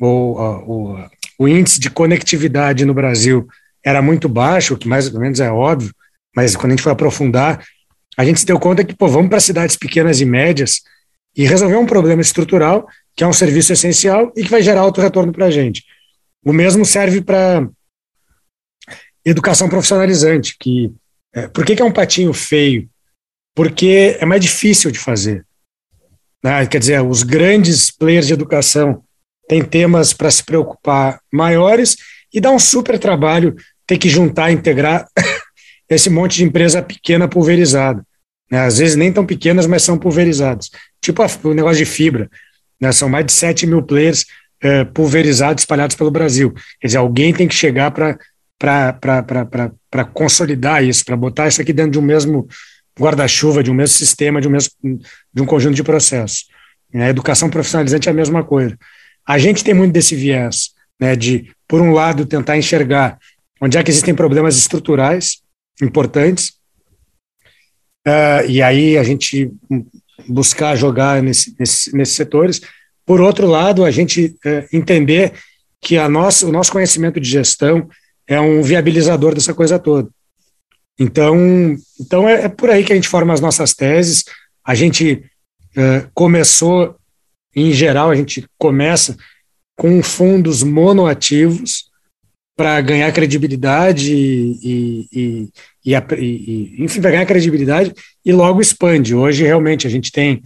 o, 0.00 0.06
o, 0.06 1.06
o 1.38 1.46
índice 1.46 1.78
de 1.78 1.90
conectividade 1.90 2.84
no 2.84 2.94
Brasil 2.94 3.46
era 3.84 4.02
muito 4.02 4.28
baixo, 4.28 4.74
o 4.74 4.78
que 4.78 4.88
mais 4.88 5.12
ou 5.12 5.20
menos 5.20 5.40
é 5.40 5.50
óbvio, 5.50 5.94
mas 6.34 6.56
quando 6.56 6.72
a 6.72 6.76
gente 6.76 6.82
foi 6.82 6.92
aprofundar, 6.92 7.64
a 8.16 8.24
gente 8.24 8.40
se 8.40 8.46
deu 8.46 8.58
conta 8.58 8.84
que, 8.84 8.94
pô, 8.94 9.08
vamos 9.08 9.28
para 9.28 9.40
cidades 9.40 9.76
pequenas 9.76 10.20
e 10.20 10.24
médias 10.24 10.80
e 11.36 11.46
resolver 11.46 11.76
um 11.76 11.86
problema 11.86 12.22
estrutural, 12.22 12.88
que 13.14 13.22
é 13.22 13.26
um 13.26 13.32
serviço 13.32 13.72
essencial 13.72 14.32
e 14.36 14.42
que 14.42 14.50
vai 14.50 14.62
gerar 14.62 14.80
alto 14.80 15.00
retorno 15.00 15.32
para 15.32 15.46
a 15.46 15.50
gente. 15.50 15.84
O 16.44 16.52
mesmo 16.52 16.84
serve 16.84 17.20
para 17.20 17.68
educação 19.24 19.68
profissionalizante, 19.68 20.56
que 20.58 20.92
é, 21.34 21.46
por 21.48 21.64
que, 21.64 21.76
que 21.76 21.82
é 21.82 21.84
um 21.84 21.92
patinho 21.92 22.32
feio? 22.32 22.88
Porque 23.54 24.16
é 24.18 24.24
mais 24.24 24.40
difícil 24.40 24.90
de 24.90 24.98
fazer. 24.98 25.44
Né? 26.42 26.66
Quer 26.66 26.78
dizer, 26.78 27.02
os 27.02 27.22
grandes 27.22 27.90
players 27.90 28.26
de 28.26 28.32
educação 28.32 29.02
tem 29.48 29.62
temas 29.62 30.12
para 30.12 30.30
se 30.30 30.44
preocupar 30.44 31.20
maiores 31.32 31.96
e 32.32 32.40
dá 32.40 32.50
um 32.50 32.58
super 32.58 32.98
trabalho 32.98 33.54
ter 33.86 33.98
que 33.98 34.08
juntar, 34.08 34.50
integrar 34.50 35.06
esse 35.88 36.10
monte 36.10 36.36
de 36.36 36.44
empresa 36.44 36.82
pequena 36.82 37.28
pulverizada. 37.28 38.04
Né? 38.50 38.60
Às 38.60 38.78
vezes 38.78 38.96
nem 38.96 39.12
tão 39.12 39.24
pequenas, 39.24 39.66
mas 39.66 39.82
são 39.82 39.98
pulverizadas. 39.98 40.70
Tipo 41.00 41.22
o 41.44 41.54
negócio 41.54 41.78
de 41.78 41.84
fibra. 41.84 42.28
Né? 42.80 42.90
São 42.92 43.08
mais 43.08 43.24
de 43.24 43.32
7 43.32 43.66
mil 43.66 43.82
players 43.82 44.26
é, 44.60 44.84
pulverizados, 44.84 45.62
espalhados 45.62 45.96
pelo 45.96 46.10
Brasil. 46.10 46.52
Quer 46.80 46.88
dizer, 46.88 46.98
alguém 46.98 47.32
tem 47.32 47.46
que 47.46 47.54
chegar 47.54 47.90
para 47.90 48.18
consolidar 50.12 50.84
isso, 50.84 51.04
para 51.04 51.16
botar 51.16 51.48
isso 51.48 51.60
aqui 51.62 51.72
dentro 51.72 51.92
de 51.92 51.98
um 51.98 52.02
mesmo 52.02 52.48
guarda-chuva, 52.98 53.62
de 53.62 53.70
um 53.70 53.74
mesmo 53.74 53.96
sistema, 53.96 54.40
de 54.40 54.48
um, 54.48 54.50
mesmo, 54.50 54.72
de 55.32 55.42
um 55.42 55.46
conjunto 55.46 55.74
de 55.74 55.84
processos. 55.84 56.46
A 56.94 57.08
educação 57.08 57.50
profissionalizante 57.50 58.08
é 58.08 58.12
a 58.12 58.14
mesma 58.14 58.42
coisa. 58.42 58.76
A 59.26 59.38
gente 59.38 59.64
tem 59.64 59.74
muito 59.74 59.92
desse 59.92 60.14
viés, 60.14 60.70
né, 61.00 61.16
de, 61.16 61.50
por 61.66 61.80
um 61.80 61.92
lado, 61.92 62.24
tentar 62.24 62.56
enxergar 62.56 63.18
onde 63.60 63.76
é 63.76 63.82
que 63.82 63.90
existem 63.90 64.14
problemas 64.14 64.56
estruturais 64.56 65.42
importantes, 65.82 66.50
uh, 68.06 68.48
e 68.48 68.62
aí 68.62 68.96
a 68.96 69.02
gente 69.02 69.50
buscar 70.28 70.76
jogar 70.76 71.22
nesse, 71.22 71.54
nesse, 71.58 71.96
nesses 71.96 72.14
setores. 72.14 72.60
Por 73.04 73.20
outro 73.20 73.46
lado, 73.46 73.84
a 73.84 73.90
gente 73.90 74.36
uh, 74.44 74.76
entender 74.76 75.32
que 75.80 75.96
a 75.96 76.08
nossa, 76.08 76.46
o 76.46 76.52
nosso 76.52 76.72
conhecimento 76.72 77.20
de 77.20 77.28
gestão 77.28 77.88
é 78.26 78.40
um 78.40 78.62
viabilizador 78.62 79.34
dessa 79.34 79.54
coisa 79.54 79.78
toda. 79.78 80.08
Então, 80.98 81.76
então 82.00 82.28
é, 82.28 82.44
é 82.44 82.48
por 82.48 82.70
aí 82.70 82.82
que 82.82 82.92
a 82.92 82.96
gente 82.96 83.08
forma 83.08 83.32
as 83.32 83.40
nossas 83.40 83.74
teses. 83.74 84.24
A 84.64 84.74
gente 84.74 85.24
uh, 85.76 86.10
começou 86.14 86.96
em 87.56 87.72
geral, 87.72 88.10
a 88.10 88.14
gente 88.14 88.46
começa 88.58 89.16
com 89.76 90.02
fundos 90.02 90.62
monoativos 90.62 91.86
para 92.56 92.80
ganhar 92.80 93.12
credibilidade 93.12 94.12
e, 94.14 95.08
e, 95.12 95.48
e, 95.84 95.94
e 95.94 96.84
enfim, 96.84 97.00
para 97.00 97.10
ganhar 97.10 97.26
credibilidade 97.26 97.92
e 98.24 98.32
logo 98.32 98.60
expande. 98.60 99.14
Hoje, 99.14 99.44
realmente, 99.44 99.86
a 99.86 99.90
gente 99.90 100.10
tem, 100.10 100.36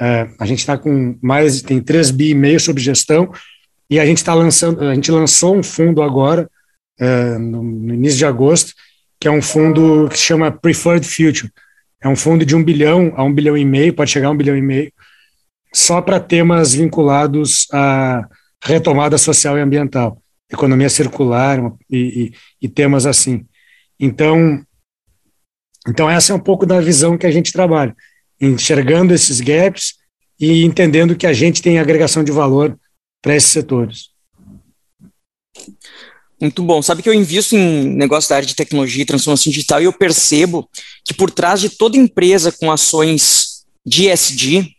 uh, 0.00 0.34
a 0.38 0.46
gente 0.46 0.60
está 0.60 0.78
com 0.78 1.18
mais, 1.22 1.60
tem 1.60 1.80
3 1.80 2.10
bi 2.10 2.30
e 2.30 2.34
meio 2.34 2.58
sob 2.58 2.80
gestão 2.80 3.30
e 3.90 4.00
a 4.00 4.06
gente 4.06 4.18
está 4.18 4.32
lançando, 4.32 4.82
a 4.82 4.94
gente 4.94 5.10
lançou 5.10 5.56
um 5.56 5.62
fundo 5.62 6.02
agora, 6.02 6.50
uh, 7.00 7.38
no, 7.38 7.62
no, 7.62 7.94
início 7.94 8.18
de 8.18 8.24
agosto, 8.24 8.72
que 9.20 9.28
é 9.28 9.30
um 9.30 9.42
fundo 9.42 10.08
que 10.10 10.18
se 10.18 10.24
chama 10.24 10.50
Preferred 10.50 11.06
Future. 11.06 11.50
É 12.00 12.08
um 12.08 12.16
fundo 12.16 12.46
de 12.46 12.54
um 12.56 12.64
bilhão 12.64 13.12
a 13.14 13.24
um 13.24 13.32
bilhão 13.32 13.56
e 13.56 13.64
meio, 13.64 13.92
pode 13.92 14.10
chegar 14.10 14.28
a 14.28 14.30
um 14.30 14.36
bilhão 14.36 14.56
e 14.56 14.62
meio, 14.62 14.92
só 15.72 16.00
para 16.00 16.20
temas 16.20 16.72
vinculados 16.72 17.66
à 17.72 18.26
retomada 18.62 19.16
social 19.18 19.56
e 19.56 19.60
ambiental, 19.60 20.20
economia 20.50 20.88
circular 20.88 21.60
e, 21.90 21.98
e, 21.98 22.32
e 22.62 22.68
temas 22.68 23.06
assim. 23.06 23.46
Então, 23.98 24.62
então 25.86 26.10
essa 26.10 26.32
é 26.32 26.36
um 26.36 26.40
pouco 26.40 26.66
da 26.66 26.80
visão 26.80 27.18
que 27.18 27.26
a 27.26 27.30
gente 27.30 27.52
trabalha, 27.52 27.94
enxergando 28.40 29.14
esses 29.14 29.40
gaps 29.40 29.94
e 30.38 30.64
entendendo 30.64 31.16
que 31.16 31.26
a 31.26 31.32
gente 31.32 31.62
tem 31.62 31.78
agregação 31.78 32.22
de 32.22 32.32
valor 32.32 32.78
para 33.22 33.34
esses 33.34 33.50
setores. 33.50 34.10
Muito 36.40 36.62
bom. 36.62 36.80
Sabe 36.80 37.02
que 37.02 37.08
eu 37.08 37.14
invisto 37.14 37.56
em 37.56 37.84
negócio 37.96 38.30
da 38.30 38.36
área 38.36 38.46
de 38.46 38.54
tecnologia 38.54 39.02
e 39.02 39.06
transformação 39.06 39.50
digital 39.50 39.80
e 39.82 39.86
eu 39.86 39.92
percebo 39.92 40.68
que 41.04 41.12
por 41.12 41.30
trás 41.30 41.60
de 41.60 41.70
toda 41.70 41.96
empresa 41.96 42.52
com 42.52 42.70
ações 42.70 43.64
de 43.84 44.08
ESG, 44.08 44.77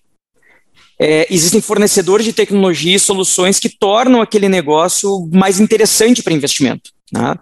é, 1.00 1.26
existem 1.30 1.62
fornecedores 1.62 2.26
de 2.26 2.34
tecnologia 2.34 2.96
e 2.96 3.00
soluções 3.00 3.58
que 3.58 3.70
tornam 3.70 4.22
aquele 4.22 4.50
negócio 4.50 5.30
mais 5.32 5.60
interessante 5.60 6.22
para 6.22 6.34
investimento. 6.34 6.92
Né? 7.12 7.36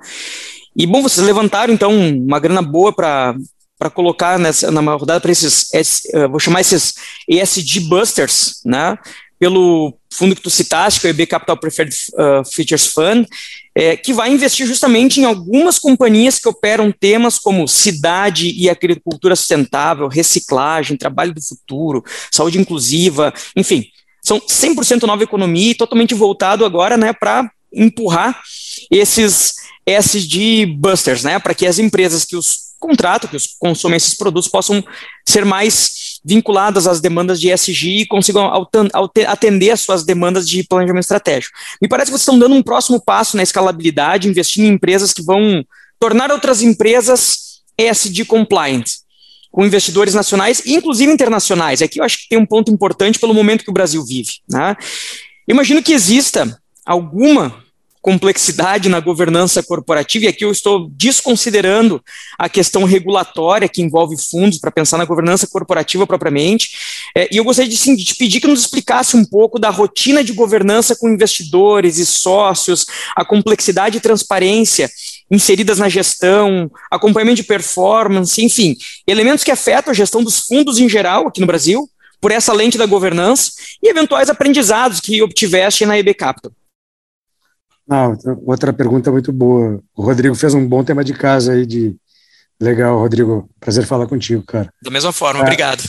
E, 0.76 0.86
bom, 0.86 1.01
vocês 1.01 1.26
levantaram, 1.26 1.74
então, 1.74 1.91
uma 1.91 2.39
grana 2.39 2.62
boa 2.62 2.93
para 2.93 3.36
para 3.78 3.91
colocar 3.91 4.39
nessa, 4.39 4.72
na 4.72 4.82
rodada 4.95 5.22
para 5.22 5.32
esses, 5.32 5.70
uh, 6.16 6.28
vou 6.30 6.39
chamar 6.39 6.62
esses 6.62 6.95
ESG 7.30 7.82
Busters, 7.82 8.62
né? 8.66 8.97
Pelo 9.40 9.94
fundo 10.12 10.36
que 10.36 10.42
tu 10.42 10.50
citaste, 10.50 11.00
que 11.00 11.08
é 11.08 11.10
o 11.10 11.12
EB 11.12 11.28
Capital 11.28 11.58
Preferred 11.58 11.96
uh, 12.14 12.44
Features 12.52 12.88
Fund, 12.88 13.28
é, 13.76 13.96
que 13.96 14.12
vai 14.12 14.32
investir 14.32 14.66
justamente 14.66 15.20
em 15.20 15.26
algumas 15.26 15.78
companhias 15.78 16.40
que 16.40 16.50
operam 16.50 16.92
temas 16.92 17.38
como 17.38 17.68
cidade 17.68 18.50
e 18.50 18.70
agricultura 18.70 19.36
sustentável, 19.36 20.08
reciclagem, 20.08 20.98
trabalho 20.98 21.34
do 21.34 21.42
futuro, 21.42 22.04
saúde 22.32 22.60
inclusiva, 22.60 23.32
enfim, 23.56 23.86
são 24.24 24.40
100% 24.40 25.04
nova 25.04 25.24
economia 25.24 25.72
e 25.72 25.76
totalmente 25.76 26.16
voltado 26.16 26.66
agora 26.66 26.98
né, 26.98 27.14
para 27.14 27.50
empurrar 27.72 28.42
esses 28.92 29.54
SG 29.86 30.66
busters, 30.66 31.24
né, 31.24 31.38
para 31.40 31.54
que 31.54 31.66
as 31.66 31.80
empresas 31.80 32.26
que 32.26 32.36
os 32.36 32.68
contratam, 32.80 33.30
que 33.30 33.38
os 33.38 33.48
consomem 33.60 33.98
esses 33.98 34.16
produtos 34.16 34.50
possam 34.50 34.84
ser 35.28 35.46
mais 35.46 36.07
vinculadas 36.28 36.88
às 36.88 36.99
demandas 36.99 37.39
de 37.39 37.49
ESG 37.49 38.01
e 38.01 38.05
consigam 38.05 38.51
atender 39.28 39.69
às 39.71 39.80
suas 39.80 40.03
demandas 40.03 40.47
de 40.47 40.63
planejamento 40.63 41.03
estratégico. 41.03 41.57
Me 41.82 41.88
parece 41.88 42.11
que 42.11 42.17
vocês 42.17 42.21
estão 42.21 42.38
dando 42.38 42.53
um 42.53 42.61
próximo 42.61 42.99
passo 42.99 43.38
na 43.38 43.43
escalabilidade, 43.43 44.28
investindo 44.28 44.65
em 44.65 44.73
empresas 44.73 45.13
que 45.13 45.23
vão 45.23 45.65
tornar 45.97 46.30
outras 46.30 46.61
empresas 46.61 47.61
ESG 47.78 48.25
compliant. 48.25 48.86
com 49.49 49.65
investidores 49.65 50.13
nacionais 50.13 50.61
e 50.65 50.75
inclusive 50.75 51.11
internacionais. 51.11 51.82
Aqui 51.82 51.99
eu 51.99 52.03
acho 52.03 52.17
que 52.17 52.30
tem 52.30 52.38
um 52.38 52.45
ponto 52.45 52.69
importante 52.69 53.17
pelo 53.17 53.34
momento 53.34 53.63
que 53.63 53.71
o 53.71 53.73
Brasil 53.73 54.05
vive. 54.05 54.34
Né? 54.47 54.75
Imagino 55.47 55.82
que 55.82 55.93
exista 55.93 56.61
alguma 56.86 57.63
complexidade 58.08 58.88
na 58.88 59.01
governança 59.01 59.62
corporativa, 59.62 60.24
e 60.24 60.28
aqui 60.30 60.45
eu 60.45 60.51
estou 60.53 60.89
desconsiderando 60.91 62.01
a 62.39 62.47
questão 62.47 62.86
regulatória 62.86 63.68
que 63.68 63.82
envolve 63.82 64.16
fundos 64.16 64.60
para 64.60 64.72
pensar 64.72 64.97
na 64.97 65.03
governança 65.03 65.45
corporativa 65.45 66.08
propriamente. 66.08 66.70
É, 67.14 67.28
e 67.30 67.36
eu 67.36 67.43
gostaria 67.43 67.70
de, 67.70 67.76
sim, 67.76 67.97
de 67.97 68.05
te 68.05 68.16
pedir 68.16 68.39
que 68.39 68.47
nos 68.47 68.62
explicasse 68.62 69.18
um 69.18 69.26
pouco 69.26 69.60
da 69.60 69.70
rotina 69.70 70.24
de 70.24 70.32
governança 70.32 70.95
com 70.95 71.10
investidores 71.10 71.97
e 71.97 72.05
sócios, 72.05 72.86
a 73.14 73.26
complexidade 73.26 73.97
e 73.97 73.99
transparência 73.99 74.89
inseridas 75.30 75.78
na 75.78 75.89
gestão, 75.89 76.72
acompanhamento 76.89 77.41
de 77.41 77.43
performance, 77.43 78.41
enfim, 78.41 78.78
elementos 79.05 79.43
que 79.43 79.51
afetam 79.51 79.91
a 79.91 79.93
gestão 79.93 80.24
dos 80.24 80.39
fundos 80.39 80.80
em 80.80 80.88
geral 80.88 81.28
aqui 81.28 81.41
no 81.41 81.45
Brasil, 81.45 81.89
por 82.22 82.32
essa 82.32 82.53
lente 82.53 82.78
da 82.78 82.86
governança 82.86 83.51
e 83.84 83.89
eventuais 83.89 84.30
aprendizados 84.30 85.01
que 85.01 85.22
obtiveste 85.22 85.86
na 85.86 85.99
EB 85.99 86.14
Capital. 86.14 86.53
Ah, 87.90 88.10
outra 88.46 88.74
pergunta 88.74 89.12
muito 89.12 89.32
boa. 89.32 89.82
O 89.96 90.04
Rodrigo 90.04 90.36
fez 90.36 90.54
um 90.54 90.68
bom 90.68 90.84
tema 90.84 91.04
de 91.04 91.14
casa 91.14 91.54
aí 91.54 91.66
de 91.66 91.96
legal, 92.60 93.00
Rodrigo. 93.00 93.50
Prazer 93.60 93.86
falar 93.86 94.08
contigo, 94.08 94.44
cara. 94.44 94.72
Da 94.82 94.92
mesma 94.92 95.14
forma, 95.14 95.40
é. 95.40 95.44
obrigado. 95.44 95.84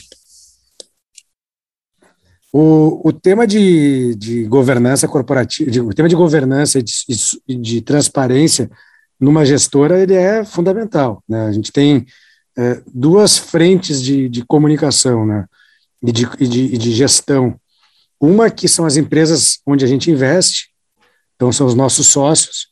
O, 2.52 3.08
o 3.08 3.12
tema 3.12 3.46
de, 3.46 4.14
de 4.14 4.44
governança 4.44 5.06
corporativa, 5.06 5.70
de, 5.70 5.80
o 5.80 5.90
tema 5.90 6.08
de 6.08 6.16
governança 6.16 6.78
e 6.78 6.82
de, 6.82 7.58
de, 7.60 7.80
transparência 7.82 8.70
numa 9.20 9.44
gestora, 9.44 10.00
ele 10.00 10.14
é 10.14 10.44
fundamental. 10.44 11.22
Né? 11.28 11.46
A 11.46 11.52
gente 11.52 11.70
tem 11.70 12.06
é, 12.56 12.80
duas 12.86 13.36
frentes 13.36 14.00
de, 14.00 14.28
de 14.28 14.44
comunicação 14.46 15.26
né? 15.26 15.44
e, 16.02 16.10
de, 16.10 16.28
e, 16.38 16.48
de, 16.48 16.60
e 16.74 16.78
de 16.78 16.92
gestão. 16.92 17.60
Uma 18.18 18.50
que 18.50 18.66
são 18.66 18.86
as 18.86 18.96
empresas 18.96 19.58
onde 19.66 19.84
a 19.84 19.88
gente 19.88 20.10
investe, 20.10 20.70
então, 21.38 21.52
são 21.52 21.68
os 21.68 21.74
nossos 21.76 22.08
sócios, 22.08 22.66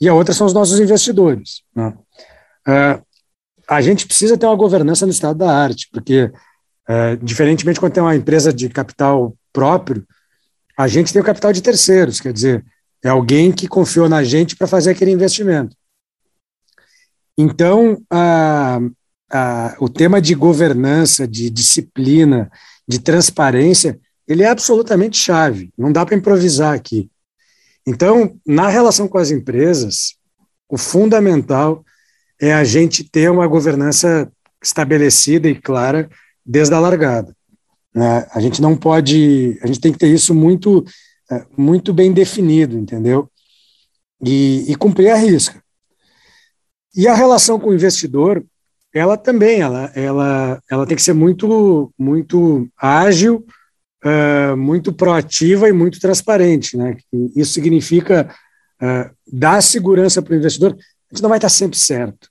e 0.00 0.08
a 0.08 0.14
outra 0.14 0.32
são 0.32 0.46
os 0.46 0.54
nossos 0.54 0.80
investidores. 0.80 1.60
Né? 1.74 1.94
Uh, 2.66 3.04
a 3.68 3.82
gente 3.82 4.06
precisa 4.06 4.38
ter 4.38 4.46
uma 4.46 4.56
governança 4.56 5.04
no 5.04 5.12
estado 5.12 5.36
da 5.36 5.54
arte, 5.54 5.86
porque, 5.92 6.32
uh, 6.88 7.22
diferentemente 7.22 7.78
quando 7.78 7.92
tem 7.92 8.02
uma 8.02 8.16
empresa 8.16 8.50
de 8.50 8.70
capital 8.70 9.36
próprio, 9.52 10.06
a 10.74 10.88
gente 10.88 11.12
tem 11.12 11.20
o 11.20 11.24
capital 11.24 11.52
de 11.52 11.60
terceiros, 11.60 12.18
quer 12.18 12.32
dizer, 12.32 12.64
é 13.04 13.10
alguém 13.10 13.52
que 13.52 13.68
confiou 13.68 14.08
na 14.08 14.24
gente 14.24 14.56
para 14.56 14.66
fazer 14.66 14.92
aquele 14.92 15.10
investimento. 15.10 15.76
Então, 17.36 18.02
o 19.78 19.88
tema 19.90 20.20
de 20.20 20.34
governança, 20.34 21.28
de 21.28 21.50
disciplina, 21.50 22.50
de 22.88 22.98
transparência, 22.98 24.00
ele 24.26 24.42
é 24.42 24.48
absolutamente 24.48 25.18
chave. 25.18 25.70
Não 25.76 25.92
dá 25.92 26.06
para 26.06 26.16
improvisar 26.16 26.74
aqui. 26.74 27.10
Então, 27.86 28.36
na 28.44 28.68
relação 28.68 29.06
com 29.06 29.18
as 29.18 29.30
empresas, 29.30 30.16
o 30.68 30.76
fundamental 30.76 31.84
é 32.40 32.52
a 32.52 32.64
gente 32.64 33.04
ter 33.04 33.30
uma 33.30 33.46
governança 33.46 34.30
estabelecida 34.62 35.48
e 35.48 35.54
clara 35.54 36.10
desde 36.44 36.74
a 36.74 36.80
largada. 36.80 37.34
Né? 37.94 38.26
A 38.32 38.40
gente 38.40 38.60
não 38.60 38.76
pode, 38.76 39.58
a 39.62 39.66
gente 39.66 39.80
tem 39.80 39.92
que 39.92 39.98
ter 39.98 40.08
isso 40.08 40.34
muito, 40.34 40.84
é, 41.30 41.46
muito 41.56 41.94
bem 41.94 42.12
definido, 42.12 42.76
entendeu? 42.76 43.30
E, 44.22 44.70
e 44.70 44.74
cumprir 44.74 45.10
a 45.10 45.16
risca. 45.16 45.62
E 46.94 47.06
a 47.06 47.14
relação 47.14 47.60
com 47.60 47.70
o 47.70 47.74
investidor, 47.74 48.44
ela 48.92 49.16
também, 49.16 49.60
ela, 49.60 49.92
ela, 49.94 50.62
ela 50.70 50.86
tem 50.86 50.96
que 50.96 51.02
ser 51.02 51.12
muito, 51.12 51.92
muito 51.98 52.68
ágil, 52.76 53.46
uh, 54.04 54.56
muito 54.56 54.92
proativa 54.92 55.68
e 55.68 55.72
muito 55.72 56.00
transparente. 56.00 56.76
Né? 56.76 56.96
Isso 57.34 57.52
significa 57.52 58.34
uh, 58.82 59.14
dar 59.30 59.62
segurança 59.62 60.20
para 60.20 60.34
o 60.34 60.36
investidor. 60.36 60.72
A 60.72 61.14
gente 61.14 61.22
não 61.22 61.28
vai 61.28 61.38
estar 61.38 61.48
sempre 61.48 61.78
certo. 61.78 62.28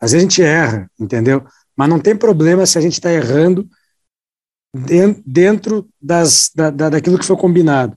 Às 0.00 0.12
vezes 0.12 0.26
a 0.26 0.28
gente 0.28 0.42
erra, 0.42 0.90
entendeu? 0.98 1.44
Mas 1.76 1.88
não 1.88 1.98
tem 1.98 2.16
problema 2.16 2.66
se 2.66 2.78
a 2.78 2.80
gente 2.80 2.94
está 2.94 3.12
errando 3.12 3.68
dentro 5.24 5.88
das, 6.00 6.50
da, 6.54 6.70
da, 6.70 6.90
daquilo 6.90 7.18
que 7.18 7.24
foi 7.24 7.36
combinado. 7.36 7.96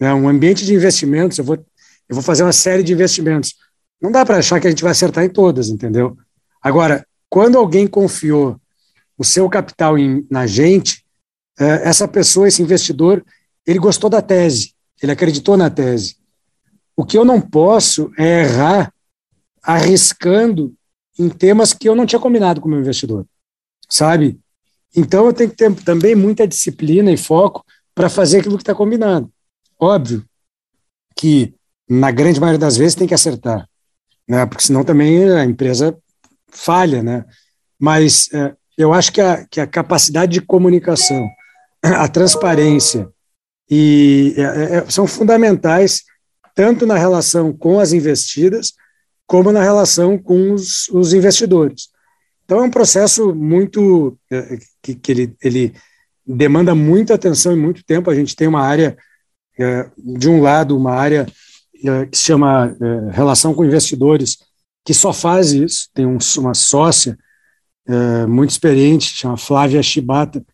É 0.00 0.12
um 0.12 0.28
ambiente 0.28 0.64
de 0.64 0.74
investimentos, 0.74 1.38
eu 1.38 1.44
vou, 1.44 1.56
eu 1.56 2.14
vou 2.14 2.22
fazer 2.22 2.42
uma 2.42 2.52
série 2.52 2.82
de 2.82 2.92
investimentos. 2.92 3.54
Não 4.00 4.10
dá 4.10 4.24
para 4.24 4.38
achar 4.38 4.60
que 4.60 4.66
a 4.66 4.70
gente 4.70 4.82
vai 4.82 4.92
acertar 4.92 5.24
em 5.24 5.28
todas, 5.28 5.68
entendeu? 5.68 6.16
Agora, 6.62 7.06
quando 7.28 7.58
alguém 7.58 7.86
confiou 7.86 8.60
o 9.16 9.24
seu 9.24 9.48
capital 9.48 9.98
em, 9.98 10.26
na 10.30 10.46
gente, 10.46 11.04
é, 11.04 11.05
essa 11.58 12.06
pessoa, 12.06 12.48
esse 12.48 12.62
investidor, 12.62 13.24
ele 13.66 13.78
gostou 13.78 14.10
da 14.10 14.22
tese, 14.22 14.74
ele 15.02 15.12
acreditou 15.12 15.56
na 15.56 15.70
tese. 15.70 16.16
O 16.96 17.04
que 17.04 17.16
eu 17.16 17.24
não 17.24 17.40
posso 17.40 18.10
é 18.18 18.42
errar 18.42 18.92
arriscando 19.62 20.74
em 21.18 21.28
temas 21.28 21.72
que 21.72 21.88
eu 21.88 21.94
não 21.94 22.06
tinha 22.06 22.20
combinado 22.20 22.60
com 22.60 22.68
o 22.68 22.70
meu 22.70 22.80
investidor, 22.80 23.26
sabe? 23.88 24.38
Então 24.94 25.26
eu 25.26 25.32
tenho 25.32 25.50
que 25.50 25.56
ter 25.56 25.74
também 25.76 26.14
muita 26.14 26.46
disciplina 26.46 27.10
e 27.10 27.16
foco 27.16 27.64
para 27.94 28.08
fazer 28.08 28.38
aquilo 28.38 28.56
que 28.56 28.62
está 28.62 28.74
combinado. 28.74 29.30
Óbvio 29.78 30.24
que 31.14 31.54
na 31.88 32.10
grande 32.10 32.38
maioria 32.38 32.58
das 32.58 32.76
vezes 32.76 32.94
tem 32.94 33.06
que 33.06 33.14
acertar, 33.14 33.68
né? 34.28 34.44
Porque 34.46 34.64
senão 34.64 34.84
também 34.84 35.30
a 35.30 35.44
empresa 35.44 35.96
falha, 36.48 37.02
né? 37.02 37.24
Mas 37.78 38.32
é, 38.32 38.54
eu 38.76 38.92
acho 38.92 39.12
que 39.12 39.20
a, 39.20 39.46
que 39.46 39.60
a 39.60 39.66
capacidade 39.66 40.32
de 40.32 40.40
comunicação 40.40 41.26
a 41.82 42.08
transparência 42.08 43.08
e 43.70 44.34
é, 44.36 44.42
é, 44.42 44.76
é, 44.76 44.90
são 44.90 45.06
fundamentais 45.06 46.04
tanto 46.54 46.86
na 46.86 46.96
relação 46.96 47.52
com 47.52 47.78
as 47.78 47.92
investidas 47.92 48.72
como 49.26 49.50
na 49.50 49.62
relação 49.62 50.16
com 50.16 50.52
os, 50.52 50.88
os 50.88 51.12
investidores. 51.12 51.88
Então 52.44 52.60
é 52.60 52.62
um 52.62 52.70
processo 52.70 53.34
muito 53.34 54.16
é, 54.30 54.58
que, 54.80 54.94
que 54.94 55.12
ele, 55.12 55.36
ele 55.42 55.74
demanda 56.24 56.74
muita 56.74 57.14
atenção 57.14 57.52
e 57.52 57.56
muito 57.56 57.84
tempo. 57.84 58.08
A 58.08 58.14
gente 58.14 58.36
tem 58.36 58.46
uma 58.46 58.62
área 58.62 58.96
é, 59.58 59.90
de 59.98 60.28
um 60.28 60.40
lado 60.40 60.76
uma 60.76 60.92
área 60.92 61.26
é, 61.84 62.06
que 62.06 62.16
se 62.16 62.24
chama 62.24 62.76
relação 63.10 63.52
com 63.52 63.64
investidores 63.64 64.38
que 64.84 64.94
só 64.94 65.12
faz 65.12 65.52
isso. 65.52 65.88
Tem 65.92 66.06
um, 66.06 66.18
uma 66.38 66.54
sócia 66.54 67.18
muito 68.28 68.50
experiente, 68.50 69.14
chama 69.14 69.36
Flávia 69.36 69.80
Shibata, 69.80 70.44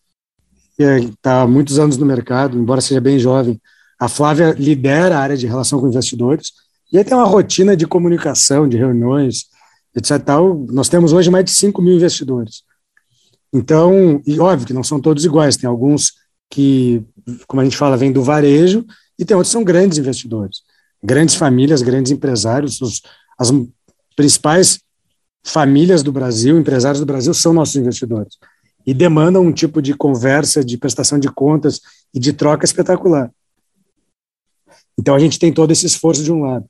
que 0.77 0.83
está 0.83 1.43
há 1.43 1.47
muitos 1.47 1.79
anos 1.79 1.97
no 1.97 2.07
mercado, 2.07 2.59
embora 2.59 2.81
seja 2.81 3.01
bem 3.01 3.19
jovem. 3.19 3.61
A 3.99 4.09
Flávia 4.09 4.55
lidera 4.59 5.17
a 5.17 5.21
área 5.21 5.37
de 5.37 5.47
relação 5.47 5.79
com 5.81 5.89
investidores 5.89 6.53
e 6.93 6.99
aí 6.99 7.05
tem 7.05 7.17
uma 7.17 7.27
rotina 7.27 7.77
de 7.77 7.87
comunicação, 7.87 8.69
de 8.69 8.77
reuniões, 8.77 9.47
etc. 9.95 10.19
Tal. 10.23 10.67
Nós 10.71 10.89
temos 10.89 11.13
hoje 11.13 11.31
mais 11.31 11.45
de 11.45 11.53
5 11.53 11.81
mil 11.81 11.95
investidores. 11.95 12.63
Então, 13.53 14.21
e 14.27 14.41
óbvio 14.41 14.67
que 14.67 14.73
não 14.73 14.83
são 14.83 15.01
todos 15.01 15.25
iguais, 15.25 15.57
tem 15.57 15.69
alguns 15.69 16.15
que, 16.51 17.03
como 17.47 17.61
a 17.61 17.65
gente 17.65 17.77
fala, 17.77 17.97
vêm 17.97 18.13
do 18.13 18.23
varejo 18.23 18.85
e 19.19 19.25
tem 19.25 19.37
outros 19.37 19.51
que 19.51 19.59
são 19.59 19.65
grandes 19.65 19.99
investidores, 19.99 20.63
grandes 21.03 21.35
famílias, 21.35 21.83
grandes 21.83 22.11
empresários, 22.13 22.81
os, 22.81 23.03
as 23.39 23.53
principais 24.17 24.81
famílias 25.45 26.03
do 26.03 26.13
Brasil, 26.13 26.59
empresários 26.59 27.01
do 27.01 27.07
Brasil 27.07 27.35
são 27.35 27.53
nossos 27.53 27.77
investidores 27.77 28.37
e 28.87 28.93
demandam 28.93 29.43
um 29.43 29.53
tipo 29.53 29.81
de 29.81 29.95
conversa, 29.95 30.65
de 30.65 30.77
prestação 30.77 31.19
de 31.19 31.29
contas 31.29 31.81
e 32.13 32.19
de 32.19 32.33
troca 32.33 32.65
espetacular. 32.65 33.31
Então 34.99 35.15
a 35.15 35.19
gente 35.19 35.39
tem 35.39 35.53
todo 35.53 35.71
esse 35.71 35.87
esforço 35.87 36.23
de 36.23 36.33
um 36.33 36.43
lado. 36.43 36.69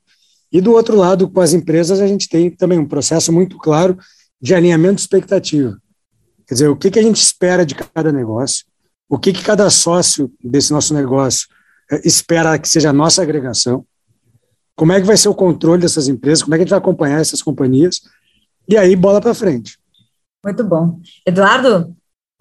E 0.51 0.61
do 0.61 0.71
outro 0.73 0.95
lado, 0.95 1.27
com 1.29 1.41
as 1.41 1.53
empresas, 1.53 1.99
a 1.99 2.07
gente 2.07 2.29
tem 2.29 2.49
também 2.49 2.77
um 2.77 2.87
processo 2.87 3.31
muito 3.33 3.57
claro 3.57 3.97
de 4.39 4.53
alinhamento 4.53 4.95
de 4.95 5.01
expectativa. 5.01 5.77
Quer 6.47 6.53
dizer, 6.53 6.67
o 6.67 6.75
que, 6.75 6.91
que 6.91 6.99
a 6.99 7.03
gente 7.03 7.21
espera 7.21 7.65
de 7.65 7.73
cada 7.73 8.11
negócio, 8.11 8.65
o 9.09 9.17
que, 9.17 9.33
que 9.33 9.43
cada 9.43 9.69
sócio 9.69 10.31
desse 10.43 10.71
nosso 10.71 10.93
negócio 10.93 11.47
eh, 11.91 12.01
espera 12.05 12.59
que 12.59 12.67
seja 12.67 12.89
a 12.89 12.93
nossa 12.93 13.21
agregação, 13.21 13.85
como 14.75 14.91
é 14.91 14.99
que 14.99 15.07
vai 15.07 15.17
ser 15.17 15.29
o 15.29 15.35
controle 15.35 15.81
dessas 15.81 16.07
empresas, 16.07 16.43
como 16.43 16.53
é 16.53 16.57
que 16.57 16.61
a 16.61 16.65
gente 16.65 16.71
vai 16.71 16.79
acompanhar 16.79 17.19
essas 17.19 17.41
companhias, 17.41 18.01
e 18.67 18.77
aí 18.77 18.95
bola 18.95 19.21
para 19.21 19.33
frente. 19.33 19.79
Muito 20.43 20.63
bom. 20.63 20.99
Eduardo, 21.25 21.95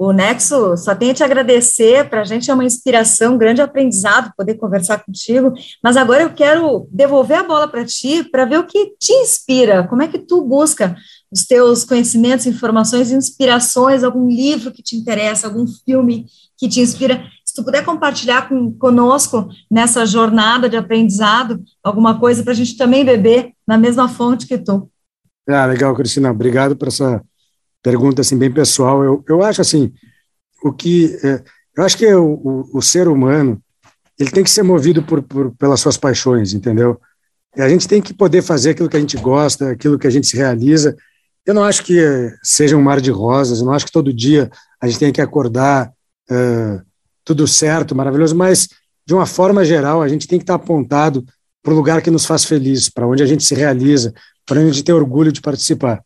o 0.04 0.12
Nexo 0.12 0.76
só 0.76 0.96
tem 0.96 1.12
a 1.12 1.14
te 1.14 1.22
agradecer, 1.22 2.10
para 2.10 2.22
a 2.22 2.24
gente 2.24 2.50
é 2.50 2.54
uma 2.54 2.64
inspiração, 2.64 3.34
um 3.34 3.38
grande 3.38 3.62
aprendizado 3.62 4.32
poder 4.36 4.56
conversar 4.56 4.98
contigo, 4.98 5.52
mas 5.80 5.96
agora 5.96 6.24
eu 6.24 6.30
quero 6.30 6.88
devolver 6.90 7.38
a 7.38 7.44
bola 7.44 7.68
para 7.68 7.84
ti, 7.84 8.24
para 8.24 8.44
ver 8.44 8.58
o 8.58 8.66
que 8.66 8.96
te 8.98 9.12
inspira, 9.12 9.86
como 9.86 10.02
é 10.02 10.08
que 10.08 10.18
tu 10.18 10.42
busca 10.42 10.96
os 11.30 11.46
teus 11.46 11.84
conhecimentos, 11.84 12.46
informações, 12.46 13.12
inspirações, 13.12 14.02
algum 14.02 14.26
livro 14.28 14.72
que 14.72 14.82
te 14.82 14.96
interessa, 14.96 15.46
algum 15.46 15.68
filme 15.68 16.26
que 16.58 16.68
te 16.68 16.80
inspira, 16.80 17.22
se 17.44 17.54
tu 17.54 17.62
puder 17.62 17.84
compartilhar 17.84 18.48
com, 18.48 18.72
conosco 18.72 19.48
nessa 19.70 20.04
jornada 20.04 20.68
de 20.68 20.76
aprendizado, 20.76 21.62
alguma 21.80 22.18
coisa 22.18 22.42
para 22.42 22.52
a 22.52 22.56
gente 22.56 22.76
também 22.76 23.04
beber 23.04 23.52
na 23.64 23.78
mesma 23.78 24.08
fonte 24.08 24.48
que 24.48 24.58
tu. 24.58 24.90
Ah, 25.48 25.66
legal, 25.66 25.94
Cristina, 25.94 26.32
obrigado 26.32 26.74
por 26.74 26.88
essa 26.88 27.22
pergunta 27.82 28.20
assim 28.20 28.36
bem 28.36 28.50
pessoal. 28.50 29.02
Eu, 29.02 29.24
eu 29.28 29.42
acho 29.42 29.60
assim, 29.60 29.92
o 30.62 30.72
que 30.72 31.16
é, 31.24 31.42
eu 31.76 31.84
acho 31.84 31.96
que 31.96 32.06
o, 32.14 32.24
o, 32.24 32.78
o, 32.78 32.82
ser 32.82 33.08
humano 33.08 33.60
ele 34.18 34.30
tem 34.30 34.44
que 34.44 34.50
ser 34.50 34.62
movido 34.62 35.02
por, 35.02 35.22
por, 35.22 35.50
pelas 35.56 35.80
suas 35.80 35.96
paixões, 35.96 36.52
entendeu? 36.52 37.00
A 37.56 37.68
gente 37.68 37.88
tem 37.88 38.00
que 38.00 38.14
poder 38.14 38.42
fazer 38.42 38.70
aquilo 38.70 38.88
que 38.88 38.96
a 38.96 39.00
gente 39.00 39.16
gosta, 39.16 39.70
aquilo 39.70 39.98
que 39.98 40.06
a 40.06 40.10
gente 40.10 40.26
se 40.26 40.36
realiza. 40.36 40.96
Eu 41.44 41.54
não 41.54 41.64
acho 41.64 41.84
que 41.84 42.00
seja 42.42 42.76
um 42.76 42.82
mar 42.82 43.00
de 43.00 43.10
rosas. 43.10 43.58
Eu 43.58 43.66
não 43.66 43.72
acho 43.72 43.86
que 43.86 43.92
todo 43.92 44.12
dia 44.12 44.50
a 44.80 44.86
gente 44.86 44.98
tenha 44.98 45.12
que 45.12 45.20
acordar 45.20 45.92
uh, 46.30 46.82
tudo 47.24 47.46
certo, 47.46 47.94
maravilhoso. 47.94 48.34
Mas 48.34 48.68
de 49.04 49.12
uma 49.12 49.26
forma 49.26 49.64
geral, 49.64 50.00
a 50.00 50.08
gente 50.08 50.28
tem 50.28 50.38
que 50.38 50.44
estar 50.44 50.54
apontado 50.54 51.24
para 51.62 51.72
o 51.72 51.76
lugar 51.76 52.00
que 52.00 52.10
nos 52.10 52.24
faz 52.24 52.44
feliz, 52.44 52.88
para 52.88 53.06
onde 53.06 53.22
a 53.22 53.26
gente 53.26 53.44
se 53.44 53.54
realiza, 53.54 54.14
para 54.46 54.60
onde 54.60 54.70
a 54.70 54.72
gente 54.72 54.84
tem 54.84 54.94
orgulho 54.94 55.32
de 55.32 55.40
participar. 55.40 56.02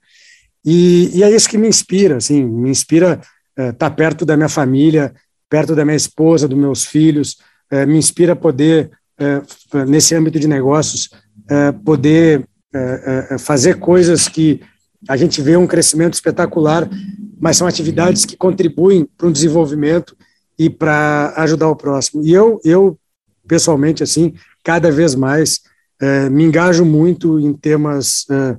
E, 0.67 1.17
e 1.17 1.23
é 1.23 1.31
isso 1.31 1.49
que 1.49 1.57
me 1.57 1.69
inspira, 1.69 2.17
assim, 2.17 2.45
me 2.45 2.69
inspira 2.69 3.21
estar 3.57 3.71
uh, 3.71 3.73
tá 3.73 3.89
perto 3.89 4.27
da 4.27 4.37
minha 4.37 4.49
família, 4.49 5.15
perto 5.49 5.77
da 5.77 5.85
minha 5.85 5.97
esposa, 5.97 6.49
dos 6.49 6.59
meus 6.59 6.85
filhos, 6.85 7.39
uh, 7.73 7.87
me 7.87 7.97
inspira 7.97 8.35
poder, 8.35 8.91
uh, 9.21 9.85
nesse 9.87 10.13
âmbito 10.17 10.41
de 10.41 10.49
negócios, 10.49 11.11
poder 11.85 12.45
fazer 13.39 13.79
coisas 13.79 14.27
que 14.27 14.61
a 15.09 15.17
gente 15.17 15.41
vê 15.41 15.57
um 15.57 15.67
crescimento 15.67 16.15
espetacular, 16.15 16.91
mas 17.41 17.57
são 17.57 17.69
atividades 17.69 18.25
que 18.25 18.37
contribuem 18.37 19.09
para 19.17 19.29
um 19.29 19.33
desenvolvimento 19.33 20.17
e 20.59 20.69
para 20.69 21.33
ajudar 21.37 21.69
o 21.69 21.77
próximo. 21.77 22.23
E 22.25 22.33
eu, 22.33 22.61
eu 22.65 22.99
pessoalmente, 23.47 24.03
assim, 24.03 24.35
cada 24.65 24.91
vez 24.91 25.15
mais 25.15 25.61
me 26.33 26.43
engajo 26.45 26.85
muito 26.85 27.39
em 27.39 27.53
temas 27.53 28.27
é, 28.29 28.59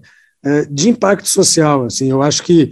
de 0.69 0.89
impacto 0.89 1.27
social. 1.27 1.85
Assim, 1.85 2.09
eu 2.09 2.21
acho 2.21 2.43
que 2.43 2.69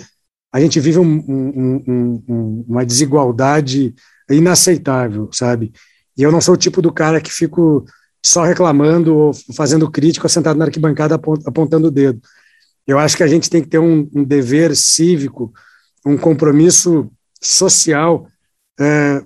a 0.54 0.60
gente 0.60 0.80
vive 0.80 1.00
um, 1.00 1.24
um, 1.28 2.24
um, 2.28 2.66
uma 2.68 2.86
desigualdade 2.86 3.94
inaceitável, 4.30 5.30
sabe? 5.34 5.74
E 6.18 6.24
eu 6.24 6.32
não 6.32 6.40
sou 6.40 6.54
o 6.54 6.58
tipo 6.58 6.82
do 6.82 6.94
cara 6.94 7.20
que 7.20 7.32
fico 7.32 7.86
só 8.26 8.44
reclamando 8.44 9.16
ou 9.16 9.34
fazendo 9.54 9.92
crítica, 9.92 10.30
sentado 10.30 10.58
na 10.58 10.66
arquibancada 10.66 11.16
apontando 11.46 11.90
o 11.90 11.92
dedo. 11.92 12.22
Eu 12.88 12.98
acho 12.98 13.18
que 13.18 13.24
a 13.24 13.28
gente 13.28 13.50
tem 13.50 13.62
que 13.62 13.68
ter 13.68 13.80
um, 13.80 14.10
um 14.16 14.24
dever 14.24 14.76
cívico, 14.76 15.54
um 16.06 16.18
compromisso 16.18 17.12
social 17.42 18.28
é, 18.80 19.22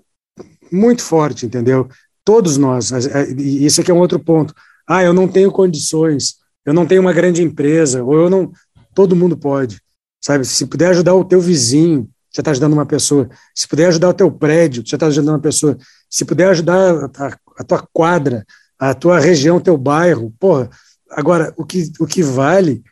muito 0.71 1.03
forte, 1.03 1.45
entendeu? 1.45 1.87
Todos 2.25 2.57
nós, 2.57 2.91
e 3.37 3.65
isso 3.65 3.81
aqui 3.81 3.91
é 3.91 3.93
um 3.93 3.99
outro 3.99 4.19
ponto. 4.19 4.53
Ah, 4.87 5.03
eu 5.03 5.13
não 5.13 5.27
tenho 5.27 5.51
condições 5.51 6.38
eu 6.69 6.73
não 6.73 6.85
tenho 6.85 7.01
uma 7.01 7.11
grande 7.11 7.41
empresa, 7.41 8.03
ou 8.03 8.13
eu 8.13 8.29
não. 8.29 8.51
Todo 8.93 9.15
mundo 9.15 9.35
pode, 9.35 9.81
sabe? 10.21 10.45
Se 10.45 10.67
puder 10.67 10.91
ajudar 10.91 11.15
o 11.15 11.25
teu 11.25 11.41
vizinho, 11.41 12.07
você 12.29 12.41
está 12.41 12.51
ajudando 12.51 12.73
uma 12.73 12.85
pessoa. 12.85 13.27
Se 13.55 13.67
puder 13.67 13.87
ajudar 13.87 14.09
o 14.09 14.13
teu 14.13 14.31
prédio, 14.31 14.85
você 14.85 14.95
está 14.95 15.07
ajudando 15.07 15.29
uma 15.29 15.39
pessoa. 15.39 15.75
Se 16.07 16.23
puder 16.23 16.49
ajudar 16.49 17.05
a, 17.17 17.37
a, 17.57 17.63
tua 17.63 17.87
quadra, 17.91 18.45
a 18.77 18.93
tua 18.93 19.19
região, 19.19 19.57
o 19.57 19.61
teu 19.61 19.75
bairro, 19.79 20.31
porra. 20.39 20.69
Agora, 21.09 21.51
o 21.57 21.65
que, 21.65 21.91
o 21.99 22.05
que 22.05 22.21
vale 22.21 22.83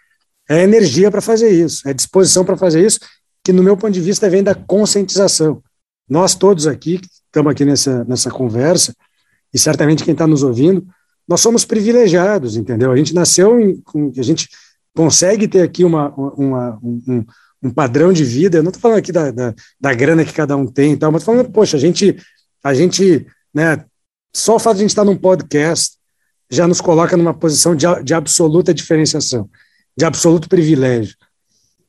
é 0.50 0.64
energia 0.64 1.12
para 1.12 1.22
fazer 1.22 1.52
isso, 1.52 1.88
é 1.88 1.94
disposição 1.94 2.44
para 2.44 2.58
fazer 2.58 2.84
isso, 2.84 3.00
que 3.44 3.54
no 3.54 3.62
meu 3.62 3.78
ponto 3.78 3.94
de 3.94 4.02
vista 4.02 4.28
vem 4.28 4.42
da 4.42 4.56
conscientização. 4.56 5.62
Nós 6.10 6.34
todos 6.34 6.66
aqui, 6.66 6.98
que 6.98 7.08
estamos 7.08 7.52
aqui 7.52 7.64
nessa, 7.64 8.04
nessa 8.06 8.32
conversa, 8.32 8.96
e 9.54 9.60
certamente 9.60 10.04
quem 10.04 10.14
está 10.14 10.26
nos 10.26 10.42
ouvindo, 10.42 10.84
nós 11.28 11.42
somos 11.42 11.66
privilegiados, 11.66 12.56
entendeu? 12.56 12.92
A 12.92 12.96
gente 12.96 13.14
nasceu, 13.14 13.60
em, 13.60 13.84
a 14.18 14.22
gente 14.22 14.48
consegue 14.96 15.48
ter 15.48 15.62
aqui 15.62 15.84
uma, 15.84 16.10
uma 16.16 16.80
um, 16.82 17.26
um, 17.62 17.70
padrão 17.70 18.14
de 18.14 18.24
vida. 18.24 18.58
Eu 18.58 18.64
não 18.64 18.70
estou 18.70 18.82
falando 18.82 19.00
aqui 19.00 19.12
da, 19.12 19.30
da, 19.30 19.54
da, 19.80 19.94
grana 19.94 20.24
que 20.24 20.34
cada 20.34 20.56
um 20.56 20.66
tem 20.66 20.94
e 20.94 20.98
tal, 20.98 21.12
mas 21.12 21.24
falando, 21.24 21.52
poxa, 21.52 21.76
a 21.78 21.80
gente, 21.80 22.16
a 22.64 22.74
gente, 22.74 23.28
né? 23.54 23.84
Só 24.34 24.56
o 24.56 24.60
fato 24.60 24.76
de 24.76 24.82
a 24.82 24.84
gente 24.84 24.92
estar 24.92 25.04
num 25.04 25.18
podcast 25.18 25.98
já 26.50 26.68
nos 26.68 26.80
coloca 26.80 27.18
numa 27.18 27.34
posição 27.34 27.76
de, 27.76 27.86
de 28.04 28.14
absoluta 28.14 28.74
diferenciação, 28.74 29.50
de 29.96 30.06
absoluto 30.06 30.48
privilégio. 30.48 31.16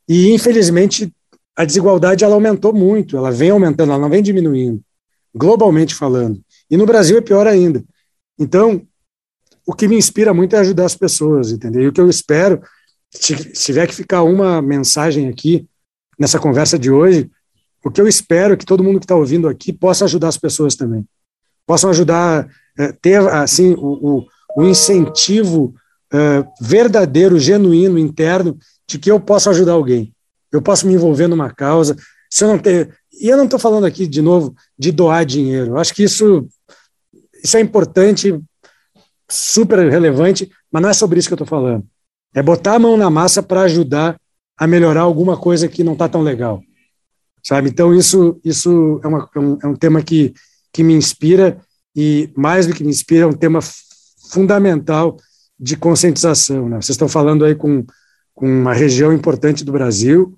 E, 0.09 0.33
infelizmente, 0.33 1.13
a 1.55 1.65
desigualdade 1.65 2.25
ela 2.25 2.35
aumentou 2.35 2.73
muito, 2.73 3.17
ela 3.17 3.31
vem 3.31 3.51
aumentando, 3.51 3.93
ela 3.93 4.01
não 4.01 4.09
vem 4.09 4.23
diminuindo, 4.23 4.81
globalmente 5.35 5.95
falando. 5.95 6.41
E 6.71 6.77
no 6.77 6.87
Brasil 6.87 7.19
é 7.19 7.21
pior 7.21 7.47
ainda. 7.47 7.85
Então, 8.39 8.87
o 9.69 9.75
que 9.75 9.87
me 9.87 9.97
inspira 9.97 10.33
muito 10.33 10.57
é 10.57 10.61
ajudar 10.61 10.87
as 10.87 10.97
pessoas, 10.97 11.53
entendeu? 11.53 11.83
E 11.83 11.89
o 11.89 11.93
que 11.93 12.01
eu 12.01 12.09
espero, 12.09 12.63
se, 13.11 13.37
tiver 13.53 13.87
que 13.87 13.95
ficar 13.95 14.23
uma 14.23 14.63
mensagem 14.63 15.29
aqui 15.29 15.69
nessa 16.19 16.39
conversa 16.39 16.79
de 16.79 16.91
hoje, 16.91 17.31
o 17.85 17.91
que 17.91 18.01
eu 18.01 18.09
espero 18.09 18.55
é 18.55 18.57
que 18.57 18.65
todo 18.65 18.83
mundo 18.83 18.99
que 18.99 19.05
está 19.05 19.15
ouvindo 19.15 19.47
aqui 19.47 19.71
possa 19.71 20.07
ajudar 20.07 20.29
as 20.29 20.39
pessoas 20.39 20.75
também, 20.75 21.07
possam 21.67 21.91
ajudar, 21.91 22.49
é, 22.79 22.93
ter 22.93 23.21
assim 23.29 23.75
o, 23.75 24.23
o, 24.23 24.27
o 24.57 24.65
incentivo 24.65 25.75
é, 26.11 26.47
verdadeiro, 26.63 27.39
genuíno, 27.39 27.99
interno, 27.99 28.57
de 28.89 28.99
que 28.99 29.11
eu 29.11 29.21
posso 29.21 29.51
ajudar 29.51 29.73
alguém, 29.73 30.15
eu 30.51 30.63
posso 30.63 30.87
me 30.87 30.95
envolver 30.95 31.29
numa 31.29 31.51
causa. 31.51 31.95
Se 32.31 32.43
eu 32.43 32.49
não 32.49 32.59
ter, 32.59 32.97
e 33.13 33.29
eu 33.29 33.37
não 33.37 33.45
estou 33.45 33.59
falando 33.59 33.85
aqui 33.85 34.07
de 34.07 34.23
novo 34.23 34.55
de 34.79 34.91
doar 34.91 35.27
dinheiro. 35.27 35.73
Eu 35.73 35.77
acho 35.77 35.93
que 35.93 36.05
isso 36.05 36.49
isso 37.45 37.57
é 37.57 37.61
importante 37.61 38.41
super 39.31 39.79
relevante, 39.91 40.51
mas 40.73 40.83
não 40.83 40.89
é 40.89 40.95
sobre 40.95 41.19
isso 41.19 41.29
que 41.29 41.35
eu 41.35 41.37
estou 41.37 41.47
falando. 41.47 41.87
É 42.35 42.43
botar 42.43 42.75
a 42.75 42.79
mão 42.79 42.97
na 42.97 43.11
massa 43.11 43.43
para 43.43 43.63
ajudar 43.63 44.19
a 44.57 44.67
melhorar 44.67 45.03
alguma 45.03 45.37
coisa 45.37 45.69
que 45.69 45.85
não 45.85 45.93
está 45.93 46.09
tão 46.09 46.23
legal. 46.23 46.63
Sabe? 47.43 47.69
Então, 47.69 47.95
isso, 47.95 48.41
isso 48.45 49.01
é, 49.05 49.07
uma, 49.07 49.31
é, 49.35 49.39
um, 49.39 49.59
é 49.63 49.67
um 49.67 49.77
tema 49.77 50.03
que, 50.03 50.35
que 50.73 50.83
me 50.83 50.95
inspira, 50.95 51.61
e 51.95 52.31
mais 52.37 52.67
do 52.67 52.75
que 52.75 52.83
me 52.83 52.91
inspira, 52.91 53.25
é 53.25 53.27
um 53.27 53.33
tema 53.33 53.61
fundamental 54.31 55.17
de 55.59 55.77
conscientização. 55.77 56.69
Né? 56.69 56.77
Vocês 56.77 56.91
estão 56.91 57.09
falando 57.09 57.45
aí 57.45 57.55
com, 57.55 57.85
com 58.35 58.47
uma 58.47 58.75
região 58.75 59.13
importante 59.13 59.65
do 59.65 59.73
Brasil, 59.73 60.37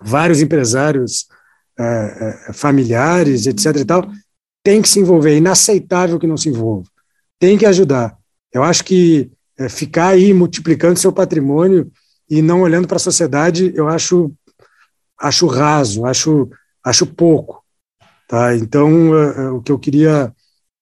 vários 0.00 0.40
empresários 0.40 1.26
é, 1.78 2.52
familiares, 2.52 3.46
etc. 3.46 3.76
e 3.76 3.84
tal, 3.84 4.10
tem 4.62 4.80
que 4.80 4.88
se 4.88 5.00
envolver. 5.00 5.32
É 5.32 5.36
inaceitável 5.36 6.18
que 6.18 6.26
não 6.26 6.36
se 6.36 6.48
envolva 6.48 6.93
tem 7.44 7.58
que 7.58 7.66
ajudar. 7.66 8.16
Eu 8.50 8.62
acho 8.62 8.82
que 8.84 9.30
é, 9.58 9.68
ficar 9.68 10.08
aí 10.08 10.32
multiplicando 10.32 10.98
seu 10.98 11.12
patrimônio 11.12 11.92
e 12.28 12.40
não 12.40 12.62
olhando 12.62 12.88
para 12.88 12.96
a 12.96 13.00
sociedade, 13.00 13.70
eu 13.76 13.86
acho, 13.86 14.32
acho 15.20 15.46
raso, 15.46 16.06
acho, 16.06 16.48
acho 16.82 17.04
pouco. 17.04 17.62
Tá? 18.26 18.56
Então, 18.56 19.14
é, 19.14 19.42
é, 19.42 19.50
o 19.50 19.60
que 19.60 19.70
eu 19.70 19.78
queria 19.78 20.32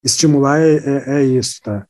estimular 0.04 0.60
é, 0.60 0.76
é, 0.76 1.04
é 1.16 1.24
isso. 1.24 1.60
Tá? 1.64 1.84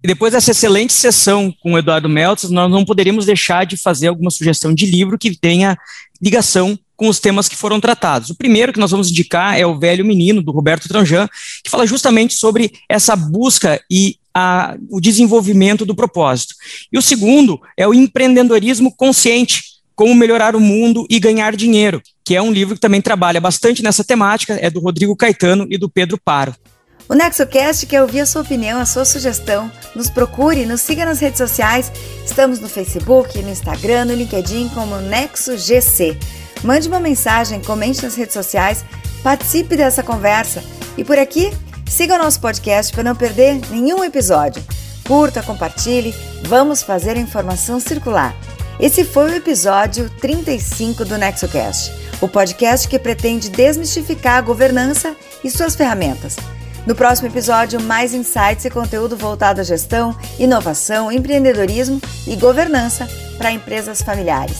E 0.00 0.06
depois 0.06 0.34
dessa 0.34 0.52
excelente 0.52 0.92
sessão 0.92 1.52
com 1.60 1.72
o 1.72 1.78
Eduardo 1.78 2.08
Meltz, 2.08 2.48
nós 2.48 2.70
não 2.70 2.84
poderíamos 2.84 3.26
deixar 3.26 3.66
de 3.66 3.76
fazer 3.76 4.06
alguma 4.06 4.30
sugestão 4.30 4.72
de 4.72 4.86
livro 4.86 5.18
que 5.18 5.36
tenha 5.36 5.76
ligação 6.22 6.78
com 6.98 7.08
os 7.08 7.20
temas 7.20 7.48
que 7.48 7.56
foram 7.56 7.80
tratados. 7.80 8.28
O 8.28 8.34
primeiro 8.34 8.72
que 8.72 8.80
nós 8.80 8.90
vamos 8.90 9.08
indicar 9.08 9.56
é 9.56 9.64
O 9.64 9.78
Velho 9.78 10.04
Menino, 10.04 10.42
do 10.42 10.50
Roberto 10.50 10.88
Tranjan, 10.88 11.28
que 11.62 11.70
fala 11.70 11.86
justamente 11.86 12.34
sobre 12.34 12.72
essa 12.88 13.14
busca 13.14 13.80
e 13.88 14.16
a, 14.34 14.76
o 14.90 15.00
desenvolvimento 15.00 15.86
do 15.86 15.94
propósito. 15.94 16.56
E 16.92 16.98
o 16.98 17.02
segundo 17.02 17.60
é 17.76 17.86
o 17.86 17.94
Empreendedorismo 17.94 18.92
Consciente, 18.94 19.62
como 19.94 20.12
melhorar 20.12 20.56
o 20.56 20.60
mundo 20.60 21.06
e 21.08 21.20
ganhar 21.20 21.54
dinheiro, 21.54 22.02
que 22.24 22.34
é 22.34 22.42
um 22.42 22.52
livro 22.52 22.74
que 22.74 22.80
também 22.80 23.00
trabalha 23.00 23.40
bastante 23.40 23.80
nessa 23.80 24.02
temática, 24.02 24.58
é 24.60 24.68
do 24.68 24.80
Rodrigo 24.80 25.14
Caetano 25.14 25.68
e 25.70 25.78
do 25.78 25.88
Pedro 25.88 26.18
Paro. 26.18 26.52
O 27.08 27.14
NexoCast 27.14 27.86
quer 27.86 28.02
ouvir 28.02 28.20
a 28.20 28.26
sua 28.26 28.42
opinião, 28.42 28.78
a 28.78 28.84
sua 28.84 29.02
sugestão. 29.02 29.72
Nos 29.96 30.10
procure, 30.10 30.66
nos 30.66 30.82
siga 30.82 31.06
nas 31.06 31.20
redes 31.20 31.38
sociais. 31.38 31.90
Estamos 32.22 32.60
no 32.60 32.68
Facebook, 32.68 33.40
no 33.40 33.48
Instagram, 33.48 34.04
no 34.04 34.14
LinkedIn 34.14 34.68
como 34.74 34.96
NexoGC. 34.96 36.18
Mande 36.62 36.86
uma 36.86 37.00
mensagem, 37.00 37.62
comente 37.62 38.02
nas 38.02 38.14
redes 38.14 38.34
sociais, 38.34 38.84
participe 39.22 39.74
dessa 39.74 40.02
conversa. 40.02 40.62
E 40.98 41.04
por 41.04 41.18
aqui, 41.18 41.50
siga 41.88 42.16
o 42.16 42.18
nosso 42.18 42.40
podcast 42.40 42.92
para 42.92 43.04
não 43.04 43.16
perder 43.16 43.58
nenhum 43.70 44.04
episódio. 44.04 44.62
Curta, 45.06 45.42
compartilhe, 45.42 46.14
vamos 46.42 46.82
fazer 46.82 47.16
a 47.16 47.20
informação 47.20 47.80
circular. 47.80 48.36
Esse 48.78 49.02
foi 49.02 49.30
o 49.30 49.34
episódio 49.34 50.10
35 50.20 51.06
do 51.06 51.16
NexoCast, 51.16 51.90
o 52.20 52.28
podcast 52.28 52.86
que 52.86 52.98
pretende 52.98 53.48
desmistificar 53.48 54.36
a 54.36 54.42
governança 54.42 55.16
e 55.42 55.50
suas 55.50 55.74
ferramentas. 55.74 56.36
No 56.88 56.94
próximo 56.94 57.28
episódio, 57.28 57.82
mais 57.82 58.14
insights 58.14 58.64
e 58.64 58.70
conteúdo 58.70 59.14
voltado 59.14 59.60
à 59.60 59.62
gestão, 59.62 60.16
inovação, 60.38 61.12
empreendedorismo 61.12 62.00
e 62.26 62.34
governança 62.34 63.06
para 63.36 63.52
empresas 63.52 64.00
familiares. 64.00 64.56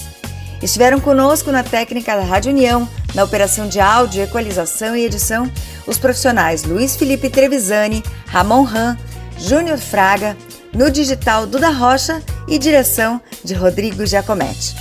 Estiveram 0.62 1.00
conosco 1.00 1.50
na 1.50 1.62
técnica 1.62 2.14
da 2.14 2.22
Rádio 2.22 2.52
União, 2.52 2.86
na 3.14 3.24
operação 3.24 3.66
de 3.66 3.80
áudio, 3.80 4.22
equalização 4.22 4.94
e 4.94 5.06
edição, 5.06 5.50
os 5.86 5.96
profissionais 5.96 6.64
Luiz 6.64 6.96
Felipe 6.96 7.30
Trevisani, 7.30 8.04
Ramon 8.26 8.64
Ram, 8.64 8.94
Júnior 9.38 9.78
Fraga, 9.78 10.36
no 10.74 10.90
digital 10.90 11.46
Duda 11.46 11.70
Rocha 11.70 12.22
e 12.46 12.58
direção 12.58 13.18
de 13.42 13.54
Rodrigo 13.54 14.04
Giacometti. 14.04 14.76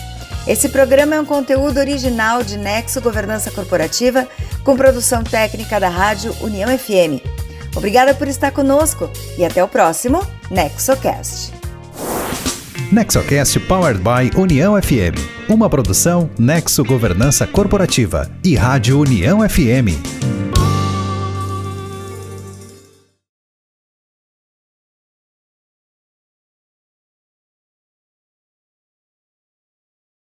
Esse 0.46 0.68
programa 0.68 1.16
é 1.16 1.22
um 1.22 1.26
conteúdo 1.26 1.78
original 1.78 2.44
de 2.44 2.58
Nexo 2.58 3.00
Governança 3.00 3.52
Corporativa, 3.52 4.28
com 4.66 4.76
produção 4.76 5.24
técnica 5.24 5.80
da 5.80 5.88
Rádio 5.88 6.36
União 6.42 6.78
FM. 6.78 7.37
Obrigada 7.78 8.14
por 8.16 8.28
estar 8.28 8.52
conosco 8.52 9.08
e 9.38 9.46
até 9.46 9.64
o 9.64 9.68
próximo 9.68 10.26
NexoCast. 10.50 11.54
NexoCast 12.92 13.60
Powered 13.62 14.00
by 14.00 14.36
União 14.36 14.82
FM. 14.82 15.16
Uma 15.48 15.70
produção 15.70 16.30
Nexo 16.40 16.84
Governança 16.84 17.46
Corporativa 17.46 18.32
e 18.44 18.56
Rádio 18.56 19.00
União 19.00 19.48
FM. 19.48 20.37